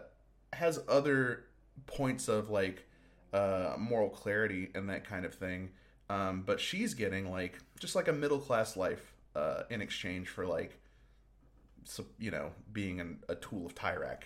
has 0.53 0.81
other 0.89 1.45
points 1.87 2.29
of 2.29 2.51
like 2.51 2.88
uh, 3.33 3.75
moral 3.79 4.09
clarity 4.09 4.71
and 4.75 4.89
that 4.89 5.05
kind 5.05 5.25
of 5.25 5.35
thing. 5.35 5.71
Um, 6.11 6.43
but 6.47 6.59
she's 6.61 6.95
getting 6.95 7.31
like 7.31 7.59
just 7.79 7.95
like 7.95 8.09
a 8.09 8.13
middle 8.13 8.39
class 8.39 8.77
life 8.77 9.15
uh, 9.37 9.63
in 9.71 9.81
exchange 9.83 10.29
for 10.29 10.47
like, 10.47 10.79
so, 11.85 12.05
you 12.19 12.31
know, 12.31 12.51
being 12.73 13.01
an, 13.01 13.19
a 13.29 13.35
tool 13.35 13.67
of 13.67 13.75
Tyrak. 13.75 14.23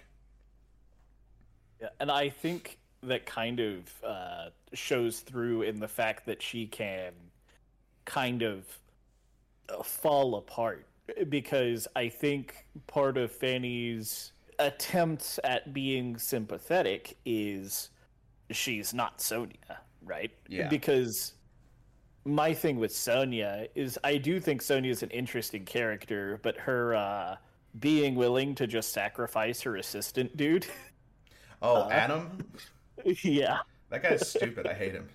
Yeah, 1.80 1.88
and 2.00 2.10
I 2.10 2.28
think 2.28 2.78
that 3.02 3.26
kind 3.26 3.58
of 3.58 4.04
uh, 4.04 4.50
shows 4.72 5.20
through 5.20 5.62
in 5.62 5.80
the 5.80 5.88
fact 5.88 6.26
that 6.26 6.40
she 6.40 6.66
can 6.66 7.12
kind 8.04 8.42
of 8.42 8.64
uh, 9.68 9.82
fall 9.82 10.36
apart 10.36 10.86
because 11.28 11.88
I 11.96 12.08
think 12.08 12.66
part 12.86 13.16
of 13.16 13.32
Fanny's 13.32 14.32
attempts 14.58 15.40
at 15.42 15.72
being 15.72 16.16
sympathetic 16.16 17.16
is 17.24 17.90
she's 18.56 18.92
not 18.94 19.20
Sonya, 19.20 19.80
right? 20.04 20.30
Yeah. 20.48 20.68
Because 20.68 21.34
my 22.24 22.54
thing 22.54 22.78
with 22.78 22.94
Sonya 22.94 23.66
is 23.74 23.98
I 24.04 24.16
do 24.16 24.38
think 24.40 24.62
Sonya 24.62 24.90
is 24.90 25.02
an 25.02 25.10
interesting 25.10 25.64
character, 25.64 26.38
but 26.42 26.56
her 26.58 26.94
uh, 26.94 27.36
being 27.80 28.14
willing 28.14 28.54
to 28.56 28.66
just 28.66 28.92
sacrifice 28.92 29.60
her 29.62 29.76
assistant 29.76 30.36
dude. 30.36 30.66
Oh, 31.64 31.82
Uh, 31.82 31.88
Adam? 31.90 32.44
yeah. 33.22 33.58
That 33.90 34.02
guy's 34.02 34.28
stupid. 34.28 34.66
I 34.66 34.74
hate 34.74 34.94
him. 34.94 35.08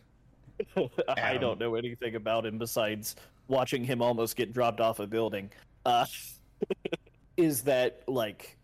I 1.17 1.35
don't 1.35 1.59
know 1.59 1.75
anything 1.75 2.15
about 2.15 2.45
him 2.45 2.57
besides 2.57 3.17
watching 3.49 3.83
him 3.83 4.01
almost 4.01 4.37
get 4.37 4.53
dropped 4.53 4.79
off 4.79 4.99
a 4.99 5.07
building. 5.07 5.49
Uh, 5.85 6.05
is 7.35 7.63
that 7.63 8.01
like 8.07 8.56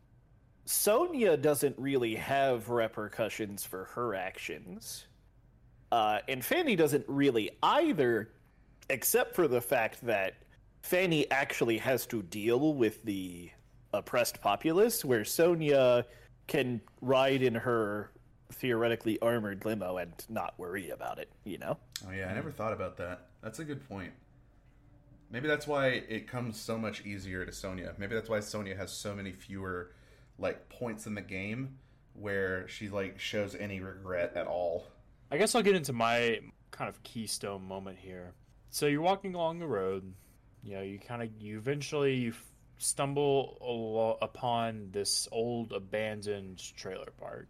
Sonya 0.65 1.37
doesn't 1.37 1.77
really 1.77 2.15
have 2.15 2.69
repercussions 2.69 3.65
for 3.65 3.85
her 3.85 4.15
actions, 4.15 5.05
uh, 5.91 6.19
and 6.27 6.43
Fanny 6.43 6.75
doesn't 6.75 7.05
really 7.07 7.51
either, 7.61 8.31
except 8.89 9.35
for 9.35 9.47
the 9.47 9.61
fact 9.61 10.05
that 10.05 10.35
Fanny 10.81 11.29
actually 11.31 11.77
has 11.77 12.05
to 12.07 12.23
deal 12.23 12.73
with 12.73 13.03
the 13.03 13.51
oppressed 13.93 14.41
populace, 14.41 15.03
where 15.03 15.25
Sonya 15.25 16.05
can 16.47 16.81
ride 17.01 17.41
in 17.41 17.55
her 17.55 18.11
theoretically 18.51 19.19
armored 19.21 19.65
limo 19.65 19.97
and 19.97 20.13
not 20.29 20.53
worry 20.57 20.89
about 20.89 21.19
it. 21.19 21.29
You 21.43 21.57
know. 21.57 21.77
Oh 22.07 22.11
yeah, 22.11 22.29
I 22.29 22.33
never 22.33 22.51
thought 22.51 22.73
about 22.73 22.97
that. 22.97 23.27
That's 23.41 23.59
a 23.59 23.65
good 23.65 23.87
point. 23.87 24.13
Maybe 25.29 25.47
that's 25.47 25.67
why 25.67 25.87
it 25.87 26.27
comes 26.27 26.59
so 26.59 26.77
much 26.77 27.05
easier 27.05 27.43
to 27.45 27.51
Sonya. 27.51 27.95
Maybe 27.97 28.13
that's 28.13 28.29
why 28.29 28.39
Sonya 28.39 28.75
has 28.75 28.91
so 28.91 29.15
many 29.15 29.31
fewer 29.31 29.91
like 30.37 30.69
points 30.69 31.05
in 31.07 31.15
the 31.15 31.21
game 31.21 31.77
where 32.13 32.67
she 32.67 32.89
like 32.89 33.19
shows 33.19 33.55
any 33.55 33.79
regret 33.79 34.33
at 34.35 34.47
all. 34.47 34.87
I 35.31 35.37
guess 35.37 35.55
I'll 35.55 35.63
get 35.63 35.75
into 35.75 35.93
my 35.93 36.39
kind 36.71 36.89
of 36.89 37.01
keystone 37.03 37.67
moment 37.67 37.97
here. 37.99 38.33
So 38.69 38.87
you're 38.87 39.01
walking 39.01 39.35
along 39.35 39.59
the 39.59 39.67
road, 39.67 40.13
you 40.63 40.75
know, 40.75 40.81
you 40.81 40.99
kind 40.99 41.21
of 41.21 41.29
you 41.39 41.57
eventually 41.57 42.15
you 42.15 42.29
f- 42.29 42.45
stumble 42.77 43.57
alo- 43.61 44.17
upon 44.21 44.89
this 44.91 45.27
old 45.31 45.71
abandoned 45.71 46.61
trailer 46.75 47.11
park. 47.19 47.47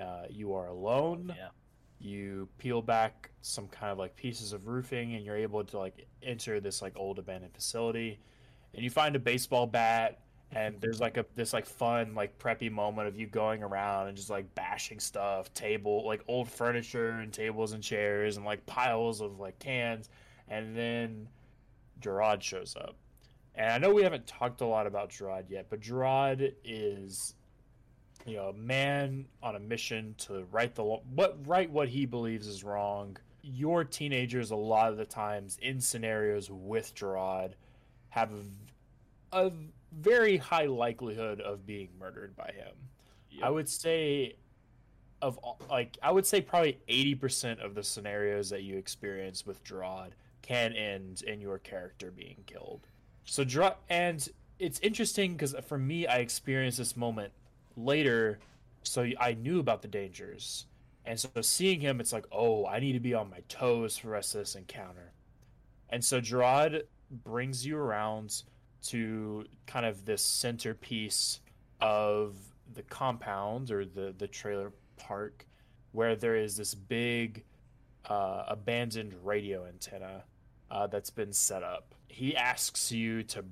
Uh, 0.00 0.22
you 0.30 0.54
are 0.54 0.66
alone. 0.66 1.34
Yeah. 1.36 1.48
You 1.98 2.48
peel 2.58 2.82
back 2.82 3.30
some 3.42 3.68
kind 3.68 3.92
of 3.92 3.98
like 3.98 4.16
pieces 4.16 4.52
of 4.52 4.66
roofing, 4.66 5.14
and 5.14 5.24
you're 5.24 5.36
able 5.36 5.62
to 5.64 5.78
like 5.78 6.06
enter 6.22 6.58
this 6.60 6.82
like 6.82 6.94
old 6.96 7.18
abandoned 7.18 7.54
facility, 7.54 8.18
and 8.74 8.82
you 8.82 8.90
find 8.90 9.14
a 9.14 9.20
baseball 9.20 9.66
bat. 9.66 10.20
And 10.54 10.78
there's 10.80 11.00
like 11.00 11.16
a 11.16 11.24
this 11.34 11.52
like 11.52 11.66
fun 11.66 12.14
like 12.14 12.38
preppy 12.38 12.70
moment 12.70 13.08
of 13.08 13.16
you 13.16 13.26
going 13.26 13.62
around 13.62 14.08
and 14.08 14.16
just 14.16 14.28
like 14.30 14.54
bashing 14.54 15.00
stuff, 15.00 15.52
table 15.54 16.06
like 16.06 16.22
old 16.28 16.48
furniture 16.48 17.10
and 17.10 17.32
tables 17.32 17.72
and 17.72 17.82
chairs 17.82 18.36
and 18.36 18.44
like 18.44 18.64
piles 18.66 19.20
of 19.20 19.40
like 19.40 19.58
cans, 19.58 20.10
and 20.48 20.76
then 20.76 21.28
Jarod 22.00 22.42
shows 22.42 22.76
up. 22.76 22.96
And 23.54 23.70
I 23.70 23.78
know 23.78 23.94
we 23.94 24.02
haven't 24.02 24.26
talked 24.26 24.60
a 24.60 24.66
lot 24.66 24.86
about 24.86 25.10
Jarod 25.10 25.44
yet, 25.48 25.66
but 25.70 25.80
Jarod 25.80 26.52
is 26.64 27.34
you 28.26 28.36
know, 28.36 28.48
a 28.48 28.52
man 28.52 29.26
on 29.42 29.56
a 29.56 29.60
mission 29.60 30.14
to 30.18 30.44
right 30.52 30.74
the 30.74 30.82
what 30.82 31.36
right 31.46 31.70
what 31.70 31.88
he 31.88 32.06
believes 32.06 32.46
is 32.46 32.62
wrong. 32.62 33.16
Your 33.42 33.82
teenagers, 33.82 34.52
a 34.52 34.56
lot 34.56 34.90
of 34.90 34.96
the 34.96 35.04
times 35.04 35.58
in 35.60 35.80
scenarios 35.80 36.48
with 36.50 36.94
Jarod, 36.94 37.52
have 38.10 38.30
a, 38.32 39.46
a 39.46 39.52
very 40.00 40.36
high 40.36 40.66
likelihood 40.66 41.40
of 41.40 41.66
being 41.66 41.88
murdered 41.98 42.34
by 42.36 42.52
him. 42.56 42.74
I 43.42 43.50
would 43.50 43.68
say, 43.68 44.36
of 45.20 45.38
like, 45.70 45.96
I 46.02 46.10
would 46.10 46.26
say 46.26 46.40
probably 46.40 46.78
eighty 46.88 47.14
percent 47.14 47.60
of 47.60 47.74
the 47.74 47.82
scenarios 47.82 48.50
that 48.50 48.62
you 48.62 48.76
experience 48.76 49.46
with 49.46 49.62
Jarod 49.64 50.10
can 50.42 50.72
end 50.72 51.22
in 51.22 51.40
your 51.40 51.58
character 51.58 52.10
being 52.10 52.42
killed. 52.46 52.86
So 53.24 53.44
Jarod, 53.44 53.76
and 53.88 54.28
it's 54.58 54.80
interesting 54.80 55.32
because 55.32 55.54
for 55.66 55.78
me, 55.78 56.06
I 56.06 56.18
experienced 56.18 56.78
this 56.78 56.96
moment 56.96 57.32
later, 57.76 58.38
so 58.82 59.06
I 59.18 59.34
knew 59.34 59.60
about 59.60 59.82
the 59.82 59.88
dangers. 59.88 60.66
And 61.04 61.18
so 61.18 61.28
seeing 61.40 61.80
him, 61.80 62.00
it's 62.00 62.12
like, 62.12 62.26
oh, 62.30 62.66
I 62.66 62.78
need 62.78 62.92
to 62.92 63.00
be 63.00 63.14
on 63.14 63.30
my 63.30 63.40
toes 63.48 63.98
for 63.98 64.06
the 64.06 64.12
rest 64.12 64.34
of 64.34 64.42
this 64.42 64.54
encounter. 64.54 65.12
And 65.88 66.04
so 66.04 66.20
Jarod 66.20 66.82
brings 67.24 67.66
you 67.66 67.76
around 67.76 68.42
to 68.82 69.44
kind 69.66 69.86
of 69.86 70.04
this 70.04 70.22
centerpiece 70.22 71.40
of 71.80 72.36
the 72.74 72.82
compound 72.82 73.70
or 73.70 73.84
the, 73.84 74.14
the 74.18 74.26
trailer 74.26 74.72
park 74.96 75.46
where 75.92 76.16
there 76.16 76.36
is 76.36 76.56
this 76.56 76.74
big 76.74 77.44
uh, 78.08 78.44
abandoned 78.48 79.14
radio 79.22 79.66
antenna 79.66 80.24
uh, 80.70 80.86
that's 80.86 81.10
been 81.10 81.32
set 81.32 81.62
up. 81.62 81.94
He 82.08 82.36
asks 82.36 82.90
you 82.90 83.22
to 83.24 83.44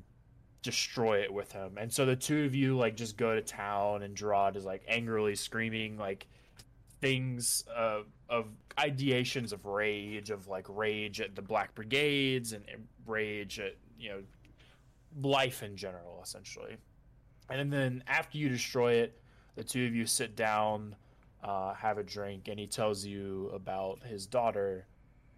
destroy 0.62 1.20
it 1.20 1.32
with 1.32 1.52
him. 1.52 1.76
And 1.78 1.92
so 1.92 2.04
the 2.04 2.16
two 2.16 2.44
of 2.44 2.54
you 2.54 2.76
like 2.76 2.96
just 2.96 3.16
go 3.16 3.34
to 3.34 3.42
town 3.42 4.02
and 4.02 4.16
Jarod 4.16 4.56
is 4.56 4.64
like 4.64 4.82
angrily 4.88 5.34
screaming 5.34 5.96
like 5.96 6.26
things 7.00 7.64
uh, 7.74 8.00
of 8.28 8.48
ideations 8.76 9.52
of 9.52 9.64
rage 9.64 10.30
of 10.30 10.48
like 10.48 10.66
rage 10.68 11.20
at 11.20 11.34
the 11.34 11.42
black 11.42 11.74
brigades 11.74 12.52
and 12.52 12.64
and 12.70 12.86
rage 13.06 13.58
at 13.58 13.76
you 13.98 14.10
know 14.10 14.22
life 15.20 15.62
in 15.62 15.76
general 15.76 16.20
essentially. 16.22 16.76
And 17.48 17.72
then 17.72 18.04
after 18.06 18.38
you 18.38 18.48
destroy 18.48 18.94
it 18.94 19.20
the 19.56 19.64
two 19.64 19.86
of 19.86 19.94
you 19.94 20.06
sit 20.06 20.36
down 20.36 20.94
uh, 21.42 21.74
have 21.74 21.98
a 21.98 22.02
drink 22.02 22.48
and 22.48 22.58
he 22.58 22.66
tells 22.66 23.04
you 23.04 23.50
about 23.54 24.02
his 24.02 24.26
daughter. 24.26 24.86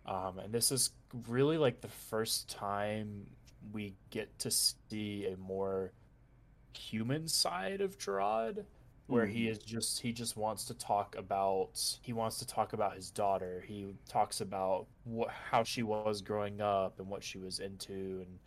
Um, 0.06 0.38
and 0.38 0.52
this 0.52 0.72
is 0.72 0.90
really 1.28 1.58
like 1.58 1.80
the 1.80 1.88
first 1.88 2.48
time 2.48 3.26
we 3.72 3.94
get 4.10 4.36
to 4.40 4.50
see 4.50 5.26
a 5.26 5.36
more 5.36 5.92
human 6.72 7.28
side 7.28 7.80
of 7.80 7.98
Jarod 7.98 8.64
where 9.06 9.26
he 9.26 9.46
is 9.46 9.58
just 9.58 10.00
he 10.00 10.12
just 10.12 10.36
wants 10.36 10.64
to 10.64 10.74
talk 10.74 11.14
about 11.18 11.70
he 12.00 12.12
wants 12.12 12.38
to 12.38 12.46
talk 12.46 12.72
about 12.72 12.96
his 12.96 13.10
daughter. 13.10 13.62
He 13.66 13.94
talks 14.08 14.40
about 14.40 14.86
what 15.04 15.28
how 15.28 15.62
she 15.64 15.82
was 15.82 16.22
growing 16.22 16.60
up 16.60 16.98
and 16.98 17.08
what 17.08 17.22
she 17.22 17.38
was 17.38 17.58
into 17.58 18.24
and 18.24 18.38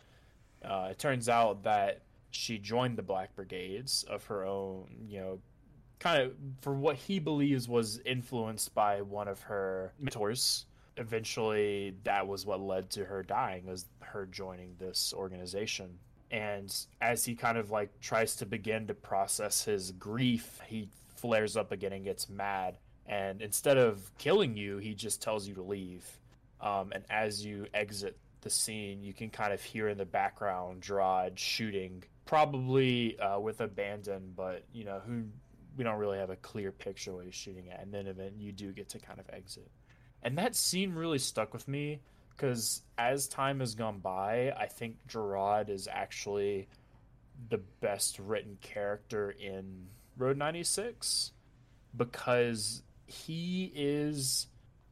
uh, 0.64 0.88
it 0.90 0.98
turns 0.98 1.28
out 1.28 1.62
that 1.64 2.02
she 2.30 2.58
joined 2.58 2.96
the 2.98 3.02
black 3.02 3.34
brigades 3.34 4.04
of 4.04 4.24
her 4.24 4.44
own 4.44 4.86
you 5.08 5.20
know 5.20 5.38
kind 5.98 6.22
of 6.22 6.32
for 6.60 6.74
what 6.74 6.96
he 6.96 7.18
believes 7.18 7.68
was 7.68 8.00
influenced 8.04 8.74
by 8.74 9.00
one 9.02 9.28
of 9.28 9.40
her 9.42 9.92
mentors. 9.98 10.66
Eventually 10.96 11.94
that 12.04 12.26
was 12.26 12.46
what 12.46 12.60
led 12.60 12.90
to 12.90 13.04
her 13.04 13.22
dying 13.22 13.66
was 13.66 13.86
her 14.00 14.26
joining 14.26 14.74
this 14.78 15.12
organization. 15.16 15.98
And 16.30 16.74
as 17.00 17.24
he 17.24 17.34
kind 17.34 17.56
of 17.56 17.70
like 17.70 18.00
tries 18.00 18.36
to 18.36 18.46
begin 18.46 18.86
to 18.88 18.94
process 18.94 19.64
his 19.64 19.92
grief 19.92 20.60
he 20.66 20.88
flares 21.14 21.56
up 21.56 21.72
again 21.72 21.92
and 21.92 22.04
gets 22.04 22.28
mad. 22.28 22.76
And 23.06 23.40
instead 23.40 23.76
of 23.78 24.10
killing 24.18 24.56
you 24.56 24.78
he 24.78 24.94
just 24.94 25.22
tells 25.22 25.46
you 25.46 25.54
to 25.54 25.62
leave. 25.62 26.04
Um, 26.60 26.92
and 26.92 27.04
as 27.10 27.44
you 27.44 27.66
exit 27.74 28.16
the 28.46 28.50
scene 28.50 29.02
you 29.02 29.12
can 29.12 29.28
kind 29.28 29.52
of 29.52 29.60
hear 29.60 29.88
in 29.88 29.98
the 29.98 30.04
background 30.04 30.82
Jarod 30.82 31.36
shooting 31.36 32.04
probably 32.24 33.18
uh, 33.18 33.38
with 33.38 33.60
abandon 33.60 34.32
but 34.34 34.64
you 34.72 34.84
know 34.84 35.00
who 35.04 35.24
we 35.76 35.84
don't 35.84 35.98
really 35.98 36.18
have 36.18 36.30
a 36.30 36.36
clear 36.36 36.72
picture 36.72 37.14
what 37.14 37.24
he's 37.24 37.34
shooting 37.34 37.70
at. 37.70 37.82
And 37.82 37.92
then 37.92 38.06
event 38.06 38.34
you 38.38 38.52
do 38.52 38.72
get 38.72 38.88
to 38.90 38.98
kind 38.98 39.20
of 39.20 39.26
exit. 39.32 39.70
And 40.22 40.38
that 40.38 40.56
scene 40.56 40.94
really 40.94 41.18
stuck 41.18 41.52
with 41.52 41.68
me 41.68 42.00
because 42.30 42.82
as 42.98 43.28
time 43.28 43.60
has 43.60 43.74
gone 43.74 43.98
by, 43.98 44.52
I 44.58 44.66
think 44.66 44.96
Jarod 45.08 45.68
is 45.68 45.88
actually 45.90 46.68
the 47.48 47.58
best 47.80 48.18
written 48.18 48.56
character 48.60 49.30
in 49.30 49.86
Road 50.16 50.38
96 50.38 51.32
because 51.94 52.82
he 53.06 53.70
is 53.74 54.48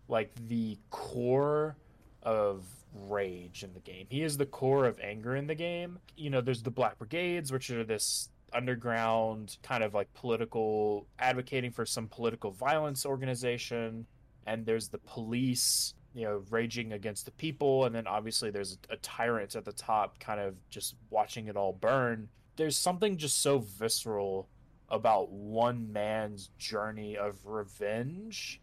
like 0.08 0.30
the 0.48 0.78
core 0.90 1.76
of 2.22 2.64
rage 2.94 3.62
in 3.62 3.74
the 3.74 3.80
game. 3.80 4.06
He 4.08 4.22
is 4.22 4.36
the 4.36 4.46
core 4.46 4.86
of 4.86 4.98
anger 5.00 5.36
in 5.36 5.46
the 5.46 5.54
game. 5.54 5.98
You 6.16 6.30
know, 6.30 6.40
there's 6.40 6.62
the 6.62 6.70
Black 6.70 6.98
Brigades, 6.98 7.52
which 7.52 7.70
are 7.70 7.84
this 7.84 8.30
underground 8.54 9.56
kind 9.62 9.82
of 9.82 9.94
like 9.94 10.12
political 10.14 11.06
advocating 11.18 11.72
for 11.72 11.84
some 11.84 12.06
political 12.06 12.52
violence 12.52 13.04
organization 13.04 14.06
and 14.46 14.64
there's 14.64 14.88
the 14.88 14.98
police 14.98 15.94
you 16.14 16.24
know 16.24 16.42
raging 16.50 16.92
against 16.92 17.24
the 17.24 17.32
people 17.32 17.84
and 17.84 17.94
then 17.94 18.06
obviously 18.06 18.50
there's 18.50 18.78
a 18.90 18.96
tyrant 18.98 19.56
at 19.56 19.64
the 19.64 19.72
top 19.72 20.18
kind 20.20 20.40
of 20.40 20.54
just 20.70 20.94
watching 21.10 21.48
it 21.48 21.56
all 21.56 21.72
burn 21.72 22.28
there's 22.56 22.76
something 22.76 23.16
just 23.16 23.42
so 23.42 23.58
visceral 23.58 24.48
about 24.88 25.30
one 25.32 25.92
man's 25.92 26.50
journey 26.56 27.16
of 27.16 27.34
revenge 27.44 28.60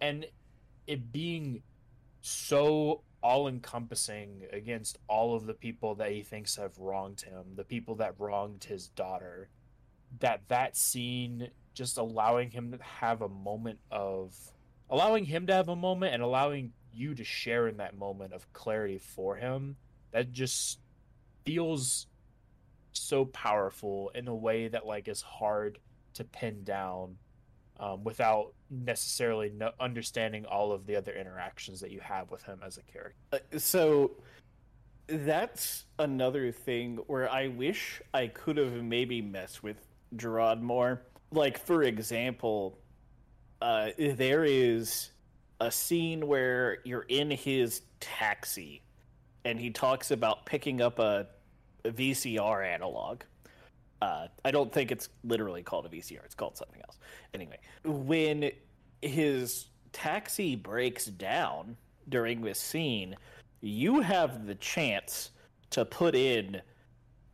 and 0.00 0.26
it 0.88 1.12
being 1.12 1.62
so 2.20 3.02
all 3.22 3.48
encompassing 3.48 4.44
against 4.52 4.98
all 5.08 5.34
of 5.34 5.46
the 5.46 5.54
people 5.54 5.94
that 5.96 6.12
he 6.12 6.22
thinks 6.22 6.56
have 6.56 6.78
wronged 6.78 7.20
him 7.20 7.44
the 7.56 7.64
people 7.64 7.96
that 7.96 8.14
wronged 8.18 8.64
his 8.64 8.88
daughter 8.88 9.48
that 10.20 10.40
that 10.48 10.76
scene 10.76 11.48
just 11.74 11.98
allowing 11.98 12.50
him 12.50 12.72
to 12.72 12.78
have 12.82 13.22
a 13.22 13.28
moment 13.28 13.78
of 13.90 14.34
allowing 14.90 15.24
him 15.24 15.46
to 15.46 15.52
have 15.52 15.68
a 15.68 15.76
moment 15.76 16.14
and 16.14 16.22
allowing 16.22 16.72
you 16.92 17.14
to 17.14 17.24
share 17.24 17.68
in 17.68 17.76
that 17.76 17.96
moment 17.96 18.32
of 18.32 18.52
clarity 18.52 18.98
for 18.98 19.36
him 19.36 19.76
that 20.12 20.32
just 20.32 20.78
feels 21.44 22.06
so 22.92 23.24
powerful 23.26 24.10
in 24.14 24.28
a 24.28 24.34
way 24.34 24.68
that 24.68 24.86
like 24.86 25.08
is 25.08 25.22
hard 25.22 25.78
to 26.14 26.24
pin 26.24 26.64
down 26.64 27.16
um, 27.80 28.04
without 28.04 28.52
necessarily 28.70 29.50
no- 29.50 29.72
understanding 29.80 30.44
all 30.46 30.72
of 30.72 30.86
the 30.86 30.96
other 30.96 31.12
interactions 31.12 31.80
that 31.80 31.90
you 31.90 32.00
have 32.00 32.30
with 32.30 32.42
him 32.42 32.60
as 32.64 32.78
a 32.78 32.82
character. 32.82 33.16
Uh, 33.32 33.58
so 33.58 34.12
that's 35.06 35.84
another 35.98 36.52
thing 36.52 36.98
where 37.06 37.30
I 37.30 37.48
wish 37.48 38.02
I 38.12 38.26
could 38.26 38.56
have 38.56 38.82
maybe 38.82 39.22
messed 39.22 39.62
with 39.62 39.76
Jarod 40.16 40.60
more. 40.60 41.02
Like 41.30 41.58
for 41.58 41.82
example, 41.82 42.78
uh, 43.60 43.90
there 43.98 44.44
is 44.44 45.10
a 45.60 45.70
scene 45.70 46.26
where 46.26 46.78
you're 46.84 47.06
in 47.08 47.30
his 47.30 47.82
taxi, 48.00 48.82
and 49.44 49.58
he 49.58 49.70
talks 49.70 50.10
about 50.10 50.46
picking 50.46 50.80
up 50.80 50.98
a, 50.98 51.26
a 51.84 51.90
VCR 51.90 52.66
analog. 52.66 53.22
Uh, 54.00 54.28
I 54.44 54.50
don't 54.50 54.72
think 54.72 54.92
it's 54.92 55.08
literally 55.24 55.62
called 55.62 55.86
a 55.86 55.88
VCR. 55.88 56.24
It's 56.24 56.34
called 56.34 56.56
something 56.56 56.80
else. 56.86 56.98
Anyway, 57.34 57.58
when 57.84 58.50
his 59.02 59.66
taxi 59.92 60.54
breaks 60.54 61.06
down 61.06 61.76
during 62.08 62.40
this 62.40 62.60
scene, 62.60 63.16
you 63.60 64.00
have 64.00 64.46
the 64.46 64.54
chance 64.56 65.30
to 65.70 65.84
put 65.84 66.14
in 66.14 66.60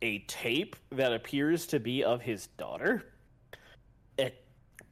a 0.01 0.19
tape 0.27 0.75
that 0.91 1.13
appears 1.13 1.65
to 1.67 1.79
be 1.79 2.03
of 2.03 2.21
his 2.21 2.47
daughter. 2.57 3.05
And 4.17 4.31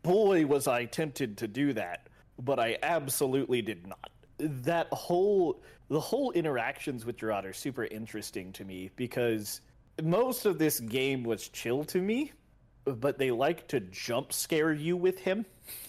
boy, 0.01 0.45
was 0.45 0.67
I 0.67 0.86
tempted 0.86 1.38
to 1.39 1.47
do 1.47 1.74
that, 1.74 2.07
but 2.39 2.59
I 2.59 2.78
absolutely 2.84 3.61
did 3.61 3.88
not. 3.88 4.11
That 4.38 4.88
whole 4.91 5.61
the 5.89 5.99
whole 5.99 6.32
interactions 6.32 7.05
with 7.05 7.17
Jarod 7.17 7.45
are 7.45 7.53
super 7.53 7.86
interesting 7.86 8.51
to 8.53 8.65
me 8.65 8.89
because 8.95 9.61
most 10.02 10.46
of 10.46 10.58
this 10.58 10.80
game 10.80 11.24
was 11.24 11.50
chill 11.50 11.84
to 11.86 12.02
me, 12.02 12.32
but 12.86 13.18
they 13.18 13.32
like 13.32 13.68
to 13.70 13.80
jump 13.80 14.34
scare 14.34 14.74
you 14.74 14.98
with 14.98 15.20
him. 15.20 15.46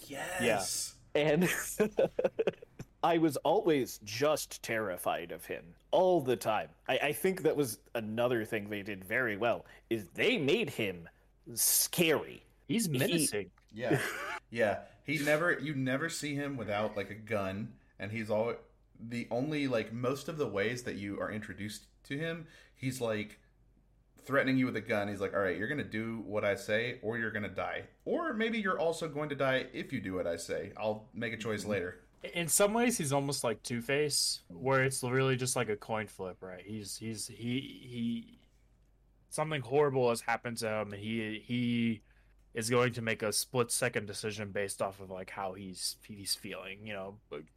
Yes. 0.06 0.94
Yeah. 1.14 1.22
And 1.22 1.48
I 3.02 3.18
was 3.18 3.36
always 3.38 3.98
just 4.04 4.62
terrified 4.62 5.32
of 5.32 5.44
him 5.44 5.64
all 5.90 6.20
the 6.20 6.36
time. 6.36 6.68
I, 6.88 6.98
I 7.02 7.12
think 7.12 7.42
that 7.42 7.56
was 7.56 7.78
another 7.94 8.44
thing 8.44 8.68
they 8.68 8.82
did 8.82 9.04
very 9.04 9.36
well 9.36 9.64
is 9.90 10.06
they 10.14 10.38
made 10.38 10.70
him 10.70 11.08
scary. 11.54 12.44
He's 12.66 12.88
menacing. 12.88 13.50
Yeah. 13.72 13.98
Yeah. 14.50 14.78
He 15.04 15.18
never 15.18 15.58
you 15.58 15.74
never 15.74 16.08
see 16.08 16.34
him 16.34 16.56
without 16.56 16.96
like 16.96 17.10
a 17.10 17.14
gun 17.14 17.72
and 17.98 18.10
he's 18.10 18.30
all 18.30 18.54
the 19.08 19.26
only 19.30 19.66
like 19.66 19.92
most 19.92 20.28
of 20.28 20.38
the 20.38 20.46
ways 20.46 20.82
that 20.84 20.94
you 20.96 21.20
are 21.20 21.30
introduced 21.30 21.86
to 22.04 22.16
him, 22.18 22.46
he's 22.74 23.00
like 23.00 23.38
threatening 24.24 24.56
you 24.56 24.66
with 24.66 24.76
a 24.76 24.80
gun. 24.80 25.08
He's 25.08 25.20
like, 25.20 25.34
"All 25.34 25.40
right, 25.40 25.56
you're 25.56 25.68
going 25.68 25.78
to 25.78 25.84
do 25.84 26.22
what 26.26 26.44
I 26.44 26.54
say 26.54 26.98
or 27.02 27.18
you're 27.18 27.30
going 27.30 27.42
to 27.42 27.48
die. 27.48 27.84
Or 28.04 28.32
maybe 28.32 28.58
you're 28.58 28.78
also 28.78 29.08
going 29.08 29.28
to 29.28 29.34
die 29.34 29.66
if 29.72 29.92
you 29.92 30.00
do 30.00 30.14
what 30.14 30.26
I 30.26 30.36
say. 30.36 30.72
I'll 30.76 31.08
make 31.14 31.32
a 31.32 31.36
choice 31.36 31.64
later." 31.64 32.00
In 32.32 32.48
some 32.48 32.72
ways, 32.72 32.96
he's 32.96 33.12
almost 33.12 33.44
like 33.44 33.62
Two 33.62 33.82
Face, 33.82 34.40
where 34.48 34.82
it's 34.82 35.02
really 35.02 35.36
just 35.36 35.56
like 35.56 35.68
a 35.68 35.76
coin 35.76 36.06
flip, 36.06 36.38
right? 36.40 36.62
He's 36.64 36.96
he's 36.96 37.26
he 37.26 37.60
he 37.82 38.38
something 39.28 39.60
horrible 39.60 40.08
has 40.08 40.22
happened 40.22 40.56
to 40.58 40.68
him, 40.68 40.92
and 40.92 41.02
he 41.02 41.42
he 41.44 42.00
is 42.54 42.70
going 42.70 42.92
to 42.92 43.02
make 43.02 43.22
a 43.22 43.32
split 43.32 43.70
second 43.70 44.06
decision 44.06 44.52
based 44.52 44.80
off 44.80 45.00
of 45.00 45.10
like 45.10 45.30
how 45.30 45.52
he's 45.52 45.96
he's 46.06 46.34
feeling. 46.34 46.86
You 46.86 46.94
know, 46.94 47.14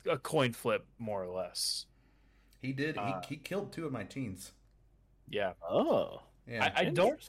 a 0.10 0.18
coin 0.18 0.52
flip 0.54 0.86
more 1.00 1.24
or 1.24 1.30
less. 1.30 1.86
He 2.62 2.74
did. 2.74 2.98
Uh, 2.98 3.22
he, 3.22 3.36
he 3.36 3.38
killed 3.38 3.72
two 3.72 3.86
of 3.86 3.94
my 3.94 4.04
teens. 4.04 4.52
Yeah, 5.30 5.54
Oh. 5.70 6.22
Yeah. 6.48 6.72
I, 6.76 6.82
I 6.82 6.86
don't. 6.86 7.20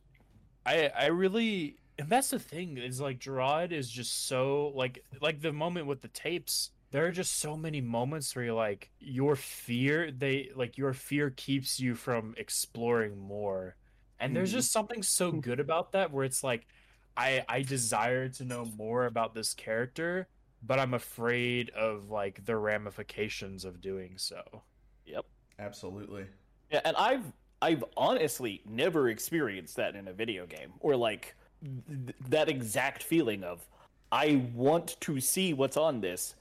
I 0.66 0.88
I 0.96 1.06
really, 1.06 1.78
and 1.98 2.08
that's 2.10 2.30
the 2.30 2.38
thing 2.38 2.78
is 2.78 3.00
like 3.00 3.18
Jarod 3.20 3.72
is 3.72 3.90
just 3.90 4.26
so 4.28 4.72
like 4.74 5.04
like 5.20 5.40
the 5.40 5.52
moment 5.52 5.86
with 5.86 6.02
the 6.02 6.08
tapes. 6.08 6.70
There 6.92 7.06
are 7.06 7.12
just 7.12 7.40
so 7.40 7.56
many 7.56 7.80
moments 7.82 8.34
where 8.34 8.46
you're 8.46 8.54
like 8.54 8.90
your 9.00 9.36
fear. 9.36 10.10
They 10.12 10.50
like 10.56 10.78
your 10.78 10.92
fear 10.94 11.30
keeps 11.30 11.80
you 11.80 11.94
from 11.94 12.34
exploring 12.38 13.18
more, 13.18 13.76
and 14.18 14.34
there's 14.36 14.52
Mhm. 14.52 14.52
just 14.52 14.72
something 14.72 15.02
so 15.02 15.32
good 15.32 15.60
about 15.60 15.92
that 15.92 16.12
where 16.12 16.24
it's 16.24 16.42
like, 16.44 16.66
I 17.16 17.44
I 17.48 17.62
desire 17.62 18.28
to 18.30 18.44
know 18.44 18.64
more 18.64 19.06
about 19.06 19.34
this 19.34 19.54
character, 19.54 20.28
but 20.62 20.78
I'm 20.78 20.94
afraid 20.94 21.70
of 21.70 22.10
like 22.10 22.44
the 22.44 22.56
ramifications 22.56 23.64
of 23.64 23.80
doing 23.80 24.18
so. 24.18 24.64
Yep. 25.04 25.26
Absolutely. 25.58 26.26
Yeah, 26.70 26.80
and 26.84 26.96
I've 26.96 27.32
I've 27.60 27.84
honestly 27.96 28.62
never 28.68 29.08
experienced 29.08 29.76
that 29.76 29.96
in 29.96 30.08
a 30.08 30.12
video 30.12 30.46
game 30.46 30.72
or 30.80 30.96
like 30.96 31.34
th- 31.62 32.16
that 32.28 32.48
exact 32.48 33.02
feeling 33.02 33.44
of 33.44 33.66
I 34.12 34.42
want 34.54 34.96
to 35.00 35.20
see 35.20 35.52
what's 35.52 35.76
on 35.76 36.00
this 36.00 36.34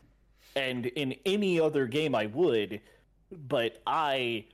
and 0.56 0.86
in 0.86 1.16
any 1.26 1.60
other 1.60 1.88
game 1.88 2.14
I 2.16 2.28
would 2.28 2.82
but 3.32 3.82
I 3.86 4.46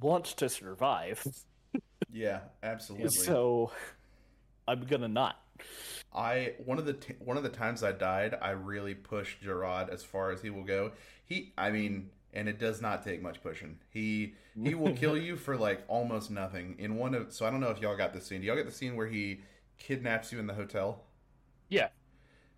want 0.00 0.24
to 0.24 0.48
survive. 0.48 1.26
Yeah, 2.12 2.40
absolutely. 2.62 3.08
So 3.08 3.72
I'm 4.68 4.84
going 4.84 5.00
to 5.00 5.08
not. 5.08 5.40
I 6.14 6.52
one 6.64 6.78
of 6.78 6.84
the 6.84 6.92
t- 6.92 7.14
one 7.20 7.38
of 7.38 7.42
the 7.42 7.48
times 7.48 7.82
I 7.82 7.92
died, 7.92 8.36
I 8.42 8.50
really 8.50 8.94
pushed 8.94 9.42
Jarod 9.42 9.88
as 9.88 10.04
far 10.04 10.30
as 10.30 10.42
he 10.42 10.50
will 10.50 10.64
go. 10.64 10.92
He, 11.24 11.54
I 11.56 11.70
mean, 11.70 12.10
and 12.32 12.48
it 12.48 12.58
does 12.58 12.80
not 12.80 13.02
take 13.02 13.22
much 13.22 13.42
pushing. 13.42 13.78
He 13.90 14.34
he 14.62 14.74
will 14.74 14.90
kill 14.90 15.16
you 15.16 15.36
for 15.36 15.56
like 15.56 15.84
almost 15.88 16.30
nothing. 16.30 16.76
In 16.78 16.96
one 16.96 17.14
of 17.14 17.32
so 17.32 17.46
I 17.46 17.50
don't 17.50 17.60
know 17.60 17.70
if 17.70 17.80
y'all 17.80 17.96
got 17.96 18.12
the 18.12 18.20
scene. 18.20 18.40
Do 18.40 18.46
y'all 18.46 18.56
get 18.56 18.66
the 18.66 18.72
scene 18.72 18.96
where 18.96 19.06
he 19.08 19.42
kidnaps 19.78 20.32
you 20.32 20.38
in 20.38 20.46
the 20.46 20.54
hotel? 20.54 21.04
Yeah. 21.68 21.88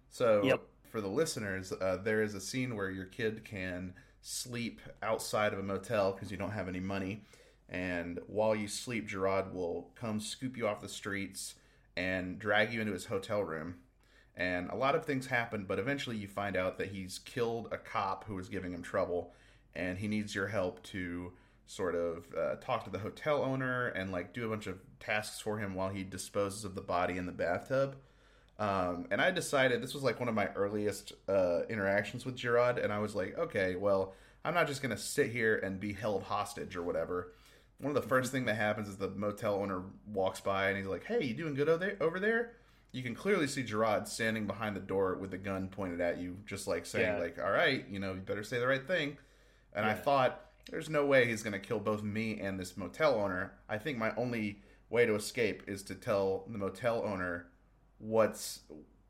So 0.09 0.43
Yep. 0.43 0.63
for 0.91 1.01
the 1.01 1.09
listeners, 1.09 1.73
uh, 1.73 1.99
there 2.03 2.23
is 2.23 2.35
a 2.35 2.41
scene 2.41 2.77
where 2.77 2.91
your 2.91 3.07
kid 3.07 3.45
can 3.45 3.95
sleep 4.21 4.81
outside 5.03 5.53
of 5.53 5.59
a 5.59 5.63
motel 5.63 6.13
because 6.13 6.31
you 6.31 6.37
don't 6.37 6.53
have 6.53 6.69
any 6.69 6.81
money, 6.81 7.25
and 7.69 8.21
while 8.27 8.55
you 8.55 8.69
sleep, 8.69 9.09
Jarod 9.09 9.53
will 9.53 9.91
come 9.95 10.21
scoop 10.21 10.57
you 10.57 10.67
off 10.69 10.81
the 10.81 10.89
streets 10.89 11.55
and 11.97 12.39
drag 12.39 12.73
you 12.73 12.81
into 12.81 12.93
his 12.93 13.07
hotel 13.07 13.43
room. 13.43 13.77
And 14.37 14.71
a 14.71 14.75
lot 14.77 14.95
of 14.97 15.05
things 15.05 15.27
happen, 15.27 15.65
but 15.65 15.79
eventually 15.79 16.17
you 16.17 16.27
find 16.29 16.57
out 16.57 16.79
that 16.79 16.89
he's 16.89 17.19
killed 17.21 17.69
a 17.71 17.79
cop 17.79 18.25
who 18.25 18.35
was 18.35 18.49
giving 18.49 18.73
him 18.73 18.83
trouble, 18.83 19.33
and 19.77 19.99
he 19.99 20.09
needs 20.09 20.35
your 20.35 20.49
help 20.49 20.83
to 20.85 21.33
sort 21.67 21.95
of 21.95 22.27
uh, 22.39 22.57
talk 22.57 22.85
to 22.85 22.91
the 22.91 22.99
hotel 22.99 23.43
owner 23.43 23.89
and 23.89 24.13
like 24.13 24.33
do 24.35 24.45
a 24.47 24.49
bunch 24.49 24.67
of 24.67 24.79
tasks 25.01 25.41
for 25.41 25.59
him 25.59 25.75
while 25.75 25.89
he 25.89 26.03
disposes 26.03 26.65
of 26.65 26.75
the 26.75 26.81
body 26.81 27.17
in 27.17 27.27
the 27.27 27.33
bathtub. 27.33 27.97
Um, 28.59 29.07
and 29.11 29.21
I 29.21 29.31
decided 29.31 29.83
this 29.83 29.95
was 29.95 30.03
like 30.03 30.21
one 30.21 30.29
of 30.29 30.35
my 30.35 30.49
earliest 30.55 31.13
uh, 31.29 31.63
interactions 31.69 32.25
with 32.25 32.37
Jarod, 32.37 32.83
and 32.83 32.93
I 32.93 32.99
was 33.01 33.15
like, 33.15 33.37
okay, 33.37 33.75
well, 33.75 34.15
I'm 34.45 34.55
not 34.55 34.67
just 34.69 34.83
gonna 34.83 34.97
sit 34.97 35.31
here 35.31 35.57
and 35.57 35.81
be 35.81 35.93
held 35.93 36.23
hostage 36.25 36.77
or 36.77 36.83
whatever. 36.83 37.33
One 37.81 37.95
of 37.97 38.01
the 38.01 38.09
first 38.09 38.31
thing 38.31 38.45
that 38.45 38.55
happens 38.55 38.89
is 38.89 38.97
the 38.97 39.09
motel 39.09 39.55
owner 39.55 39.83
walks 40.07 40.41
by 40.41 40.69
and 40.69 40.77
he's 40.77 40.87
like, 40.87 41.05
"Hey, 41.05 41.25
you 41.25 41.35
doing 41.35 41.55
good 41.55 41.69
over 41.69 41.79
there?" 41.85 41.97
Over 42.01 42.21
there, 42.21 42.53
you 42.93 43.03
can 43.03 43.15
clearly 43.15 43.49
see 43.49 43.65
Jarod 43.65 44.07
standing 44.07 44.47
behind 44.47 44.77
the 44.77 44.81
door 44.81 45.15
with 45.17 45.33
the 45.33 45.39
gun 45.39 45.69
pointed 45.69 46.01
at 46.01 46.19
you, 46.19 46.37
just 46.47 46.69
like 46.69 46.87
saying, 46.87 47.07
Yeah. 47.17 47.19
"Like, 47.19 47.39
all 47.43 47.51
right, 47.51 47.85
you 47.89 47.99
know, 47.99 48.15
you 48.15 48.21
better 48.21 48.45
say 48.45 48.61
the 48.61 48.67
right 48.69 48.87
thing." 48.87 49.17
And 49.75 49.85
I 49.85 49.95
thought, 49.95 50.51
"There's 50.71 50.89
no 50.89 51.05
way 51.05 51.27
he's 51.27 51.43
gonna 51.43 51.59
kill 51.59 51.81
both 51.81 52.03
me 52.03 52.41
and 52.41 52.59
this 52.59 52.77
motel 52.77 53.15
owner." 53.15 53.53
I 53.69 53.79
think 53.79 53.99
my 53.99 54.15
only 54.17 54.63
way 54.89 55.07
to 55.07 55.15
escape 55.15 55.65
is 55.67 55.83
to 55.85 55.95
tell 55.95 56.45
the 56.49 56.59
motel 56.59 57.03
owner 57.05 57.49
what's 57.99 58.61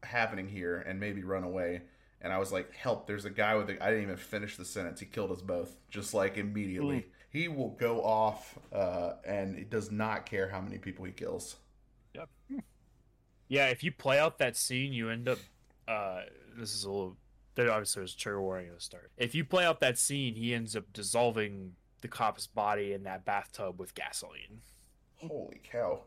happening 0.03 0.49
here 0.49 0.81
and 0.81 1.01
maybe 1.01 1.23
run 1.23 1.45
away. 1.45 1.83
And 2.21 2.33
I 2.33 2.39
was 2.39 2.53
like, 2.53 2.75
help, 2.75 3.07
there's 3.07 3.27
a 3.27 3.31
guy 3.31 3.55
with 3.55 3.69
a. 3.69 3.85
I 3.85 3.91
didn't 3.91 4.05
even 4.05 4.17
finish 4.17 4.57
the 4.57 4.65
sentence. 4.65 5.01
He 5.01 5.07
killed 5.07 5.31
us 5.31 5.43
both, 5.43 5.77
just 5.91 6.15
like 6.15 6.39
immediately. 6.39 7.07
He 7.29 7.49
will 7.49 7.71
go 7.71 8.03
off 8.03 8.59
uh, 8.73 9.15
and 9.27 9.59
he 9.59 9.65
does 9.65 9.91
not 9.91 10.25
care 10.25 10.49
how 10.49 10.61
many 10.61 10.79
people 10.79 11.05
he 11.05 11.13
kills. 11.13 11.57
Yep. 12.15 12.29
Yeah, 13.49 13.67
if 13.67 13.85
you 13.85 13.93
play 13.93 14.19
out 14.19 14.39
that 14.39 14.57
scene, 14.57 14.93
you 14.93 15.11
end 15.11 15.29
up. 15.29 15.39
Uh, 15.87 16.23
this 16.57 16.73
is 16.75 16.85
a 16.85 16.91
little. 16.91 17.17
There 17.55 17.71
obviously 17.71 18.03
was 18.03 18.15
trigger 18.15 18.43
warning 18.43 18.69
at 18.69 18.75
the 18.75 18.81
start. 18.81 19.11
If 19.17 19.35
you 19.35 19.45
play 19.45 19.65
out 19.65 19.81
that 19.81 19.99
scene, 19.99 20.35
he 20.35 20.55
ends 20.55 20.75
up 20.75 20.93
dissolving 20.93 21.75
the 22.01 22.09
cop's 22.09 22.47
body 22.47 22.93
in 22.93 23.05
that 23.05 23.25
bathtub 23.25 23.79
with 23.79 23.95
gasoline. 23.95 24.61
Holy 25.17 25.61
cow. 25.63 26.01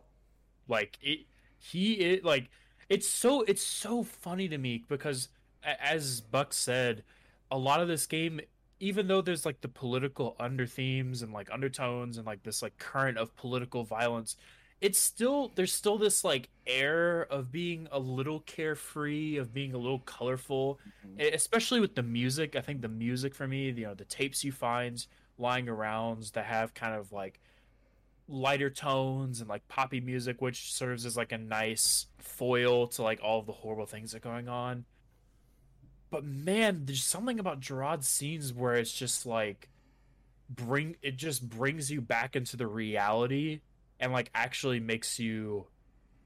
Like 0.68 0.98
it, 1.02 1.22
he 1.58 1.94
it 1.94 2.26
like 2.26 2.50
it's 2.90 3.08
so 3.08 3.44
it's 3.44 3.64
so 3.64 4.04
funny 4.04 4.48
to 4.50 4.58
me 4.58 4.84
because 4.88 5.30
as 5.64 6.22
Buck 6.22 6.54
said, 6.54 7.04
a 7.52 7.58
lot 7.58 7.82
of 7.82 7.88
this 7.88 8.06
game, 8.06 8.40
even 8.80 9.08
though 9.08 9.22
there's 9.22 9.46
like 9.46 9.62
the 9.62 9.68
political 9.68 10.36
under 10.40 10.66
themes 10.66 11.22
and 11.22 11.34
like 11.34 11.50
undertones 11.52 12.18
and 12.18 12.26
like 12.26 12.44
this 12.44 12.62
like 12.62 12.78
current 12.78 13.18
of 13.18 13.36
political 13.36 13.84
violence, 13.84 14.36
it's 14.80 15.00
still 15.00 15.52
there's 15.56 15.74
still 15.74 15.98
this 15.98 16.24
like 16.24 16.50
air 16.66 17.24
of 17.24 17.52
being 17.52 17.88
a 17.92 18.00
little 18.00 18.42
carefree, 18.42 19.38
of 19.38 19.54
being 19.54 19.74
a 19.74 19.78
little 19.78 20.00
colorful, 20.00 20.80
mm-hmm. 21.06 21.22
e- 21.22 21.30
especially 21.30 21.80
with 21.80 21.96
the 21.96 22.04
music. 22.04 22.56
I 22.56 22.62
think 22.62 22.82
the 22.82 22.88
music 22.88 23.34
for 23.34 23.48
me, 23.48 23.72
you 23.72 23.86
know, 23.86 23.94
the 23.96 24.06
tapes 24.06 24.44
you 24.44 24.52
find 24.52 25.04
lying 25.38 25.68
around 25.68 26.24
that 26.34 26.46
have 26.46 26.74
kind 26.74 26.96
of 26.96 27.12
like 27.12 27.40
lighter 28.28 28.70
tones 28.70 29.40
and 29.40 29.50
like 29.50 29.68
poppy 29.68 30.00
music, 30.00 30.42
which 30.42 30.74
serves 30.74 31.06
as 31.06 31.18
like 31.18 31.32
a 31.32 31.38
nice 31.38 32.08
foil 32.20 32.88
to 32.88 33.02
like 33.02 33.20
all 33.24 33.40
of 33.40 33.46
the 33.46 33.54
horrible 33.54 33.86
things 33.86 34.12
that 34.12 34.18
are 34.18 34.30
going 34.30 34.48
on. 34.48 34.86
But 36.10 36.24
man, 36.24 36.84
there's 36.86 37.04
something 37.04 37.40
about 37.40 37.62
Jarod's 37.62 38.08
scenes 38.08 38.54
where 38.54 38.76
it's 38.76 38.94
just 38.94 39.26
like 39.26 39.70
bring 40.50 40.96
it 41.02 41.18
just 41.18 41.50
brings 41.50 41.92
you 41.92 42.00
back 42.00 42.36
into 42.36 42.56
the 42.56 42.68
reality 42.68 43.60
and 44.00 44.12
like 44.12 44.30
actually 44.34 44.80
makes 44.80 45.20
you 45.20 45.68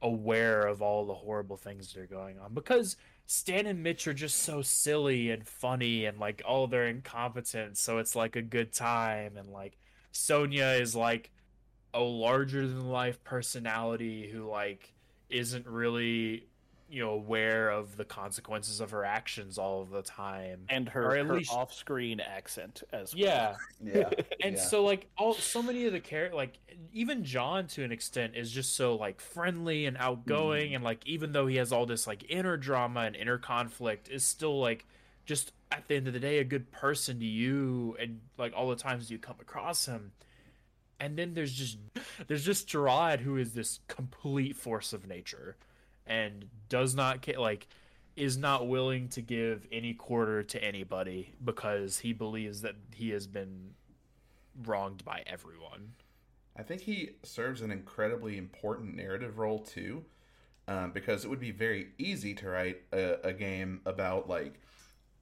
aware 0.01 0.61
of 0.61 0.82
all 0.82 1.05
the 1.05 1.13
horrible 1.13 1.57
things 1.57 1.93
that 1.93 2.01
are 2.01 2.07
going 2.07 2.39
on. 2.39 2.53
Because 2.53 2.97
Stan 3.26 3.65
and 3.65 3.82
Mitch 3.82 4.07
are 4.07 4.13
just 4.13 4.39
so 4.39 4.61
silly 4.61 5.32
and 5.32 5.47
funny 5.47 6.05
and 6.05 6.19
like 6.19 6.41
oh 6.45 6.67
they're 6.67 6.88
incompetent 6.88 7.78
so 7.78 7.97
it's 7.97 8.13
like 8.13 8.36
a 8.36 8.41
good 8.41 8.74
time 8.74 9.38
and 9.38 9.49
like 9.49 9.78
Sonya 10.11 10.78
is 10.82 10.97
like 10.97 11.32
a 11.93 12.01
larger 12.01 12.67
than 12.67 12.89
life 12.89 13.24
personality 13.24 14.30
who 14.30 14.49
like 14.49 14.93
isn't 15.30 15.65
really 15.65 16.47
you 16.91 17.01
know 17.03 17.11
aware 17.11 17.69
of 17.69 17.95
the 17.95 18.03
consequences 18.03 18.81
of 18.81 18.91
her 18.91 19.05
actions 19.05 19.57
all 19.57 19.81
of 19.81 19.89
the 19.91 20.01
time 20.01 20.65
and 20.69 20.89
her, 20.89 21.15
her 21.15 21.23
least- 21.23 21.51
off-screen 21.51 22.19
accent 22.19 22.83
as 22.91 23.15
well. 23.15 23.23
yeah 23.23 23.55
Yeah. 23.81 24.09
and 24.43 24.55
Yeah. 24.57 24.61
so 24.61 24.83
like 24.83 25.07
all 25.17 25.33
so 25.33 25.63
many 25.63 25.85
of 25.85 25.93
the 25.93 26.01
characters 26.01 26.35
like 26.35 26.57
even 26.91 27.23
john 27.23 27.67
to 27.67 27.83
an 27.83 27.91
extent 27.91 28.35
is 28.35 28.51
just 28.51 28.75
so 28.75 28.95
like 28.97 29.21
friendly 29.21 29.85
and 29.85 29.95
outgoing 29.97 30.67
mm-hmm. 30.67 30.75
and 30.75 30.83
like 30.83 31.05
even 31.07 31.31
though 31.31 31.47
he 31.47 31.55
has 31.55 31.71
all 31.71 31.85
this 31.85 32.05
like 32.07 32.25
inner 32.29 32.57
drama 32.57 33.01
and 33.01 33.15
inner 33.15 33.37
conflict 33.37 34.09
is 34.09 34.23
still 34.25 34.59
like 34.59 34.85
just 35.25 35.53
at 35.71 35.87
the 35.87 35.95
end 35.95 36.07
of 36.07 36.13
the 36.13 36.19
day 36.19 36.39
a 36.39 36.43
good 36.43 36.71
person 36.71 37.19
to 37.19 37.25
you 37.25 37.95
and 37.99 38.19
like 38.37 38.51
all 38.55 38.67
the 38.67 38.75
times 38.75 39.09
you 39.09 39.17
come 39.17 39.37
across 39.39 39.85
him 39.85 40.11
and 40.99 41.17
then 41.17 41.33
there's 41.33 41.53
just 41.53 41.77
there's 42.27 42.43
just 42.45 42.67
Jarod 42.67 43.19
who 43.21 43.37
is 43.37 43.53
this 43.53 43.79
complete 43.87 44.55
force 44.55 44.91
of 44.93 45.07
nature 45.07 45.55
and 46.05 46.45
does 46.69 46.95
not 46.95 47.25
ca- 47.25 47.37
like 47.37 47.67
is 48.15 48.37
not 48.37 48.67
willing 48.67 49.07
to 49.07 49.21
give 49.21 49.65
any 49.71 49.93
quarter 49.93 50.43
to 50.43 50.63
anybody 50.63 51.33
because 51.43 51.99
he 51.99 52.13
believes 52.13 52.61
that 52.61 52.75
he 52.93 53.09
has 53.11 53.25
been 53.25 53.71
wronged 54.65 55.03
by 55.05 55.23
everyone. 55.25 55.93
I 56.57 56.63
think 56.63 56.81
he 56.81 57.11
serves 57.23 57.61
an 57.61 57.71
incredibly 57.71 58.37
important 58.37 58.95
narrative 58.95 59.37
role 59.37 59.59
too, 59.59 60.03
um, 60.67 60.91
because 60.91 61.23
it 61.23 61.29
would 61.29 61.39
be 61.39 61.51
very 61.51 61.89
easy 61.97 62.33
to 62.35 62.49
write 62.49 62.81
a, 62.91 63.27
a 63.27 63.33
game 63.33 63.81
about 63.85 64.27
like 64.27 64.59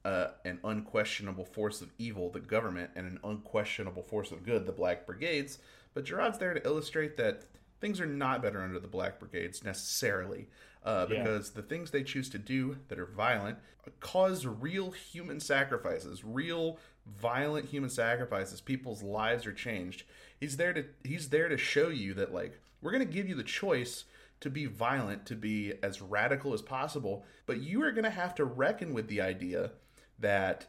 uh, 0.04 0.28
an 0.44 0.58
unquestionable 0.64 1.44
force 1.44 1.80
of 1.80 1.92
evil, 1.98 2.30
the 2.30 2.40
government, 2.40 2.90
and 2.96 3.06
an 3.06 3.20
unquestionable 3.22 4.02
force 4.02 4.32
of 4.32 4.44
good, 4.44 4.66
the 4.66 4.72
Black 4.72 5.06
Brigades. 5.06 5.58
But 5.94 6.04
Jarod's 6.04 6.38
there 6.38 6.54
to 6.54 6.66
illustrate 6.66 7.16
that 7.18 7.44
things 7.80 8.00
are 8.00 8.06
not 8.06 8.42
better 8.42 8.62
under 8.62 8.78
the 8.78 8.88
Black 8.88 9.18
Brigades 9.18 9.64
necessarily, 9.64 10.48
uh, 10.84 11.06
Yeah. 11.08 11.18
because 11.22 11.50
the 11.50 11.62
things 11.62 11.90
they 11.90 12.02
choose 12.02 12.28
to 12.30 12.38
do 12.38 12.78
that 12.88 12.98
are 12.98 13.06
violent 13.06 13.58
cause 13.98 14.46
real 14.46 14.90
human 14.90 15.40
sacrifices, 15.40 16.22
real 16.24 16.78
violent 17.06 17.66
human 17.70 17.90
sacrifices. 17.90 18.60
People's 18.60 19.02
lives 19.02 19.46
are 19.46 19.52
changed. 19.52 20.04
He's 20.38 20.56
there 20.56 20.72
to 20.72 20.84
he's 21.04 21.30
there 21.30 21.48
to 21.48 21.56
show 21.56 21.88
you 21.88 22.14
that 22.14 22.32
like 22.32 22.60
we're 22.82 22.92
gonna 22.92 23.04
give 23.04 23.28
you 23.28 23.34
the 23.34 23.42
choice 23.42 24.04
to 24.40 24.48
be 24.50 24.66
violent, 24.66 25.26
to 25.26 25.34
be 25.34 25.74
as 25.82 26.00
radical 26.00 26.54
as 26.54 26.62
possible, 26.62 27.24
but 27.46 27.60
you 27.60 27.82
are 27.82 27.92
gonna 27.92 28.10
have 28.10 28.34
to 28.36 28.44
reckon 28.44 28.94
with 28.94 29.08
the 29.08 29.20
idea 29.20 29.72
that 30.18 30.66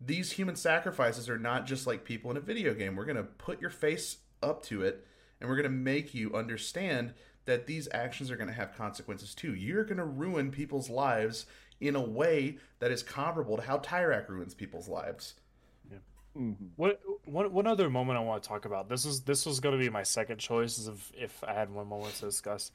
these 0.00 0.32
human 0.32 0.56
sacrifices 0.56 1.28
are 1.28 1.38
not 1.38 1.66
just 1.66 1.86
like 1.86 2.04
people 2.04 2.30
in 2.30 2.36
a 2.36 2.40
video 2.40 2.74
game. 2.74 2.96
We're 2.96 3.06
going 3.06 3.16
to 3.16 3.22
put 3.22 3.62
your 3.62 3.70
face 3.70 4.18
up 4.42 4.62
to 4.64 4.82
it 4.82 5.06
and 5.40 5.48
we're 5.48 5.56
going 5.56 5.64
to 5.64 5.70
make 5.70 6.14
you 6.14 6.34
understand 6.34 7.14
that 7.46 7.66
these 7.66 7.88
actions 7.92 8.30
are 8.30 8.36
going 8.36 8.48
to 8.48 8.54
have 8.54 8.76
consequences 8.76 9.34
too. 9.34 9.54
You're 9.54 9.84
going 9.84 9.96
to 9.96 10.04
ruin 10.04 10.50
people's 10.50 10.90
lives 10.90 11.46
in 11.80 11.96
a 11.96 12.00
way 12.00 12.58
that 12.78 12.90
is 12.90 13.02
comparable 13.02 13.56
to 13.56 13.62
how 13.62 13.78
Tyrak 13.78 14.28
ruins 14.28 14.54
people's 14.54 14.88
lives. 14.88 15.34
Mm-hmm. 16.36 16.66
What 16.76 17.00
one 17.24 17.52
one 17.52 17.66
other 17.66 17.88
moment 17.88 18.18
I 18.18 18.22
want 18.22 18.42
to 18.42 18.48
talk 18.48 18.66
about. 18.66 18.88
This 18.88 19.04
is 19.06 19.22
this 19.22 19.46
was 19.46 19.60
going 19.60 19.76
to 19.76 19.82
be 19.82 19.88
my 19.88 20.02
second 20.02 20.38
choice 20.38 20.78
is 20.78 20.88
if 20.88 21.12
if 21.16 21.44
I 21.44 21.54
had 21.54 21.70
one 21.70 21.88
moment 21.88 22.14
to 22.16 22.26
discuss 22.26 22.72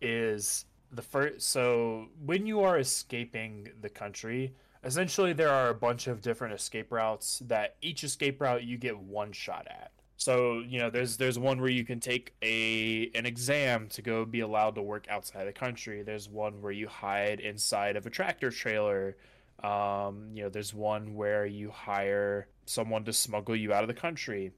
is 0.00 0.66
the 0.92 1.02
first 1.02 1.48
so 1.48 2.08
when 2.24 2.46
you 2.46 2.60
are 2.60 2.78
escaping 2.78 3.68
the 3.80 3.88
country, 3.88 4.54
essentially 4.84 5.32
there 5.32 5.48
are 5.48 5.70
a 5.70 5.74
bunch 5.74 6.06
of 6.06 6.20
different 6.20 6.54
escape 6.54 6.92
routes 6.92 7.40
that 7.46 7.76
each 7.80 8.04
escape 8.04 8.40
route 8.40 8.64
you 8.64 8.76
get 8.76 8.98
one 8.98 9.32
shot 9.32 9.66
at. 9.70 9.92
So, 10.18 10.60
you 10.60 10.80
know, 10.80 10.90
there's 10.90 11.16
there's 11.16 11.38
one 11.38 11.60
where 11.60 11.70
you 11.70 11.84
can 11.84 12.00
take 12.00 12.34
a 12.42 13.10
an 13.14 13.26
exam 13.26 13.88
to 13.90 14.02
go 14.02 14.24
be 14.24 14.40
allowed 14.40 14.74
to 14.76 14.82
work 14.82 15.06
outside 15.08 15.46
the 15.46 15.52
country. 15.52 16.02
There's 16.02 16.28
one 16.28 16.60
where 16.60 16.72
you 16.72 16.88
hide 16.88 17.40
inside 17.40 17.96
of 17.96 18.06
a 18.06 18.10
tractor 18.10 18.50
trailer. 18.50 19.16
Um, 19.62 20.30
you 20.34 20.42
know, 20.44 20.48
there's 20.50 20.74
one 20.74 21.14
where 21.14 21.46
you 21.46 21.70
hire 21.70 22.48
someone 22.66 23.04
to 23.04 23.12
smuggle 23.12 23.56
you 23.56 23.72
out 23.72 23.84
of 23.84 23.88
the 23.88 23.94
country. 23.94 24.52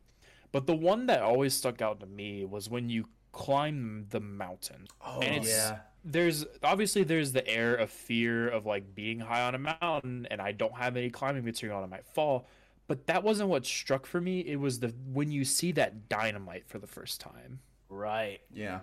But 0.53 0.67
the 0.67 0.75
one 0.77 1.07
that 1.07 1.23
always 1.23 1.55
stuck 1.55 1.83
out 1.83 2.01
to 2.01 2.07
me 2.07 2.45
was 2.45 2.71
when 2.71 2.89
you 2.91 3.09
climb 3.33 4.07
the 4.11 4.21
mountain. 4.21 4.89
Oh, 5.01 5.21
And 5.21 5.45
yeah. 5.45 5.81
There's 6.03 6.47
obviously 6.63 7.05
there's 7.05 7.33
the 7.33 7.47
air 7.47 7.75
of 7.77 7.91
fear 7.91 8.49
of 8.49 8.65
like 8.65 8.95
being 8.95 9.21
high 9.21 9.43
on 9.43 9.55
a 9.55 9.59
mountain 9.59 10.27
and 10.31 10.41
I 10.41 10.53
don't 10.53 10.75
have 10.75 10.97
any 10.97 11.11
climbing 11.11 11.45
material 11.45 11.77
and 11.79 11.85
I 11.93 11.97
might 11.97 12.07
fall. 12.07 12.49
But 12.91 13.07
that 13.07 13.23
wasn't 13.23 13.51
what 13.51 13.65
struck 13.65 14.05
for 14.05 14.21
me. 14.21 14.41
It 14.41 14.57
was 14.57 14.81
the 14.81 14.93
when 15.13 15.31
you 15.31 15.45
see 15.45 15.71
that 15.73 16.09
dynamite 16.09 16.67
for 16.67 16.81
the 16.81 16.89
first 16.89 17.21
time 17.21 17.61
Right. 17.89 18.41
Yeah. 18.53 18.81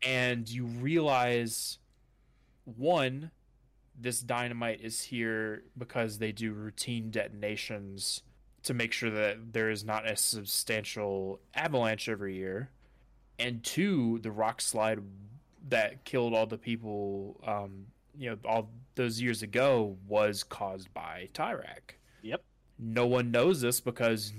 and 0.00 0.48
you 0.48 0.64
realize 0.66 1.78
one 2.64 3.32
this 4.00 4.20
dynamite 4.20 4.80
is 4.80 5.02
here 5.02 5.64
because 5.76 6.18
they 6.18 6.30
do 6.30 6.52
routine 6.52 7.10
detonations 7.10 8.22
to 8.62 8.74
make 8.74 8.92
sure 8.92 9.10
that 9.10 9.52
there 9.52 9.70
is 9.70 9.82
not 9.84 10.06
a 10.08 10.14
substantial 10.14 11.40
avalanche 11.52 12.08
every 12.08 12.36
year 12.36 12.70
and 13.40 13.64
two 13.64 14.20
the 14.20 14.30
rock 14.30 14.60
slide 14.60 15.00
that 15.68 16.04
killed 16.04 16.32
all 16.32 16.46
the 16.46 16.56
people 16.56 17.40
um, 17.44 17.86
you 18.16 18.30
know 18.30 18.38
all 18.44 18.70
those 18.94 19.20
years 19.20 19.42
ago 19.42 19.96
was 20.06 20.44
caused 20.44 20.94
by 20.94 21.28
Tyrak 21.34 21.96
Yep. 22.22 22.44
No 22.82 23.06
one 23.06 23.30
knows 23.30 23.60
this 23.60 23.80
because 23.80 24.32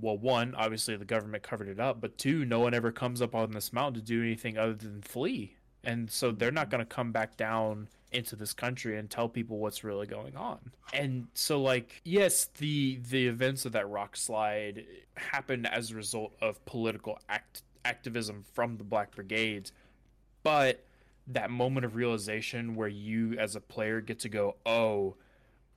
well 0.00 0.16
one 0.16 0.54
obviously 0.54 0.96
the 0.96 1.04
government 1.04 1.42
covered 1.42 1.68
it 1.68 1.78
up 1.78 2.00
but 2.00 2.16
two 2.16 2.44
no 2.44 2.58
one 2.60 2.72
ever 2.72 2.90
comes 2.90 3.20
up 3.20 3.34
on 3.34 3.52
this 3.52 3.72
mountain 3.72 4.00
to 4.00 4.06
do 4.06 4.22
anything 4.22 4.56
other 4.56 4.74
than 4.74 5.02
flee. 5.02 5.56
And 5.86 6.10
so 6.10 6.32
they're 6.32 6.50
not 6.50 6.70
going 6.70 6.78
to 6.78 6.86
come 6.86 7.12
back 7.12 7.36
down 7.36 7.88
into 8.10 8.36
this 8.36 8.54
country 8.54 8.96
and 8.96 9.10
tell 9.10 9.28
people 9.28 9.58
what's 9.58 9.84
really 9.84 10.06
going 10.06 10.34
on. 10.34 10.58
And 10.94 11.26
so 11.34 11.60
like 11.60 12.00
yes 12.04 12.46
the 12.58 13.00
the 13.10 13.26
events 13.26 13.66
of 13.66 13.72
that 13.72 13.88
rock 13.88 14.16
slide 14.16 14.86
happened 15.16 15.66
as 15.66 15.90
a 15.90 15.94
result 15.94 16.32
of 16.40 16.64
political 16.64 17.18
act 17.28 17.62
activism 17.84 18.44
from 18.54 18.78
the 18.78 18.84
black 18.84 19.14
brigades 19.14 19.70
but 20.42 20.86
that 21.26 21.50
moment 21.50 21.84
of 21.84 21.96
realization 21.96 22.74
where 22.74 22.88
you 22.88 23.36
as 23.38 23.54
a 23.54 23.60
player 23.60 24.00
get 24.00 24.18
to 24.20 24.28
go 24.30 24.56
oh 24.64 25.14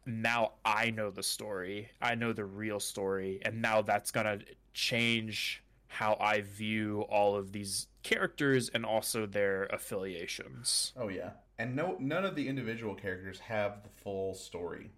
now 0.07 0.53
I 0.65 0.91
know 0.91 1.11
the 1.11 1.23
story. 1.23 1.89
I 2.01 2.15
know 2.15 2.33
the 2.33 2.45
real 2.45 2.79
story, 2.79 3.39
and 3.43 3.61
now 3.61 3.81
that's 3.81 4.11
gonna 4.11 4.39
change 4.73 5.63
how 5.87 6.17
I 6.19 6.41
view 6.41 7.01
all 7.09 7.35
of 7.35 7.51
these 7.51 7.87
characters 8.03 8.69
and 8.69 8.85
also 8.85 9.25
their 9.25 9.65
affiliations. 9.65 10.93
Oh 10.95 11.09
yeah. 11.09 11.31
And 11.59 11.75
no 11.75 11.97
none 11.99 12.25
of 12.25 12.35
the 12.35 12.47
individual 12.47 12.95
characters 12.95 13.39
have 13.39 13.83
the 13.83 13.89
full 13.89 14.33
story, 14.33 14.91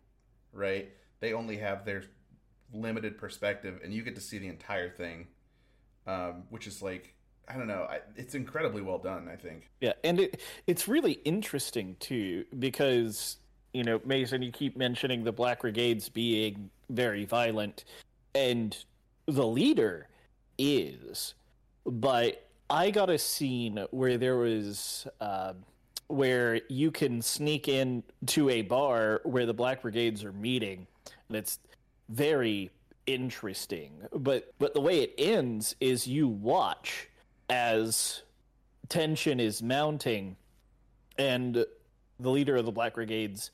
right? 0.52 0.92
They 1.20 1.34
only 1.34 1.58
have 1.58 1.86
their 1.86 2.04
limited 2.74 3.18
perspective 3.18 3.80
and 3.84 3.94
you 3.94 4.04
get 4.04 4.16
to 4.16 4.22
see 4.22 4.38
the 4.38 4.48
entire 4.48 4.90
thing. 4.90 5.28
Um, 6.08 6.44
which 6.50 6.66
is 6.66 6.82
like 6.82 7.14
I 7.48 7.58
don't 7.58 7.68
know, 7.68 7.88
I, 7.90 8.00
it's 8.16 8.36
incredibly 8.36 8.82
well 8.82 9.00
done, 9.00 9.28
I 9.28 9.36
think. 9.36 9.70
Yeah, 9.82 9.94
and 10.04 10.20
it 10.20 10.42
it's 10.68 10.88
really 10.88 11.14
interesting 11.14 11.96
too 12.00 12.46
because 12.58 13.38
you 13.74 13.84
know 13.84 14.02
Mason, 14.06 14.42
you 14.42 14.52
keep 14.52 14.78
mentioning 14.78 15.24
the 15.24 15.32
Black 15.32 15.62
Brigades 15.62 16.10
being 16.10 16.70
very 16.90 17.26
violent, 17.26 17.86
and 18.36 18.78
the 19.26 19.46
leader 19.46 20.08
is, 20.58 21.36
but 21.86 22.48
I 22.70 22.92
got 22.92 23.10
a 23.10 23.18
scene 23.18 23.86
where 23.92 24.18
there 24.18 24.38
was 24.38 25.08
uh, 25.22 25.54
where 26.08 26.62
you 26.70 26.92
can 26.92 27.22
sneak 27.22 27.68
in 27.68 28.04
to 28.28 28.50
a 28.50 28.64
bar 28.64 29.22
where 29.24 29.46
the 29.46 29.54
Black 29.54 29.82
Brigades 29.82 30.24
are 30.24 30.34
meeting, 30.34 30.88
and 31.28 31.38
it's 31.38 31.60
very 32.10 32.72
interesting. 33.06 33.92
But 34.14 34.54
but 34.60 34.74
the 34.74 34.82
way 34.82 35.02
it 35.02 35.14
ends 35.18 35.76
is 35.80 36.08
you 36.08 36.28
watch 36.28 37.08
as 37.50 38.24
tension 38.90 39.40
is 39.40 39.64
mounting, 39.64 40.36
and 41.18 41.66
the 42.20 42.30
leader 42.30 42.58
of 42.58 42.66
the 42.66 42.72
Black 42.72 42.96
Brigades 42.96 43.52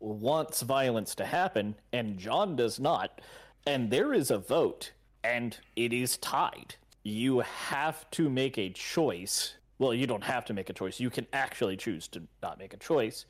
wants 0.00 0.62
violence 0.62 1.14
to 1.16 1.24
happen, 1.24 1.74
and 1.92 2.18
John 2.18 2.56
does 2.56 2.78
not, 2.78 3.20
and 3.66 3.90
there 3.90 4.12
is 4.12 4.30
a 4.30 4.38
vote, 4.38 4.92
and 5.24 5.56
it 5.76 5.92
is 5.92 6.16
tied. 6.18 6.74
You 7.02 7.40
have 7.40 8.08
to 8.12 8.28
make 8.28 8.58
a 8.58 8.70
choice. 8.70 9.54
Well, 9.78 9.94
you 9.94 10.06
don't 10.06 10.24
have 10.24 10.44
to 10.46 10.54
make 10.54 10.70
a 10.70 10.72
choice. 10.72 11.00
You 11.00 11.10
can 11.10 11.26
actually 11.32 11.76
choose 11.76 12.08
to 12.08 12.22
not 12.42 12.58
make 12.58 12.74
a 12.74 12.76
choice. 12.76 13.24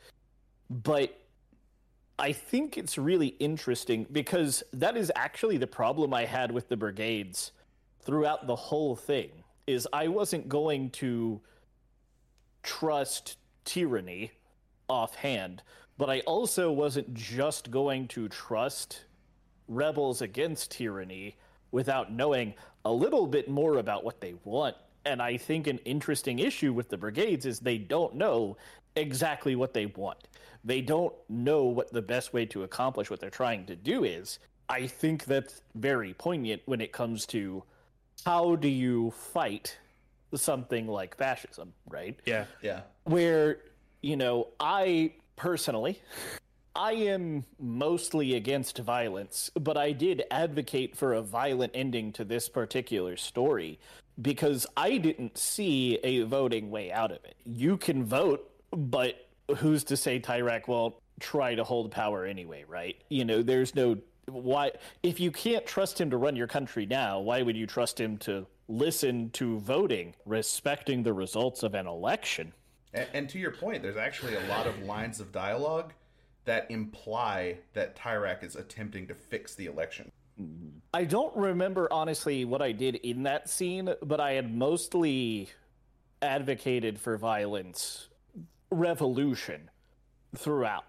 But 0.70 1.18
I 2.18 2.32
think 2.32 2.76
it's 2.76 2.98
really 2.98 3.28
interesting 3.38 4.06
because 4.10 4.62
that 4.72 4.96
is 4.96 5.12
actually 5.14 5.56
the 5.56 5.66
problem 5.66 6.12
I 6.12 6.24
had 6.24 6.50
with 6.50 6.68
the 6.68 6.76
brigades 6.76 7.52
throughout 8.02 8.46
the 8.46 8.56
whole 8.56 8.96
thing 8.96 9.30
is 9.66 9.86
I 9.92 10.08
wasn't 10.08 10.48
going 10.48 10.90
to 10.90 11.40
trust 12.62 13.36
tyranny 13.64 14.32
offhand, 14.88 15.62
but 15.96 16.08
I 16.08 16.20
also 16.20 16.70
wasn't 16.70 17.12
just 17.14 17.70
going 17.70 18.08
to 18.08 18.28
trust 18.28 19.04
rebels 19.66 20.22
against 20.22 20.70
tyranny 20.70 21.36
without 21.70 22.12
knowing 22.12 22.54
a 22.84 22.92
little 22.92 23.26
bit 23.26 23.48
more 23.48 23.78
about 23.78 24.04
what 24.04 24.20
they 24.20 24.34
want. 24.44 24.76
And 25.04 25.20
I 25.20 25.36
think 25.36 25.66
an 25.66 25.78
interesting 25.78 26.38
issue 26.38 26.72
with 26.72 26.88
the 26.88 26.96
brigades 26.96 27.46
is 27.46 27.60
they 27.60 27.78
don't 27.78 28.14
know 28.14 28.56
exactly 28.96 29.56
what 29.56 29.74
they 29.74 29.86
want. 29.86 30.28
They 30.64 30.80
don't 30.80 31.14
know 31.28 31.64
what 31.64 31.92
the 31.92 32.02
best 32.02 32.32
way 32.32 32.46
to 32.46 32.62
accomplish 32.62 33.10
what 33.10 33.20
they're 33.20 33.30
trying 33.30 33.66
to 33.66 33.76
do 33.76 34.04
is. 34.04 34.38
I 34.68 34.86
think 34.86 35.24
that's 35.24 35.62
very 35.74 36.14
poignant 36.14 36.62
when 36.66 36.80
it 36.80 36.92
comes 36.92 37.26
to 37.26 37.62
how 38.24 38.56
do 38.56 38.68
you 38.68 39.12
fight 39.12 39.78
something 40.34 40.86
like 40.86 41.16
fascism, 41.16 41.72
right? 41.88 42.18
Yeah. 42.26 42.44
Yeah. 42.60 42.82
Where, 43.04 43.58
you 44.02 44.16
know, 44.16 44.48
I 44.60 45.12
personally 45.36 46.00
I 46.78 46.92
am 46.92 47.44
mostly 47.58 48.36
against 48.36 48.78
violence, 48.78 49.50
but 49.58 49.76
I 49.76 49.90
did 49.90 50.22
advocate 50.30 50.96
for 50.96 51.14
a 51.14 51.20
violent 51.20 51.72
ending 51.74 52.12
to 52.12 52.24
this 52.24 52.48
particular 52.48 53.16
story 53.16 53.80
because 54.22 54.64
I 54.76 54.98
didn't 54.98 55.38
see 55.38 55.98
a 56.04 56.22
voting 56.22 56.70
way 56.70 56.92
out 56.92 57.10
of 57.10 57.24
it. 57.24 57.34
You 57.44 57.78
can 57.78 58.04
vote, 58.04 58.48
but 58.70 59.26
who's 59.56 59.82
to 59.84 59.96
say 59.96 60.20
Tyrak 60.20 60.68
won't 60.68 60.94
try 61.18 61.56
to 61.56 61.64
hold 61.64 61.90
power 61.90 62.24
anyway, 62.24 62.64
right? 62.68 62.96
You 63.08 63.24
know, 63.24 63.42
there's 63.42 63.74
no 63.74 63.98
why 64.26 64.70
if 65.02 65.18
you 65.18 65.32
can't 65.32 65.66
trust 65.66 66.00
him 66.00 66.10
to 66.10 66.16
run 66.16 66.36
your 66.36 66.46
country 66.46 66.86
now, 66.86 67.18
why 67.18 67.42
would 67.42 67.56
you 67.56 67.66
trust 67.66 67.98
him 67.98 68.18
to 68.18 68.46
listen 68.68 69.30
to 69.30 69.58
voting, 69.58 70.14
respecting 70.26 71.02
the 71.02 71.12
results 71.12 71.64
of 71.64 71.74
an 71.74 71.88
election? 71.88 72.52
And, 72.94 73.06
and 73.12 73.28
to 73.30 73.38
your 73.38 73.50
point, 73.50 73.82
there's 73.82 73.96
actually 73.96 74.34
a 74.34 74.46
lot 74.48 74.66
of 74.66 74.82
lines 74.82 75.20
of 75.20 75.32
dialogue 75.32 75.92
that 76.44 76.70
imply 76.70 77.58
that 77.74 77.96
Tyrak 77.96 78.42
is 78.42 78.56
attempting 78.56 79.06
to 79.08 79.14
fix 79.14 79.54
the 79.54 79.66
election. 79.66 80.10
I 80.94 81.04
don't 81.04 81.36
remember 81.36 81.88
honestly 81.90 82.44
what 82.44 82.62
I 82.62 82.72
did 82.72 82.94
in 82.96 83.24
that 83.24 83.50
scene, 83.50 83.92
but 84.02 84.20
I 84.20 84.32
had 84.32 84.54
mostly 84.54 85.48
advocated 86.22 86.98
for 86.98 87.18
violence, 87.18 88.08
revolution 88.70 89.68
throughout. 90.36 90.84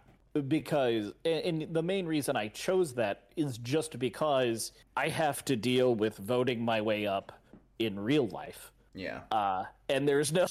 Because, 0.47 1.11
and 1.25 1.67
the 1.71 1.81
main 1.81 2.05
reason 2.05 2.35
I 2.35 2.49
chose 2.49 2.93
that 2.93 3.23
is 3.35 3.57
just 3.57 3.97
because 3.97 4.71
I 4.95 5.09
have 5.09 5.43
to 5.45 5.55
deal 5.55 5.95
with 5.95 6.15
voting 6.17 6.63
my 6.63 6.81
way 6.81 7.07
up 7.07 7.31
in 7.79 7.99
real 7.99 8.27
life. 8.27 8.71
Yeah. 8.93 9.21
Uh, 9.31 9.65
and 9.89 10.07
there's 10.07 10.31
no, 10.31 10.45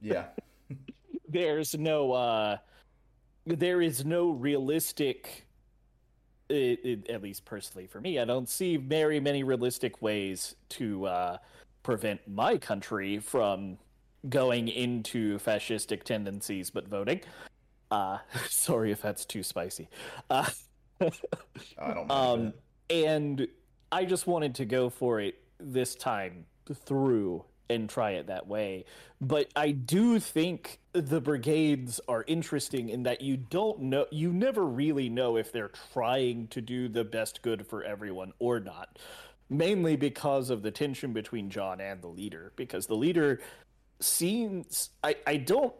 Yeah. 0.00 0.26
there's 1.28 1.74
no, 1.74 2.12
uh, 2.12 2.56
there 3.46 3.82
is 3.82 4.04
no 4.04 4.30
realistic 4.30 5.46
it, 6.48 6.80
it, 6.84 7.10
at 7.10 7.22
least 7.22 7.44
personally 7.44 7.86
for 7.86 8.00
me, 8.00 8.18
I 8.18 8.24
don't 8.24 8.48
see 8.48 8.76
very 8.76 9.20
many 9.20 9.42
realistic 9.42 10.02
ways 10.02 10.56
to 10.70 11.06
uh, 11.06 11.38
prevent 11.82 12.26
my 12.28 12.58
country 12.58 13.18
from 13.18 13.78
going 14.28 14.68
into 14.68 15.38
fascistic 15.38 16.02
tendencies, 16.02 16.70
but 16.70 16.88
voting. 16.88 17.20
Uh, 17.90 18.18
sorry 18.48 18.92
if 18.92 19.02
that's 19.02 19.24
too 19.24 19.42
spicy. 19.42 19.88
Uh, 20.30 20.48
I 21.00 21.94
don't 21.94 22.10
um, 22.10 22.52
and 22.90 23.46
I 23.92 24.04
just 24.04 24.26
wanted 24.26 24.54
to 24.56 24.64
go 24.64 24.90
for 24.90 25.20
it 25.20 25.36
this 25.58 25.94
time 25.94 26.44
through 26.72 27.44
and 27.68 27.88
try 27.88 28.12
it 28.12 28.26
that 28.26 28.46
way. 28.46 28.84
But 29.20 29.48
I 29.56 29.70
do 29.70 30.18
think 30.20 30.80
the 30.92 31.20
brigades 31.20 32.00
are 32.08 32.24
interesting 32.26 32.88
in 32.88 33.04
that 33.04 33.20
you 33.20 33.36
don't 33.36 33.80
know, 33.80 34.06
you 34.10 34.32
never 34.32 34.64
really 34.64 35.08
know 35.08 35.36
if 35.36 35.52
they're 35.52 35.72
trying 35.92 36.48
to 36.48 36.60
do 36.60 36.88
the 36.88 37.04
best 37.04 37.42
good 37.42 37.66
for 37.66 37.82
everyone 37.82 38.32
or 38.38 38.60
not. 38.60 38.98
Mainly 39.50 39.96
because 39.96 40.50
of 40.50 40.62
the 40.62 40.70
tension 40.70 41.12
between 41.12 41.50
John 41.50 41.80
and 41.80 42.00
the 42.00 42.08
leader. 42.08 42.52
Because 42.56 42.86
the 42.86 42.96
leader 42.96 43.40
seems, 44.00 44.90
I, 45.02 45.16
I 45.26 45.36
don't, 45.36 45.74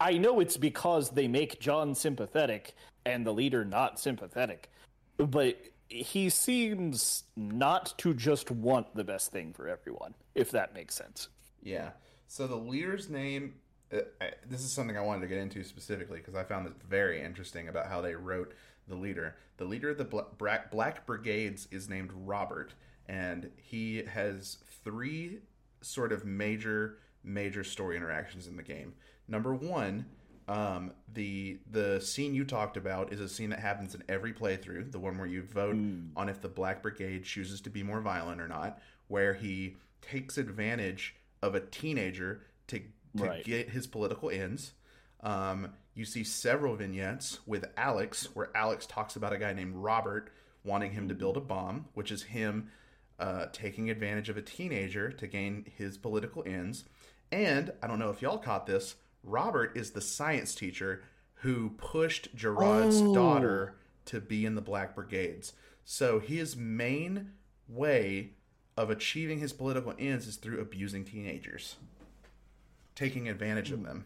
I 0.00 0.18
know 0.18 0.40
it's 0.40 0.56
because 0.56 1.10
they 1.10 1.26
make 1.26 1.60
John 1.60 1.94
sympathetic 1.94 2.74
and 3.06 3.26
the 3.26 3.32
leader 3.32 3.64
not 3.64 3.98
sympathetic. 3.98 4.70
But 5.16 5.58
he 5.88 6.28
seems 6.28 7.24
not 7.36 7.96
to 7.98 8.14
just 8.14 8.50
want 8.50 8.94
the 8.94 9.04
best 9.04 9.30
thing 9.30 9.52
for 9.52 9.68
everyone, 9.68 10.14
if 10.34 10.50
that 10.50 10.74
makes 10.74 10.94
sense. 10.94 11.28
Yeah. 11.62 11.90
So 12.26 12.46
the 12.46 12.56
leader's 12.56 13.08
name. 13.08 13.54
Uh, 13.92 13.98
I, 14.20 14.30
this 14.48 14.60
is 14.60 14.72
something 14.72 14.96
I 14.96 15.02
wanted 15.02 15.22
to 15.22 15.26
get 15.28 15.38
into 15.38 15.62
specifically 15.62 16.18
because 16.18 16.34
I 16.34 16.44
found 16.44 16.66
this 16.66 16.74
very 16.88 17.22
interesting 17.22 17.68
about 17.68 17.86
how 17.86 18.00
they 18.00 18.14
wrote 18.14 18.54
the 18.88 18.94
leader. 18.94 19.36
The 19.56 19.64
leader 19.64 19.90
of 19.90 19.98
the 19.98 20.04
Bla- 20.04 20.26
Black, 20.38 20.70
Black 20.70 21.06
Brigades 21.06 21.68
is 21.70 21.88
named 21.88 22.10
Robert, 22.12 22.74
and 23.06 23.50
he 23.56 24.02
has 24.04 24.58
three 24.82 25.40
sort 25.80 26.12
of 26.12 26.24
major, 26.24 26.98
major 27.22 27.62
story 27.62 27.96
interactions 27.96 28.46
in 28.46 28.56
the 28.56 28.62
game. 28.62 28.94
Number 29.28 29.54
one, 29.54 30.06
um, 30.46 30.92
the 31.12 31.58
the 31.70 32.00
scene 32.00 32.34
you 32.34 32.44
talked 32.44 32.76
about 32.76 33.12
is 33.12 33.20
a 33.20 33.28
scene 33.28 33.50
that 33.50 33.60
happens 33.60 33.94
in 33.94 34.02
every 34.08 34.32
playthrough. 34.32 34.92
The 34.92 34.98
one 34.98 35.16
where 35.18 35.26
you 35.26 35.42
vote 35.42 35.76
on 36.16 36.28
if 36.28 36.40
the 36.40 36.48
Black 36.48 36.82
Brigade 36.82 37.24
chooses 37.24 37.60
to 37.62 37.70
be 37.70 37.82
more 37.82 38.00
violent 38.00 38.40
or 38.40 38.48
not, 38.48 38.78
where 39.08 39.34
he 39.34 39.76
takes 40.02 40.36
advantage 40.38 41.16
of 41.42 41.54
a 41.54 41.60
teenager 41.60 42.42
to 42.68 42.78
to 43.16 43.24
Right. 43.24 43.44
get 43.44 43.70
his 43.70 43.86
political 43.86 44.28
ends. 44.28 44.72
Um, 45.20 45.68
you 45.94 46.04
see 46.04 46.24
several 46.24 46.74
vignettes 46.74 47.38
with 47.46 47.64
Alex, 47.76 48.28
where 48.34 48.50
Alex 48.56 48.84
talks 48.86 49.14
about 49.16 49.32
a 49.32 49.38
guy 49.38 49.52
named 49.52 49.76
Robert 49.76 50.30
wanting 50.64 50.92
him 50.92 51.08
to 51.08 51.14
build 51.14 51.36
a 51.36 51.40
bomb, 51.40 51.86
which 51.94 52.10
is 52.10 52.24
him 52.24 52.70
uh, 53.20 53.46
taking 53.52 53.88
advantage 53.90 54.28
of 54.28 54.36
a 54.36 54.42
teenager 54.42 55.12
to 55.12 55.26
gain 55.28 55.64
his 55.76 55.96
political 55.96 56.42
ends. 56.44 56.84
And 57.30 57.72
I 57.82 57.86
don't 57.86 57.98
know 58.00 58.10
if 58.10 58.20
y'all 58.20 58.38
caught 58.38 58.66
this. 58.66 58.96
Robert 59.24 59.76
is 59.76 59.90
the 59.90 60.00
science 60.00 60.54
teacher 60.54 61.02
who 61.36 61.70
pushed 61.70 62.34
Jarod's 62.36 63.00
Oh. 63.00 63.14
daughter 63.14 63.76
to 64.06 64.20
be 64.20 64.44
in 64.46 64.54
the 64.54 64.60
Black 64.62 64.94
Brigades. 64.94 65.54
So 65.84 66.20
his 66.20 66.56
main 66.56 67.32
way 67.68 68.34
of 68.76 68.90
achieving 68.90 69.38
his 69.40 69.52
political 69.52 69.94
ends 69.98 70.26
is 70.26 70.36
through 70.36 70.60
abusing 70.60 71.04
teenagers, 71.04 71.76
taking 72.94 73.28
advantage 73.28 73.70
of 73.70 73.82
them. 73.82 74.04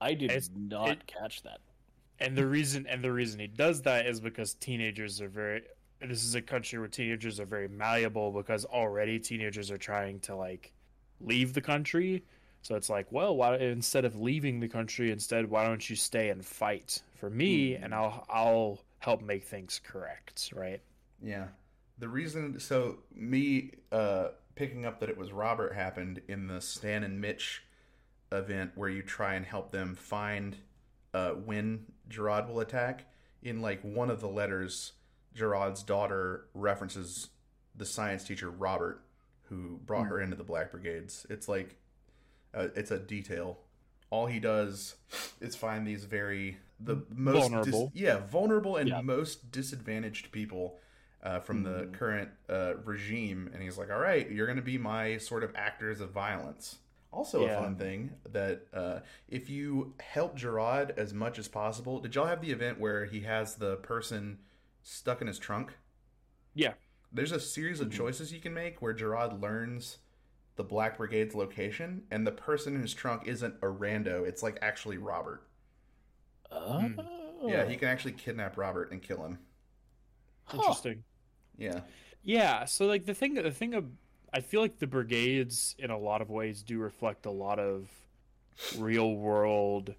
I 0.00 0.14
did 0.14 0.30
It's- 0.30 0.50
not 0.54 0.90
it- 0.90 1.06
catch 1.06 1.42
that. 1.42 1.60
And 2.20 2.36
the 2.36 2.46
reason 2.46 2.86
and 2.86 3.02
the 3.02 3.12
reason 3.12 3.38
he 3.40 3.46
does 3.46 3.82
that 3.82 4.06
is 4.06 4.20
because 4.20 4.54
teenagers 4.54 5.20
are 5.20 5.28
very 5.28 5.62
this 6.00 6.22
is 6.24 6.36
a 6.36 6.42
country 6.42 6.78
where 6.78 6.86
teenagers 6.86 7.40
are 7.40 7.44
very 7.44 7.66
malleable 7.68 8.30
because 8.30 8.64
already 8.64 9.18
teenagers 9.18 9.68
are 9.70 9.78
trying 9.78 10.20
to 10.20 10.34
like 10.36 10.72
leave 11.20 11.54
the 11.54 11.60
country. 11.60 12.24
So 12.62 12.74
it's 12.74 12.90
like, 12.90 13.10
well, 13.10 13.36
why 13.36 13.56
instead 13.56 14.04
of 14.04 14.20
leaving 14.20 14.60
the 14.60 14.68
country, 14.68 15.10
instead 15.10 15.48
why 15.48 15.64
don't 15.64 15.88
you 15.88 15.96
stay 15.96 16.28
and 16.30 16.44
fight 16.44 17.02
for 17.14 17.30
me 17.30 17.76
and 17.76 17.94
I'll 17.94 18.26
I'll 18.28 18.80
help 18.98 19.22
make 19.22 19.44
things 19.44 19.80
correct, 19.84 20.52
right? 20.54 20.80
Yeah. 21.22 21.46
The 21.98 22.08
reason, 22.08 22.60
so 22.60 22.98
me 23.14 23.72
uh, 23.90 24.28
picking 24.54 24.84
up 24.86 25.00
that 25.00 25.08
it 25.08 25.16
was 25.16 25.32
Robert 25.32 25.74
happened 25.74 26.20
in 26.28 26.46
the 26.46 26.60
Stan 26.60 27.02
and 27.04 27.20
Mitch 27.20 27.64
event 28.30 28.72
where 28.74 28.88
you 28.88 29.02
try 29.02 29.34
and 29.34 29.44
help 29.44 29.72
them 29.72 29.94
find 29.94 30.56
uh, 31.14 31.30
when 31.30 31.86
Jarod 32.10 32.48
will 32.48 32.60
attack. 32.60 33.06
In 33.42 33.62
like 33.62 33.80
one 33.82 34.10
of 34.10 34.20
the 34.20 34.28
letters, 34.28 34.92
Jarod's 35.34 35.82
daughter 35.82 36.46
references 36.54 37.28
the 37.76 37.84
science 37.84 38.24
teacher 38.24 38.50
Robert, 38.50 39.04
who 39.44 39.78
brought 39.86 40.06
her 40.06 40.20
into 40.20 40.36
the 40.36 40.44
Black 40.44 40.72
Brigades. 40.72 41.24
It's 41.30 41.48
like, 41.48 41.76
uh, 42.54 42.68
it's 42.74 42.90
a 42.90 42.98
detail. 42.98 43.58
All 44.10 44.26
he 44.26 44.40
does 44.40 44.94
is 45.40 45.54
find 45.56 45.86
these 45.86 46.04
very 46.04 46.58
the 46.80 47.02
most 47.10 47.42
dis- 47.42 47.48
Vulnerable. 47.50 47.92
yeah 47.94 48.18
vulnerable 48.18 48.76
and 48.76 48.88
Yeah. 48.88 49.00
most 49.00 49.50
disadvantaged 49.50 50.30
people 50.32 50.78
uh, 51.22 51.40
from 51.40 51.64
the 51.64 51.86
Mhm. 51.86 51.92
current 51.94 52.30
uh, 52.48 52.74
regime, 52.84 53.50
and 53.52 53.60
he's 53.60 53.76
like, 53.76 53.90
"All 53.90 53.98
right, 53.98 54.30
you're 54.30 54.46
going 54.46 54.56
to 54.56 54.62
be 54.62 54.78
my 54.78 55.18
sort 55.18 55.42
of 55.42 55.50
actors 55.56 56.00
of 56.00 56.10
violence." 56.12 56.78
Also, 57.12 57.44
Yeah. 57.44 57.58
a 57.58 57.62
fun 57.62 57.74
thing 57.76 58.12
that 58.30 58.66
uh, 58.72 59.00
if 59.28 59.50
you 59.50 59.94
help 59.98 60.38
Jarod 60.38 60.96
as 60.96 61.12
much 61.12 61.38
as 61.38 61.48
possible, 61.48 61.98
did 62.00 62.14
y'all 62.14 62.26
have 62.26 62.40
the 62.40 62.52
event 62.52 62.78
where 62.78 63.04
he 63.06 63.20
has 63.22 63.56
the 63.56 63.76
person 63.78 64.38
stuck 64.82 65.20
in 65.20 65.26
his 65.26 65.38
trunk? 65.40 65.72
Yeah. 66.54 66.74
There's 67.10 67.32
a 67.32 67.40
series 67.40 67.80
of 67.80 67.88
Mhm. 67.88 67.92
choices 67.96 68.32
you 68.32 68.40
can 68.40 68.54
make 68.54 68.80
where 68.80 68.94
Jarod 68.94 69.40
learns 69.40 69.98
the 70.58 70.64
Black 70.64 70.98
Brigade's 70.98 71.36
location, 71.36 72.02
and 72.10 72.26
the 72.26 72.32
person 72.32 72.74
in 72.74 72.82
his 72.82 72.92
trunk 72.92 73.22
isn't 73.26 73.54
a 73.62 73.66
rando; 73.66 74.26
it's 74.26 74.42
like 74.42 74.58
actually 74.60 74.98
Robert. 74.98 75.46
Oh. 76.50 76.90
Yeah, 77.46 77.64
he 77.64 77.76
can 77.76 77.86
actually 77.86 78.12
kidnap 78.12 78.58
Robert 78.58 78.90
and 78.90 79.00
kill 79.00 79.24
him. 79.24 79.38
Huh. 80.44 80.58
Interesting. 80.58 81.04
Yeah. 81.56 81.80
Yeah, 82.24 82.64
so 82.64 82.86
like 82.86 83.06
the 83.06 83.14
thing 83.14 83.34
the 83.34 83.52
thing 83.52 83.74
of 83.74 83.84
I 84.34 84.40
feel 84.40 84.60
like 84.60 84.80
the 84.80 84.88
brigades 84.88 85.76
in 85.78 85.90
a 85.90 85.98
lot 85.98 86.20
of 86.20 86.28
ways 86.28 86.62
do 86.62 86.80
reflect 86.80 87.24
a 87.24 87.30
lot 87.30 87.60
of 87.60 87.88
real 88.76 89.14
world 89.14 89.94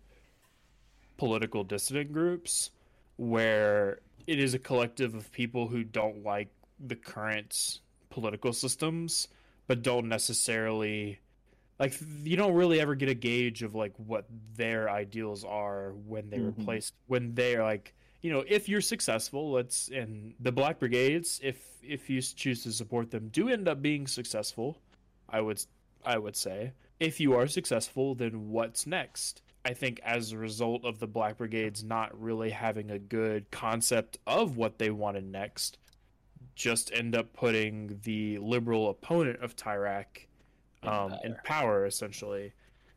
political 1.18 1.64
dissident 1.64 2.12
groups 2.12 2.72
where 3.16 4.00
it 4.28 4.40
is 4.40 4.54
a 4.54 4.60
collective 4.60 5.16
of 5.16 5.32
people 5.32 5.70
who 5.70 5.86
don't 5.86 6.24
like 6.24 6.50
the 6.86 6.96
current 6.96 7.80
political 8.10 8.52
systems 8.52 9.30
but 9.70 9.84
don't 9.84 10.10
necessarily 10.10 11.20
like 11.80 11.94
you 12.24 12.36
don't 12.36 12.54
really 12.56 12.82
ever 12.82 12.96
get 12.96 13.08
a 13.08 13.14
gauge 13.14 13.62
of 13.64 13.76
like 13.76 13.94
what 13.98 14.26
their 14.56 14.90
ideals 14.90 15.46
are 15.46 15.92
when 16.08 16.30
they 16.32 16.40
Mhm. 16.40 16.48
replace 16.60 16.92
when 17.06 17.36
they're 17.36 17.64
like 17.64 17.94
you 18.22 18.32
know 18.34 18.44
if 18.48 18.68
you're 18.68 18.82
successful 18.82 19.52
let's 19.52 19.88
and 19.90 20.34
the 20.40 20.52
black 20.52 20.80
brigades 20.80 21.40
if 21.44 21.58
if 21.84 22.10
you 22.10 22.20
choose 22.22 22.64
to 22.64 22.72
support 22.74 23.12
them 23.12 23.30
do 23.30 23.48
end 23.48 23.68
up 23.68 23.80
being 23.82 24.08
successful 24.08 24.82
i 25.30 25.40
would 25.40 25.64
i 26.04 26.18
would 26.18 26.36
say 26.36 26.72
if 27.00 27.20
you 27.20 27.34
are 27.36 27.46
successful 27.48 28.16
then 28.16 28.50
what's 28.50 28.88
next 28.88 29.42
i 29.66 29.74
think 29.74 30.00
as 30.04 30.32
a 30.32 30.38
result 30.38 30.84
of 30.84 30.98
the 31.00 31.08
black 31.08 31.38
brigades 31.38 31.84
not 31.84 32.20
really 32.20 32.50
having 32.50 32.90
a 32.90 32.98
good 33.00 33.50
concept 33.52 34.18
of 34.26 34.58
what 34.58 34.80
they 34.80 34.90
wanted 34.90 35.24
next 35.26 35.78
just 36.60 36.92
end 36.94 37.16
up 37.16 37.32
putting 37.32 37.98
the 38.04 38.38
liberal 38.40 38.90
opponent 38.90 39.40
of 39.42 39.56
tyrak 39.56 40.28
In 40.84 40.90
um, 40.90 41.14
in 41.24 41.32
power. 41.34 41.42
power 41.46 41.86
essentially 41.86 42.52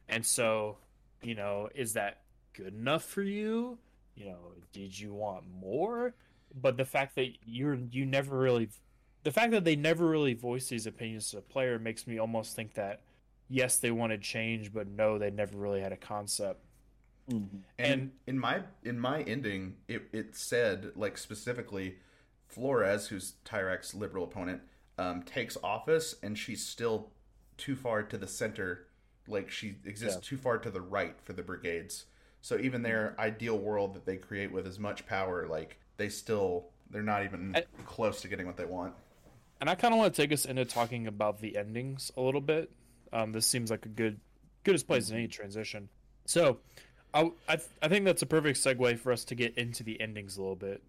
and 0.08 0.26
so 0.26 0.78
you 1.22 1.36
know 1.36 1.68
is 1.72 1.92
that 1.92 2.22
good 2.54 2.74
enough 2.74 3.04
for 3.04 3.22
you 3.22 3.78
you 4.16 4.26
know 4.26 4.52
did 4.72 4.98
you 4.98 5.14
want 5.14 5.44
more 5.60 6.12
but 6.60 6.76
the 6.76 6.84
fact 6.84 7.14
that 7.14 7.28
you're 7.46 7.78
you 7.92 8.04
never 8.04 8.36
really 8.36 8.68
the 9.22 9.30
fact 9.30 9.52
that 9.52 9.62
they 9.64 9.76
never 9.76 10.06
really 10.08 10.34
voice 10.34 10.66
these 10.68 10.88
opinions 10.88 11.30
to 11.30 11.38
a 11.38 11.40
player 11.40 11.78
makes 11.78 12.04
me 12.08 12.18
almost 12.18 12.56
think 12.56 12.74
that 12.74 13.00
yes 13.48 13.76
they 13.76 13.92
wanted 13.92 14.20
change 14.22 14.72
but 14.72 14.88
no 14.88 15.18
they 15.18 15.30
never 15.30 15.56
really 15.56 15.80
had 15.80 15.92
a 15.92 15.96
concept 15.96 16.60
Mhm. 17.30 17.46
And, 17.78 17.92
And- 17.92 18.10
in 18.26 18.36
my 18.36 18.62
in 18.82 18.98
my 18.98 19.22
ending, 19.22 19.76
it, 19.86 20.02
it 20.12 20.34
said 20.34 20.90
like 20.96 21.16
specifically, 21.16 21.98
Flores, 22.52 23.08
who's 23.08 23.34
Tyrak's 23.44 23.94
liberal 23.94 24.24
opponent, 24.24 24.62
um, 24.98 25.22
takes 25.22 25.56
office, 25.64 26.14
and 26.22 26.36
she's 26.38 26.64
still 26.64 27.10
too 27.56 27.74
far 27.74 28.02
to 28.02 28.18
the 28.18 28.26
center. 28.26 28.86
Like 29.26 29.50
she 29.50 29.76
exists 29.84 30.16
Yeah. 30.16 30.28
too 30.28 30.36
far 30.36 30.58
to 30.58 30.70
the 30.70 30.80
right 30.80 31.16
for 31.24 31.32
the 31.32 31.42
brigades. 31.42 32.06
So 32.40 32.58
even 32.58 32.82
their 32.82 33.14
ideal 33.18 33.58
world 33.58 33.94
that 33.94 34.04
they 34.04 34.16
create 34.16 34.50
with 34.52 34.66
as 34.66 34.78
much 34.78 35.06
power, 35.06 35.46
like 35.46 35.78
they 35.96 36.08
still 36.08 36.68
they're 36.90 37.02
not 37.02 37.24
even 37.24 37.54
I- 37.56 37.64
close 37.86 38.20
to 38.22 38.28
getting 38.28 38.46
what 38.46 38.56
they 38.58 38.66
want. 38.66 38.94
and 39.62 39.70
i 39.70 39.74
kind 39.74 39.94
of 39.94 39.98
want 39.98 40.12
to 40.14 40.20
take 40.22 40.30
us 40.32 40.44
into 40.44 40.64
talking 40.66 41.06
about 41.06 41.38
the 41.40 41.56
endings 41.56 42.10
a 42.18 42.20
little 42.20 42.40
bit 42.42 42.70
um, 43.14 43.32
this 43.32 43.46
seems 43.46 43.70
like 43.70 43.86
a 43.86 43.88
good 43.88 44.20
good 44.64 44.74
as 44.74 44.82
place 44.82 45.08
in 45.08 45.16
any 45.16 45.26
transition 45.28 45.88
so 46.26 46.58
I, 47.14 47.30
I, 47.48 47.58
I 47.80 47.88
think 47.88 48.04
that's 48.04 48.20
a 48.22 48.26
perfect 48.26 48.58
segue 48.58 48.98
for 48.98 49.10
us 49.12 49.24
to 49.26 49.34
get 49.34 49.56
into 49.56 49.84
the 49.84 49.98
endings 50.02 50.36
a 50.36 50.40
little 50.42 50.56
bit 50.56 50.82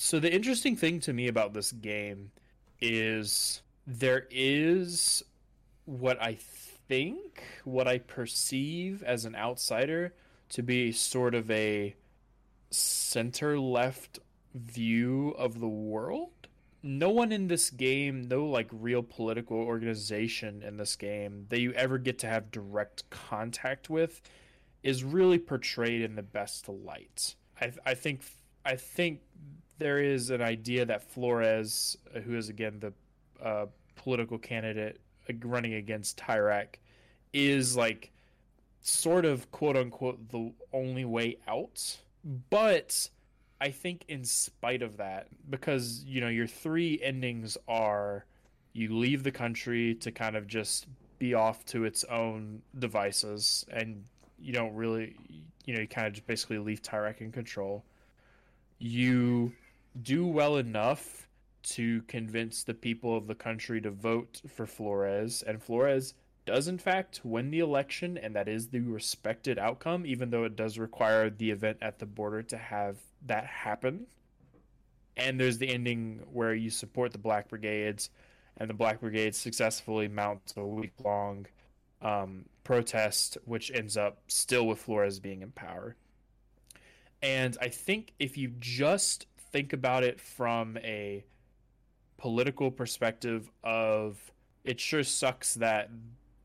so 0.00 0.20
the 0.20 0.32
interesting 0.32 0.76
thing 0.76 1.00
to 1.00 1.12
me 1.12 1.26
about 1.26 1.52
this 1.52 1.72
game 1.72 2.30
is 2.80 3.62
there 3.86 4.26
is 4.30 5.24
what 5.84 6.20
i 6.22 6.34
think 6.88 7.42
what 7.64 7.88
i 7.88 7.98
perceive 7.98 9.02
as 9.02 9.24
an 9.24 9.34
outsider 9.34 10.14
to 10.48 10.62
be 10.62 10.92
sort 10.92 11.34
of 11.34 11.50
a 11.50 11.94
center 12.70 13.58
left 13.58 14.20
view 14.54 15.30
of 15.36 15.58
the 15.58 15.68
world 15.68 16.30
no 16.82 17.10
one 17.10 17.32
in 17.32 17.48
this 17.48 17.70
game, 17.70 18.28
no 18.28 18.46
like 18.46 18.68
real 18.70 19.02
political 19.02 19.56
organization 19.56 20.62
in 20.62 20.76
this 20.76 20.94
game 20.96 21.46
that 21.48 21.60
you 21.60 21.72
ever 21.72 21.98
get 21.98 22.20
to 22.20 22.28
have 22.28 22.50
direct 22.50 23.08
contact 23.10 23.90
with, 23.90 24.20
is 24.82 25.02
really 25.02 25.38
portrayed 25.38 26.02
in 26.02 26.14
the 26.14 26.22
best 26.22 26.68
light. 26.68 27.34
I, 27.60 27.72
I 27.84 27.94
think 27.94 28.22
I 28.64 28.76
think 28.76 29.22
there 29.78 30.00
is 30.00 30.30
an 30.30 30.42
idea 30.42 30.84
that 30.84 31.02
Flores, 31.02 31.96
uh, 32.14 32.20
who 32.20 32.36
is 32.36 32.48
again 32.48 32.80
the 32.80 32.92
uh, 33.44 33.66
political 33.96 34.38
candidate 34.38 35.00
running 35.42 35.74
against 35.74 36.18
Tyrak, 36.18 36.76
is 37.32 37.76
like 37.76 38.10
sort 38.82 39.24
of 39.24 39.50
quote 39.50 39.76
unquote 39.76 40.28
the 40.30 40.52
only 40.72 41.04
way 41.04 41.36
out, 41.46 41.98
but 42.50 43.08
I 43.60 43.70
think 43.70 44.04
in 44.08 44.24
spite 44.24 44.82
of 44.82 44.96
that, 44.98 45.28
because 45.50 46.04
you 46.04 46.20
know 46.20 46.28
your 46.28 46.46
three 46.46 47.00
endings 47.02 47.56
are 47.66 48.24
you 48.72 48.96
leave 48.96 49.24
the 49.24 49.32
country 49.32 49.94
to 49.96 50.12
kind 50.12 50.36
of 50.36 50.46
just 50.46 50.86
be 51.18 51.34
off 51.34 51.64
to 51.66 51.84
its 51.84 52.04
own 52.04 52.62
devices, 52.78 53.66
and 53.70 54.04
you 54.38 54.52
don't 54.52 54.74
really, 54.74 55.16
you 55.64 55.74
know, 55.74 55.80
you 55.80 55.88
kind 55.88 56.06
of 56.06 56.12
just 56.12 56.26
basically 56.26 56.58
leave 56.58 56.80
Tyrak 56.82 57.20
in 57.20 57.32
control. 57.32 57.84
You 58.78 59.52
do 60.02 60.26
well 60.26 60.56
enough 60.56 61.28
to 61.62 62.02
convince 62.02 62.62
the 62.62 62.74
people 62.74 63.16
of 63.16 63.26
the 63.26 63.34
country 63.34 63.80
to 63.80 63.90
vote 63.90 64.40
for 64.48 64.66
Flores, 64.66 65.42
and 65.46 65.62
Flores 65.62 66.14
does 66.46 66.66
in 66.66 66.78
fact 66.78 67.20
win 67.24 67.50
the 67.50 67.58
election, 67.58 68.16
and 68.16 68.34
that 68.34 68.48
is 68.48 68.68
the 68.68 68.80
respected 68.80 69.58
outcome, 69.58 70.06
even 70.06 70.30
though 70.30 70.44
it 70.44 70.56
does 70.56 70.78
require 70.78 71.28
the 71.28 71.50
event 71.50 71.76
at 71.82 71.98
the 71.98 72.06
border 72.06 72.42
to 72.42 72.56
have 72.56 72.96
that 73.26 73.44
happen. 73.44 74.06
And 75.16 75.38
there's 75.38 75.58
the 75.58 75.68
ending 75.68 76.22
where 76.32 76.54
you 76.54 76.70
support 76.70 77.12
the 77.12 77.18
Black 77.18 77.48
Brigades, 77.48 78.08
and 78.56 78.70
the 78.70 78.74
Black 78.74 79.00
Brigades 79.00 79.36
successfully 79.36 80.08
mount 80.08 80.54
a 80.56 80.64
week 80.64 80.92
long 81.04 81.46
um, 82.00 82.44
protest, 82.64 83.36
which 83.44 83.70
ends 83.72 83.96
up 83.96 84.18
still 84.28 84.66
with 84.66 84.78
Flores 84.78 85.20
being 85.20 85.42
in 85.42 85.50
power. 85.50 85.96
And 87.20 87.58
I 87.60 87.68
think 87.68 88.12
if 88.18 88.38
you 88.38 88.52
just 88.60 89.26
think 89.50 89.72
about 89.72 90.04
it 90.04 90.20
from 90.20 90.76
a 90.78 91.24
political 92.16 92.70
perspective 92.70 93.50
of 93.62 94.18
it 94.64 94.80
sure 94.80 95.04
sucks 95.04 95.54
that 95.54 95.90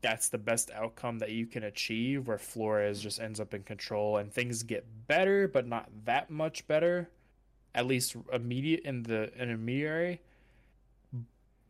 that's 0.00 0.28
the 0.28 0.38
best 0.38 0.70
outcome 0.72 1.18
that 1.18 1.30
you 1.30 1.46
can 1.46 1.64
achieve 1.64 2.28
where 2.28 2.38
Flores 2.38 3.00
just 3.00 3.20
ends 3.20 3.40
up 3.40 3.54
in 3.54 3.62
control 3.62 4.18
and 4.18 4.32
things 4.32 4.62
get 4.62 4.86
better 5.08 5.48
but 5.48 5.66
not 5.66 5.88
that 6.04 6.30
much 6.30 6.66
better 6.66 7.08
at 7.74 7.86
least 7.86 8.14
immediate 8.32 8.84
in 8.84 9.02
the 9.02 9.32
intermediary. 9.36 10.20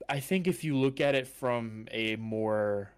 I 0.08 0.20
think 0.20 0.46
if 0.46 0.62
you 0.62 0.76
look 0.76 1.00
at 1.00 1.14
it 1.14 1.26
from 1.26 1.86
a 1.90 2.16
more 2.16 2.90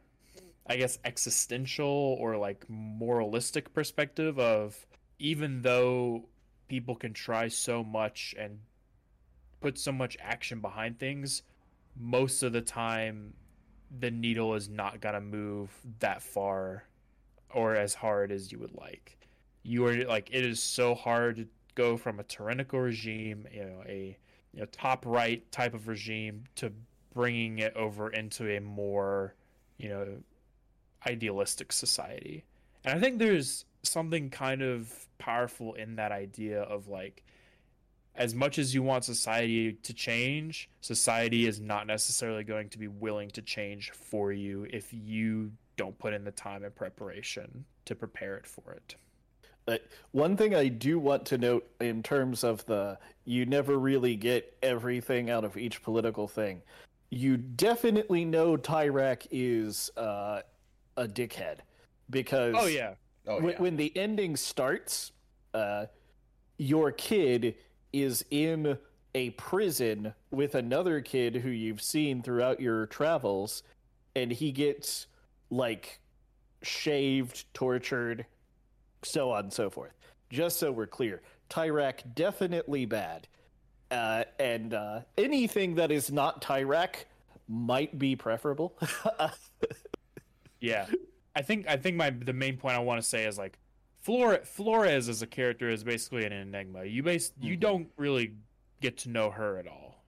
I 0.68 0.76
guess 0.76 0.98
existential 1.04 2.16
or 2.18 2.36
like 2.36 2.64
moralistic 2.68 3.72
perspective 3.72 4.38
of 4.40 4.86
even 5.20 5.62
though 5.62 6.24
people 6.68 6.94
can 6.94 7.12
try 7.12 7.48
so 7.48 7.82
much 7.82 8.34
and 8.38 8.60
put 9.60 9.78
so 9.78 9.92
much 9.92 10.16
action 10.20 10.60
behind 10.60 10.98
things 10.98 11.42
most 11.98 12.42
of 12.42 12.52
the 12.52 12.60
time 12.60 13.34
the 14.00 14.10
needle 14.10 14.54
is 14.54 14.68
not 14.68 15.00
going 15.00 15.14
to 15.14 15.20
move 15.20 15.70
that 16.00 16.22
far 16.22 16.84
or 17.54 17.74
as 17.74 17.94
hard 17.94 18.32
as 18.32 18.50
you 18.50 18.58
would 18.58 18.74
like. 18.74 19.16
You 19.62 19.86
are 19.86 20.04
like 20.04 20.30
it 20.32 20.44
is 20.44 20.62
so 20.62 20.94
hard 20.94 21.36
to 21.36 21.46
go 21.74 21.96
from 21.96 22.20
a 22.20 22.24
tyrannical 22.24 22.80
regime 22.80 23.46
you 23.52 23.64
know 23.64 23.82
a 23.86 24.16
you 24.52 24.60
know, 24.60 24.66
top 24.72 25.04
right 25.04 25.50
type 25.52 25.74
of 25.74 25.88
regime 25.88 26.44
to 26.56 26.72
bringing 27.12 27.58
it 27.58 27.74
over 27.76 28.10
into 28.10 28.56
a 28.56 28.60
more 28.60 29.34
you 29.76 29.88
know 29.88 30.06
idealistic 31.06 31.72
society. 31.72 32.44
And 32.84 32.96
i 32.96 33.00
think 33.00 33.18
there's 33.18 33.65
something 33.88 34.30
kind 34.30 34.62
of 34.62 34.92
powerful 35.18 35.74
in 35.74 35.96
that 35.96 36.12
idea 36.12 36.62
of 36.62 36.88
like 36.88 37.24
as 38.14 38.34
much 38.34 38.58
as 38.58 38.74
you 38.74 38.82
want 38.82 39.04
society 39.04 39.74
to 39.74 39.92
change, 39.92 40.70
society 40.80 41.46
is 41.46 41.60
not 41.60 41.86
necessarily 41.86 42.44
going 42.44 42.68
to 42.70 42.78
be 42.78 42.88
willing 42.88 43.30
to 43.30 43.42
change 43.42 43.90
for 43.90 44.32
you 44.32 44.66
if 44.70 44.92
you 44.92 45.52
don't 45.76 45.98
put 45.98 46.14
in 46.14 46.24
the 46.24 46.30
time 46.30 46.64
and 46.64 46.74
preparation 46.74 47.64
to 47.84 47.94
prepare 47.94 48.36
it 48.36 48.46
for 48.46 48.72
it. 48.72 48.96
Uh, 49.68 49.76
one 50.12 50.36
thing 50.36 50.54
I 50.54 50.68
do 50.68 50.98
want 50.98 51.26
to 51.26 51.38
note 51.38 51.68
in 51.80 52.02
terms 52.02 52.44
of 52.44 52.64
the 52.66 52.98
you 53.24 53.44
never 53.46 53.76
really 53.78 54.16
get 54.16 54.56
everything 54.62 55.28
out 55.28 55.44
of 55.44 55.56
each 55.56 55.82
political 55.82 56.28
thing. 56.28 56.62
You 57.10 57.36
definitely 57.36 58.24
know 58.24 58.56
Tyrak 58.56 59.26
is 59.30 59.90
uh, 59.96 60.42
a 60.96 61.06
dickhead 61.06 61.58
because 62.10 62.54
Oh 62.56 62.66
yeah. 62.66 62.94
Oh 63.26 63.40
when, 63.40 63.50
yeah. 63.50 63.60
when 63.60 63.76
the 63.76 63.96
ending 63.96 64.36
starts, 64.36 65.12
uh, 65.54 65.86
your 66.58 66.92
kid 66.92 67.56
is 67.92 68.24
in 68.30 68.78
a 69.14 69.30
prison 69.30 70.14
with 70.30 70.54
another 70.54 71.00
kid 71.00 71.36
who 71.36 71.48
you've 71.48 71.82
seen 71.82 72.22
throughout 72.22 72.60
your 72.60 72.86
travels, 72.86 73.62
and 74.14 74.30
he 74.30 74.52
gets 74.52 75.06
like 75.50 76.00
shaved, 76.62 77.44
tortured, 77.54 78.26
so 79.02 79.30
on 79.30 79.44
and 79.44 79.52
so 79.52 79.70
forth. 79.70 79.92
Just 80.30 80.58
so 80.58 80.72
we're 80.72 80.86
clear, 80.86 81.22
Tyrak 81.48 82.14
definitely 82.14 82.84
bad, 82.84 83.28
uh, 83.90 84.24
and 84.38 84.74
uh, 84.74 85.00
anything 85.16 85.76
that 85.76 85.90
is 85.90 86.10
not 86.10 86.42
Tyrak 86.42 87.04
might 87.48 87.98
be 87.98 88.16
preferable. 88.16 88.76
Yeah, 90.60 90.86
I 91.36 91.42
think 91.42 91.68
I 91.68 91.76
think 91.76 91.96
my 91.96 92.10
the 92.10 92.32
main 92.32 92.56
point 92.56 92.74
I 92.76 92.78
want 92.80 93.00
to 93.00 93.06
say 93.06 93.26
is 93.26 93.36
like 93.38 93.58
Flore, 94.00 94.38
Flores 94.44 95.08
as 95.08 95.20
a 95.20 95.26
character 95.26 95.68
is 95.68 95.84
basically 95.84 96.24
an 96.24 96.32
enigma. 96.32 96.84
You 96.84 97.02
base 97.02 97.32
you 97.38 97.56
Mhm. 97.56 97.60
don't 97.60 97.88
really 97.96 98.34
get 98.80 98.96
to 98.98 99.10
know 99.10 99.30
her 99.30 99.58
at 99.58 99.66
all. 99.68 100.02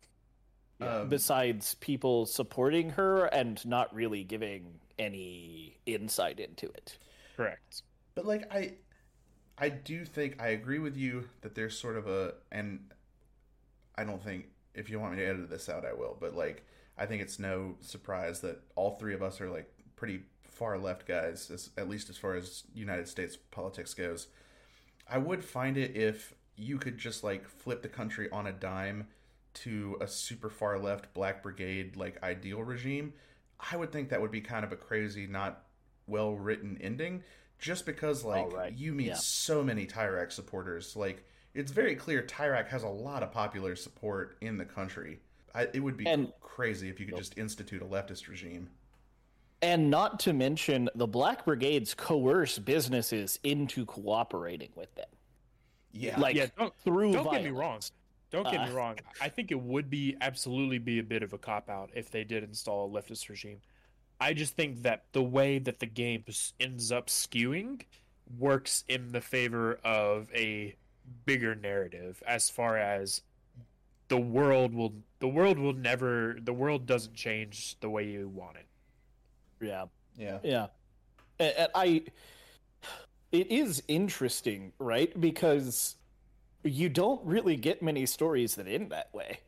Um, 0.81 1.09
besides 1.09 1.75
people 1.75 2.25
supporting 2.25 2.91
her 2.91 3.25
and 3.27 3.65
not 3.67 3.93
really 3.93 4.23
giving 4.23 4.79
any 4.97 5.81
insight 5.87 6.39
into 6.39 6.67
it. 6.71 6.97
Correct. 7.37 7.83
But 8.15 8.25
like 8.27 8.51
I 8.53 8.77
I 9.59 9.69
do 9.69 10.05
think 10.05 10.41
I 10.41 10.49
agree 10.49 10.79
with 10.79 10.97
you 10.97 11.29
that 11.43 11.55
there's 11.55 11.77
sort 11.79 11.97
of 11.97 12.07
a 12.07 12.35
and 12.51 12.93
I 13.97 14.05
don't 14.05 14.23
think 14.23 14.47
if 14.75 14.89
you 14.89 15.01
want 15.01 15.15
me 15.15 15.19
to 15.19 15.27
edit 15.27 15.51
this 15.51 15.69
out 15.69 15.85
I 15.85 15.93
will, 15.93 16.17
but 16.19 16.35
like 16.35 16.65
I 16.97 17.05
think 17.07 17.21
it's 17.23 17.39
no 17.39 17.77
surprise 17.81 18.41
that 18.41 18.63
all 18.77 18.97
three 18.99 19.15
of 19.15 19.23
us 19.23 19.41
are 19.41 19.51
like 19.51 19.71
pretty 19.97 20.23
far 20.59 20.77
left 20.77 21.07
guys, 21.07 21.51
as, 21.53 21.71
at 21.79 21.89
least 21.89 22.11
as 22.11 22.17
far 22.19 22.35
as 22.35 22.65
United 22.75 23.07
States 23.09 23.37
politics 23.51 23.95
goes. 23.95 24.27
I 25.09 25.19
would 25.19 25.45
find 25.45 25.77
it 25.77 25.97
if 25.97 26.35
you 26.57 26.79
could 26.79 26.99
just 26.99 27.23
like 27.23 27.49
flip 27.49 27.83
the 27.83 27.89
country 27.89 28.29
on 28.31 28.47
a 28.47 28.53
dime 28.53 29.07
to 29.55 29.97
a 30.01 30.09
super 30.09 30.51
far 30.51 30.79
left 30.79 31.15
Black 31.15 31.43
Brigade 31.43 31.97
like 31.97 32.23
ideal 32.23 32.63
regime. 32.63 33.13
I 33.73 33.77
would 33.77 33.93
think 33.93 34.09
that 34.11 34.21
would 34.21 34.31
be 34.33 34.41
kind 34.41 34.65
of 34.65 34.73
a 34.73 34.77
crazy, 34.77 35.27
not 35.27 35.63
well 36.07 36.35
written 36.35 36.77
ending. 36.81 37.23
Just 37.59 37.87
because 37.87 38.25
like 38.25 38.53
right. 38.53 38.77
you 38.77 38.93
meet 38.93 39.09
Yeah. 39.09 39.15
so 39.15 39.63
many 39.65 39.87
Tyrak 39.87 40.31
supporters, 40.33 40.95
like 40.97 41.25
it's 41.55 41.73
very 41.73 41.95
clear 41.95 42.23
Tyrak 42.23 42.69
has 42.69 42.83
a 42.83 42.89
lot 42.89 43.23
of 43.23 43.33
popular 43.33 43.75
support 43.77 44.37
in 44.41 44.59
the 44.59 44.65
country. 44.65 45.21
I, 45.55 45.63
it 45.73 45.81
would 45.81 45.97
be 45.97 46.07
And- 46.07 46.33
crazy 46.41 46.89
if 46.89 47.01
you 47.01 47.07
could 47.07 47.17
just 47.17 47.39
institute 47.39 47.83
a 47.83 47.87
leftist 47.87 48.29
regime. 48.29 48.69
And 49.61 49.91
not 49.91 50.21
to 50.21 50.33
mention, 50.33 50.89
the 50.95 51.07
Black 51.07 51.45
Brigades 51.45 51.95
coerce 51.95 52.59
businesses 52.59 53.41
into 53.43 53.85
cooperating 53.87 54.71
with 54.77 54.95
them. 54.95 55.09
Yeah, 55.91 56.19
Like, 56.21 56.37
yeah, 56.37 56.47
don't 56.57 56.77
through 56.79 57.13
don't 57.13 57.31
get 57.31 57.43
me 57.43 57.51
wrong. 57.51 57.81
Don't 58.31 58.45
get 58.45 58.61
me 58.61 58.69
Uh, 58.69 58.75
wrong. 58.75 58.97
I 59.21 59.29
think 59.29 59.51
it 59.51 59.61
would 59.61 59.89
be 59.91 60.17
absolutely 60.21 60.79
be 60.79 60.99
a 60.99 61.03
bit 61.03 61.23
of 61.23 61.33
a 61.33 61.39
cop 61.39 61.69
out 61.69 61.91
if 61.95 62.11
they 62.11 62.25
did 62.25 62.45
install 62.45 62.87
a 62.87 62.89
leftist 63.03 63.29
regime. 63.29 63.61
I 64.21 64.35
just 64.35 64.55
think 64.55 64.83
that 64.83 65.05
the 65.13 65.23
way 65.23 65.59
that 65.59 65.79
the 65.79 65.87
game 65.87 66.25
ends 66.61 66.93
up 66.93 67.07
skewing 67.07 67.83
works 68.39 68.85
in 68.89 69.13
the 69.13 69.21
favor 69.21 69.81
of 69.83 70.29
a 70.35 70.77
bigger 71.25 71.55
narrative 71.55 72.23
as 72.27 72.51
far 72.51 72.77
as 72.77 73.23
the 74.09 74.19
world 74.19 74.75
will 74.75 74.95
the 75.21 75.29
world 75.29 75.59
will 75.59 75.73
never 75.73 76.37
the 76.41 76.53
world 76.53 76.87
doesn't 76.87 77.15
change 77.15 77.81
the 77.81 77.89
way 77.89 78.05
you 78.05 78.29
want 78.29 78.57
it. 78.57 78.68
Yeah. 79.61 79.87
yeah. 80.17 80.39
Yeah. 80.43 80.67
And, 81.39 81.55
and 81.57 81.69
I 81.75 82.03
it 83.33 83.51
is 83.51 83.83
interesting, 83.89 84.73
right? 84.79 85.19
Because 85.21 85.97
you 86.65 86.89
don't 86.89 87.25
really 87.25 87.57
get 87.57 87.83
many 87.83 88.07
stories 88.07 88.55
that 88.57 88.67
end 88.67 88.91
that 88.91 89.13
way. 89.13 89.41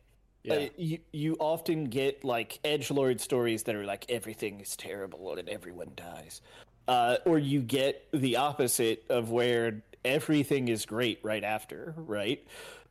Uh, 0.49 0.65
you 0.75 0.97
you 1.11 1.37
often 1.39 1.85
get 1.85 2.23
like 2.23 2.59
edge 2.63 2.89
lord 2.89 3.21
stories 3.21 3.61
that 3.63 3.75
are 3.75 3.85
like 3.85 4.05
everything 4.09 4.59
is 4.59 4.75
terrible 4.75 5.35
and 5.35 5.47
everyone 5.47 5.91
dies, 5.95 6.41
uh, 6.87 7.17
or 7.25 7.37
you 7.37 7.61
get 7.61 8.07
the 8.11 8.37
opposite 8.37 9.03
of 9.09 9.29
where 9.29 9.83
everything 10.03 10.67
is 10.67 10.83
great 10.87 11.19
right 11.21 11.43
after, 11.43 11.93
right? 11.95 12.43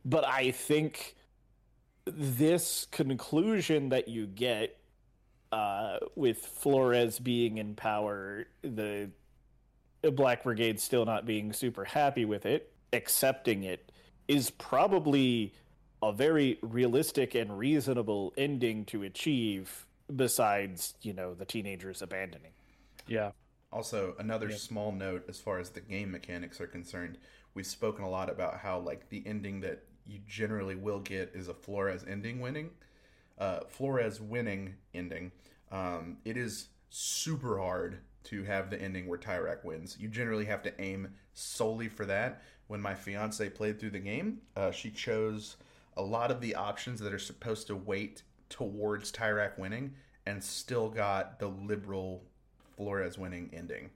But 0.05 0.25
I 0.25 0.51
think 0.51 1.17
this 2.05 2.87
conclusion 2.91 3.89
that 3.89 4.07
you 4.07 4.27
get 4.27 4.77
uh, 5.51 5.97
with 6.15 6.39
Flores 6.39 7.19
being 7.19 7.57
in 7.57 7.75
power, 7.75 8.45
the 8.61 9.11
Black 10.01 10.43
Brigade 10.43 10.79
still 10.79 11.05
not 11.05 11.25
being 11.25 11.53
super 11.53 11.85
happy 11.85 12.25
with 12.25 12.45
it, 12.45 12.73
accepting 12.93 13.63
it, 13.63 13.91
is 14.27 14.49
probably 14.49 15.53
a 16.01 16.11
very 16.11 16.57
realistic 16.61 17.35
and 17.35 17.57
reasonable 17.57 18.33
ending 18.37 18.85
to 18.85 19.03
achieve 19.03 19.85
besides, 20.15 20.95
you 21.01 21.13
know, 21.13 21.33
the 21.33 21.45
teenagers 21.45 22.01
abandoning. 22.01 22.51
Yeah. 23.07 23.31
Also, 23.71 24.15
another 24.19 24.49
Yeah. 24.49 24.57
small 24.57 24.91
note 24.91 25.25
as 25.29 25.39
far 25.39 25.59
as 25.59 25.69
the 25.69 25.81
game 25.81 26.11
mechanics 26.11 26.59
are 26.59 26.67
concerned, 26.67 27.17
we've 27.53 27.65
spoken 27.67 28.03
a 28.03 28.09
lot 28.09 28.29
about 28.29 28.57
how 28.59 28.79
like 28.79 29.09
the 29.09 29.25
ending 29.25 29.61
that 29.61 29.83
you 30.05 30.19
generally 30.27 30.75
will 30.75 30.99
get 30.99 31.31
is 31.35 31.47
a 31.47 31.53
Flores 31.53 32.03
ending 32.07 32.39
winning. 32.41 32.71
Uh, 33.41 33.61
Flores 33.67 34.21
winning 34.21 34.75
ending. 34.93 35.31
Um, 35.71 36.17
it 36.25 36.37
is 36.37 36.67
super 36.91 37.57
hard 37.57 37.97
to 38.25 38.43
have 38.43 38.69
the 38.69 38.79
ending 38.79 39.07
where 39.07 39.17
Tyrak 39.17 39.65
wins. 39.65 39.97
You 39.99 40.09
generally 40.09 40.45
have 40.45 40.61
to 40.61 40.79
aim 40.79 41.07
solely 41.33 41.89
for 41.89 42.05
that. 42.05 42.43
When 42.67 42.79
my 42.79 42.93
fiance 42.93 43.49
played 43.49 43.79
through 43.79 43.89
the 43.89 43.99
game, 43.99 44.41
uh, 44.55 44.69
she 44.69 44.91
chose 44.91 45.57
a 45.97 46.03
lot 46.03 46.29
of 46.29 46.39
the 46.39 46.53
options 46.53 46.99
that 46.99 47.11
are 47.11 47.19
supposed 47.19 47.65
to 47.67 47.75
wait 47.75 48.21
towards 48.49 49.11
Tyrak 49.11 49.57
winning 49.57 49.95
and 50.27 50.43
still 50.43 50.87
got 50.87 51.39
the 51.39 51.47
liberal 51.47 52.23
Flores 52.75 53.17
winning 53.17 53.49
ending. 53.53 53.89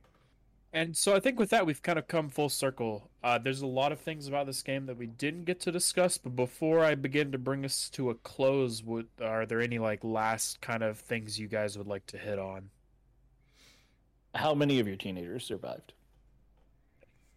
And 0.76 0.97
so 0.97 1.15
I 1.15 1.21
think 1.21 1.39
with 1.39 1.51
that 1.51 1.65
we've 1.65 1.82
kind 1.82 1.97
of 1.97 2.09
come 2.09 2.28
full 2.28 2.49
circle. 2.49 3.09
Uh, 3.23 3.38
there's 3.38 3.61
a 3.61 3.65
lot 3.65 3.93
of 3.93 3.99
things 4.01 4.28
about 4.28 4.45
this 4.45 4.61
game 4.61 4.88
that 4.88 4.97
we 4.97 5.07
didn't 5.07 5.45
get 5.45 5.61
to 5.61 5.71
discuss, 5.71 6.17
but 6.17 6.36
before 6.36 6.84
I 6.84 6.95
begin 6.95 7.32
to 7.32 7.38
bring 7.38 7.63
us 7.63 7.89
to 7.91 8.09
a 8.09 8.15
close, 8.15 8.84
would 8.84 9.07
are 9.21 9.45
there 9.45 9.61
any 9.61 9.80
like 9.80 10.03
last 10.03 10.59
kind 10.59 10.84
of 10.84 10.99
things 10.99 11.39
you 11.39 11.47
guys 11.47 11.78
would 11.78 11.88
like 11.88 12.05
to 12.07 12.17
hit 12.17 12.38
on? 12.39 12.71
How 14.36 14.53
many 14.53 14.82
of 14.82 14.88
your 14.88 14.97
teenagers 14.97 15.45
survived? 15.45 15.93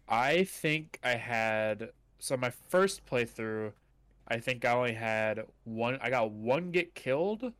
I 0.09 0.43
think 0.43 0.99
I 1.01 1.11
had 1.11 1.91
so 2.19 2.35
my 2.35 2.49
first 2.49 3.05
playthrough, 3.05 3.71
I 4.27 4.39
think 4.39 4.65
I 4.65 4.73
only 4.73 4.95
had 4.95 5.45
one. 5.63 5.97
I 6.01 6.09
got 6.09 6.31
one 6.31 6.71
get 6.71 6.93
killed, 6.93 7.53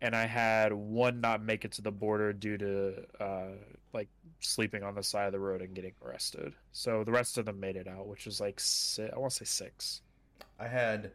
and 0.00 0.14
I 0.14 0.26
had 0.26 0.72
one 0.72 1.20
not 1.20 1.42
make 1.42 1.64
it 1.64 1.72
to 1.72 1.82
the 1.82 1.90
border 1.90 2.32
due 2.32 2.58
to 2.58 3.06
uh, 3.18 3.46
like 3.92 4.08
sleeping 4.40 4.82
on 4.82 4.94
the 4.94 5.02
side 5.02 5.26
of 5.26 5.32
the 5.32 5.40
road 5.40 5.62
and 5.62 5.74
getting 5.74 5.92
arrested. 6.04 6.52
So 6.72 7.04
the 7.04 7.12
rest 7.12 7.38
of 7.38 7.44
them 7.44 7.60
made 7.60 7.76
it 7.76 7.88
out, 7.88 8.06
which 8.06 8.26
was 8.26 8.40
like 8.40 8.60
si 8.60 9.04
I 9.04 9.18
want 9.18 9.32
to 9.32 9.44
say 9.44 9.64
six. 9.64 10.02
I 10.58 10.68
had 10.68 11.12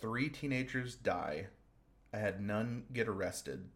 three 0.00 0.28
teenagers 0.28 0.96
die. 0.96 1.46
I 2.12 2.18
had 2.18 2.40
none 2.40 2.84
get 2.92 3.08
arrested. 3.08 3.68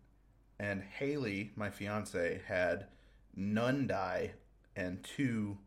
And 0.61 0.83
Haley, 0.83 1.53
my 1.57 1.71
fiance, 1.71 2.41
had 2.47 2.87
none 3.35 3.87
die 3.87 4.33
and 4.77 5.03
two 5.05 5.59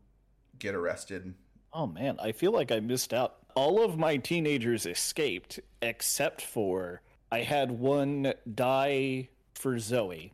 get 0.58 0.74
arrested. 0.74 1.34
Oh 1.72 1.86
man, 1.86 2.18
I 2.20 2.32
feel 2.32 2.52
like 2.52 2.70
I 2.70 2.80
missed 2.80 3.12
out. 3.14 3.36
All 3.54 3.84
of 3.84 3.98
my 3.98 4.16
teenagers 4.16 4.86
escaped 4.86 5.60
except 5.80 6.40
for 6.42 7.02
I 7.30 7.40
had 7.40 7.70
one 7.70 8.34
die 8.54 9.28
for 9.54 9.78
Zoe, 9.78 10.32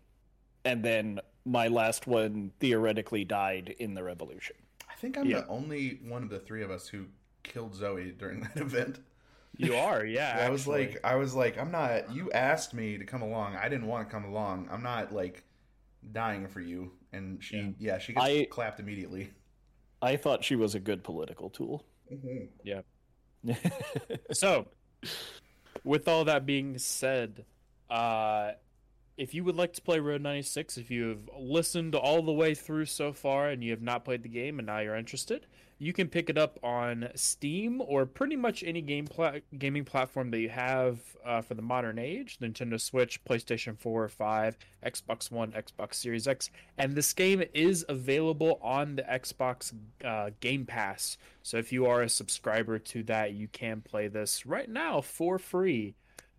and 0.64 0.84
then 0.84 1.20
my 1.48 1.68
last 1.68 2.06
one 2.06 2.52
theoretically 2.60 3.24
died 3.24 3.74
in 3.78 3.94
the 3.94 4.02
revolution. 4.02 4.56
I 4.88 4.94
think 4.94 5.16
I'm 5.16 5.26
Yeah. 5.26 5.40
the 5.40 5.48
only 5.48 6.00
one 6.06 6.22
of 6.22 6.28
the 6.30 6.38
three 6.40 6.62
of 6.62 6.70
us 6.70 6.88
who 6.88 7.06
killed 7.42 7.74
Zoe 7.74 8.12
during 8.18 8.40
that 8.54 8.56
event. 8.56 9.00
You 9.56 9.74
are, 9.76 10.04
yeah. 10.04 10.38
I 10.46 10.50
was 10.50 10.66
like, 10.66 10.98
I 11.04 11.14
was 11.16 11.34
like, 11.34 11.58
I'm 11.58 11.70
not. 11.70 12.12
You 12.14 12.30
asked 12.32 12.74
me 12.74 12.98
to 12.98 13.04
come 13.04 13.22
along. 13.22 13.56
I 13.56 13.68
didn't 13.68 13.86
want 13.86 14.08
to 14.08 14.12
come 14.12 14.24
along. 14.24 14.68
I'm 14.70 14.82
not 14.82 15.12
like 15.12 15.44
dying 16.12 16.46
for 16.46 16.60
you. 16.60 16.92
And 17.12 17.42
she, 17.42 17.74
yeah, 17.78 17.98
she 17.98 18.12
gets 18.12 18.24
I- 18.26 18.46
clapped 18.50 18.78
immediately. 18.80 19.30
I 20.02 20.16
thought 20.16 20.44
she 20.44 20.54
was 20.54 20.74
a 20.76 20.80
good 20.80 21.02
political 21.02 21.50
tool. 21.50 21.84
yeah. 22.62 22.82
So, 24.32 24.66
with 25.84 26.06
all 26.08 26.24
that 26.26 26.44
being 26.46 26.78
said, 26.78 27.44
uh, 27.90 28.52
if 29.18 29.34
you 29.34 29.42
would 29.42 29.56
like 29.56 29.72
to 29.72 29.82
play 29.82 29.98
Road 29.98 30.22
96, 30.22 30.78
if 30.78 30.90
you 30.92 31.08
have 31.08 31.28
listened 31.36 31.96
all 31.96 32.22
the 32.22 32.32
way 32.32 32.54
through 32.54 32.84
so 32.84 33.12
far 33.12 33.48
and 33.48 33.64
you 33.64 33.72
have 33.72 33.82
not 33.82 34.04
played 34.04 34.22
the 34.22 34.28
game 34.28 34.60
and 34.60 34.66
now 34.66 34.78
you're 34.78 34.94
interested, 34.94 35.46
you 35.80 35.92
can 35.92 36.08
pick 36.08 36.30
it 36.30 36.38
up 36.38 36.58
on 36.62 37.08
Steam 37.16 37.80
or 37.80 38.06
pretty 38.06 38.36
much 38.36 38.62
any 38.62 38.80
game 38.80 39.08
gaming 39.58 39.84
platform 39.84 40.30
that 40.30 40.38
you 40.38 40.48
have 40.48 41.00
uh, 41.26 41.40
for 41.40 41.54
the 41.54 41.62
modern 41.62 41.98
age 41.98 42.38
Nintendo 42.40 42.80
Switch, 42.80 43.22
PlayStation 43.24 43.76
4 43.76 44.04
or 44.04 44.08
5, 44.08 44.56
Xbox 44.86 45.32
One, 45.32 45.52
Xbox 45.52 45.94
Series 45.94 46.28
X. 46.28 46.50
And 46.76 46.94
this 46.94 47.12
game 47.12 47.42
is 47.52 47.84
available 47.88 48.60
on 48.62 48.96
the 48.96 49.02
Xbox 49.02 49.72
uh, 50.04 50.30
Game 50.38 50.64
Pass. 50.64 51.18
So 51.42 51.56
if 51.56 51.72
you 51.72 51.86
are 51.86 52.02
a 52.02 52.08
subscriber 52.08 52.78
to 52.78 53.02
that, 53.04 53.32
you 53.32 53.48
can 53.48 53.80
play 53.80 54.06
this 54.06 54.46
right 54.46 54.68
now 54.68 55.00
for 55.00 55.40
free. 55.40 55.96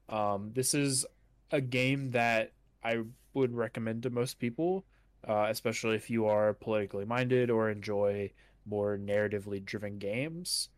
Um, 0.08 0.52
this 0.54 0.74
is 0.74 1.06
a 1.52 1.62
game 1.62 2.12
that 2.12 2.52
I 2.84 3.04
would 3.34 3.54
recommend 3.54 4.04
to 4.04 4.10
most 4.10 4.40
people, 4.40 4.86
uh, 5.28 5.48
especially 5.50 5.96
if 5.96 6.10
you 6.10 6.26
are 6.26 6.54
politically 6.54 7.06
minded 7.06 7.50
or 7.50 7.70
enjoy 7.70 8.32
more 8.66 8.98
narratively 8.98 9.64
driven 9.64 9.98
games. 9.98 10.70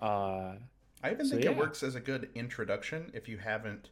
Uh, 0.00 0.56
I 1.02 1.10
even 1.12 1.26
So, 1.26 1.36
think 1.36 1.44
yeah. 1.44 1.50
it 1.50 1.56
works 1.56 1.82
as 1.82 1.94
a 1.94 2.00
good 2.00 2.30
introduction 2.34 3.10
if 3.14 3.28
you 3.28 3.38
haven't 3.38 3.90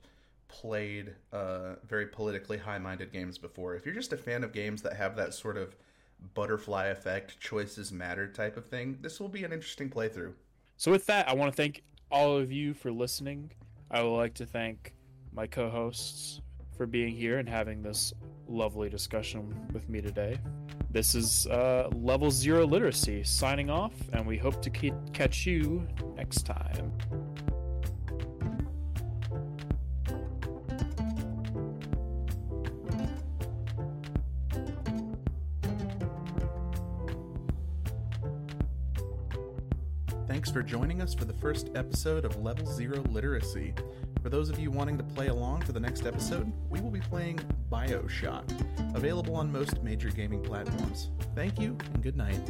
played 0.48 1.14
uh, 1.32 1.76
very 1.86 2.06
politically 2.06 2.58
high-minded 2.58 3.12
games 3.12 3.38
before. 3.38 3.74
If 3.74 3.84
you're 3.86 3.94
just 3.94 4.12
a 4.12 4.16
fan 4.16 4.44
of 4.44 4.52
games 4.52 4.82
that 4.82 4.94
have 4.94 5.16
that 5.16 5.34
sort 5.34 5.56
of 5.56 5.76
butterfly 6.34 6.86
effect, 6.86 7.40
choices 7.40 7.92
matter 7.92 8.28
type 8.28 8.56
of 8.56 8.66
thing, 8.66 8.98
this 9.00 9.20
will 9.20 9.28
be 9.28 9.44
an 9.44 9.52
interesting 9.52 9.90
playthrough. 9.90 10.34
so, 10.76 10.90
with 10.90 11.06
that, 11.06 11.28
I 11.28 11.34
want 11.34 11.52
to 11.52 11.56
thank 11.56 11.82
all 12.10 12.36
of 12.36 12.52
you 12.52 12.74
for 12.74 12.92
listening. 12.92 13.52
I 13.90 14.02
would 14.02 14.16
like 14.16 14.34
to 14.34 14.46
thank 14.46 14.94
my 15.32 15.46
co 15.46 15.70
hosts 15.70 16.40
for 16.76 16.86
being 16.86 17.14
here 17.14 17.38
and 17.38 17.48
having 17.48 17.82
this 17.82 18.12
lovely 18.48 18.88
discussion 18.88 19.54
with 19.72 19.88
me 19.88 20.00
today. 20.00 20.38
This 20.90 21.14
is 21.14 21.46
uh, 21.48 21.88
Level 21.92 22.30
Zero 22.30 22.66
Literacy 22.66 23.24
signing 23.24 23.70
off, 23.70 23.92
and 24.12 24.26
we 24.26 24.36
hope 24.36 24.62
to 24.62 24.70
ke- 24.70 24.94
catch 25.12 25.46
you 25.46 25.86
next 26.16 26.42
time. 26.42 26.92
Thanks 40.28 40.50
for 40.50 40.62
joining 40.62 41.00
us 41.00 41.14
for 41.14 41.24
the 41.24 41.32
first 41.34 41.70
episode 41.74 42.24
of 42.24 42.42
Level 42.42 42.66
Zero 42.66 43.02
Literacy. 43.10 43.74
For 44.24 44.30
those 44.30 44.48
of 44.48 44.58
you 44.58 44.70
wanting 44.70 44.96
to 44.96 45.04
play 45.04 45.26
along 45.26 45.64
for 45.64 45.72
the 45.72 45.80
next 45.80 46.06
episode, 46.06 46.50
we 46.70 46.80
will 46.80 46.90
be 46.90 47.00
playing 47.00 47.40
Bioshock, 47.70 48.44
available 48.96 49.36
on 49.36 49.52
most 49.52 49.82
major 49.82 50.08
gaming 50.08 50.42
platforms. 50.42 51.10
Thank 51.34 51.60
you 51.60 51.76
and 51.92 52.02
good 52.02 52.16
night. 52.16 52.40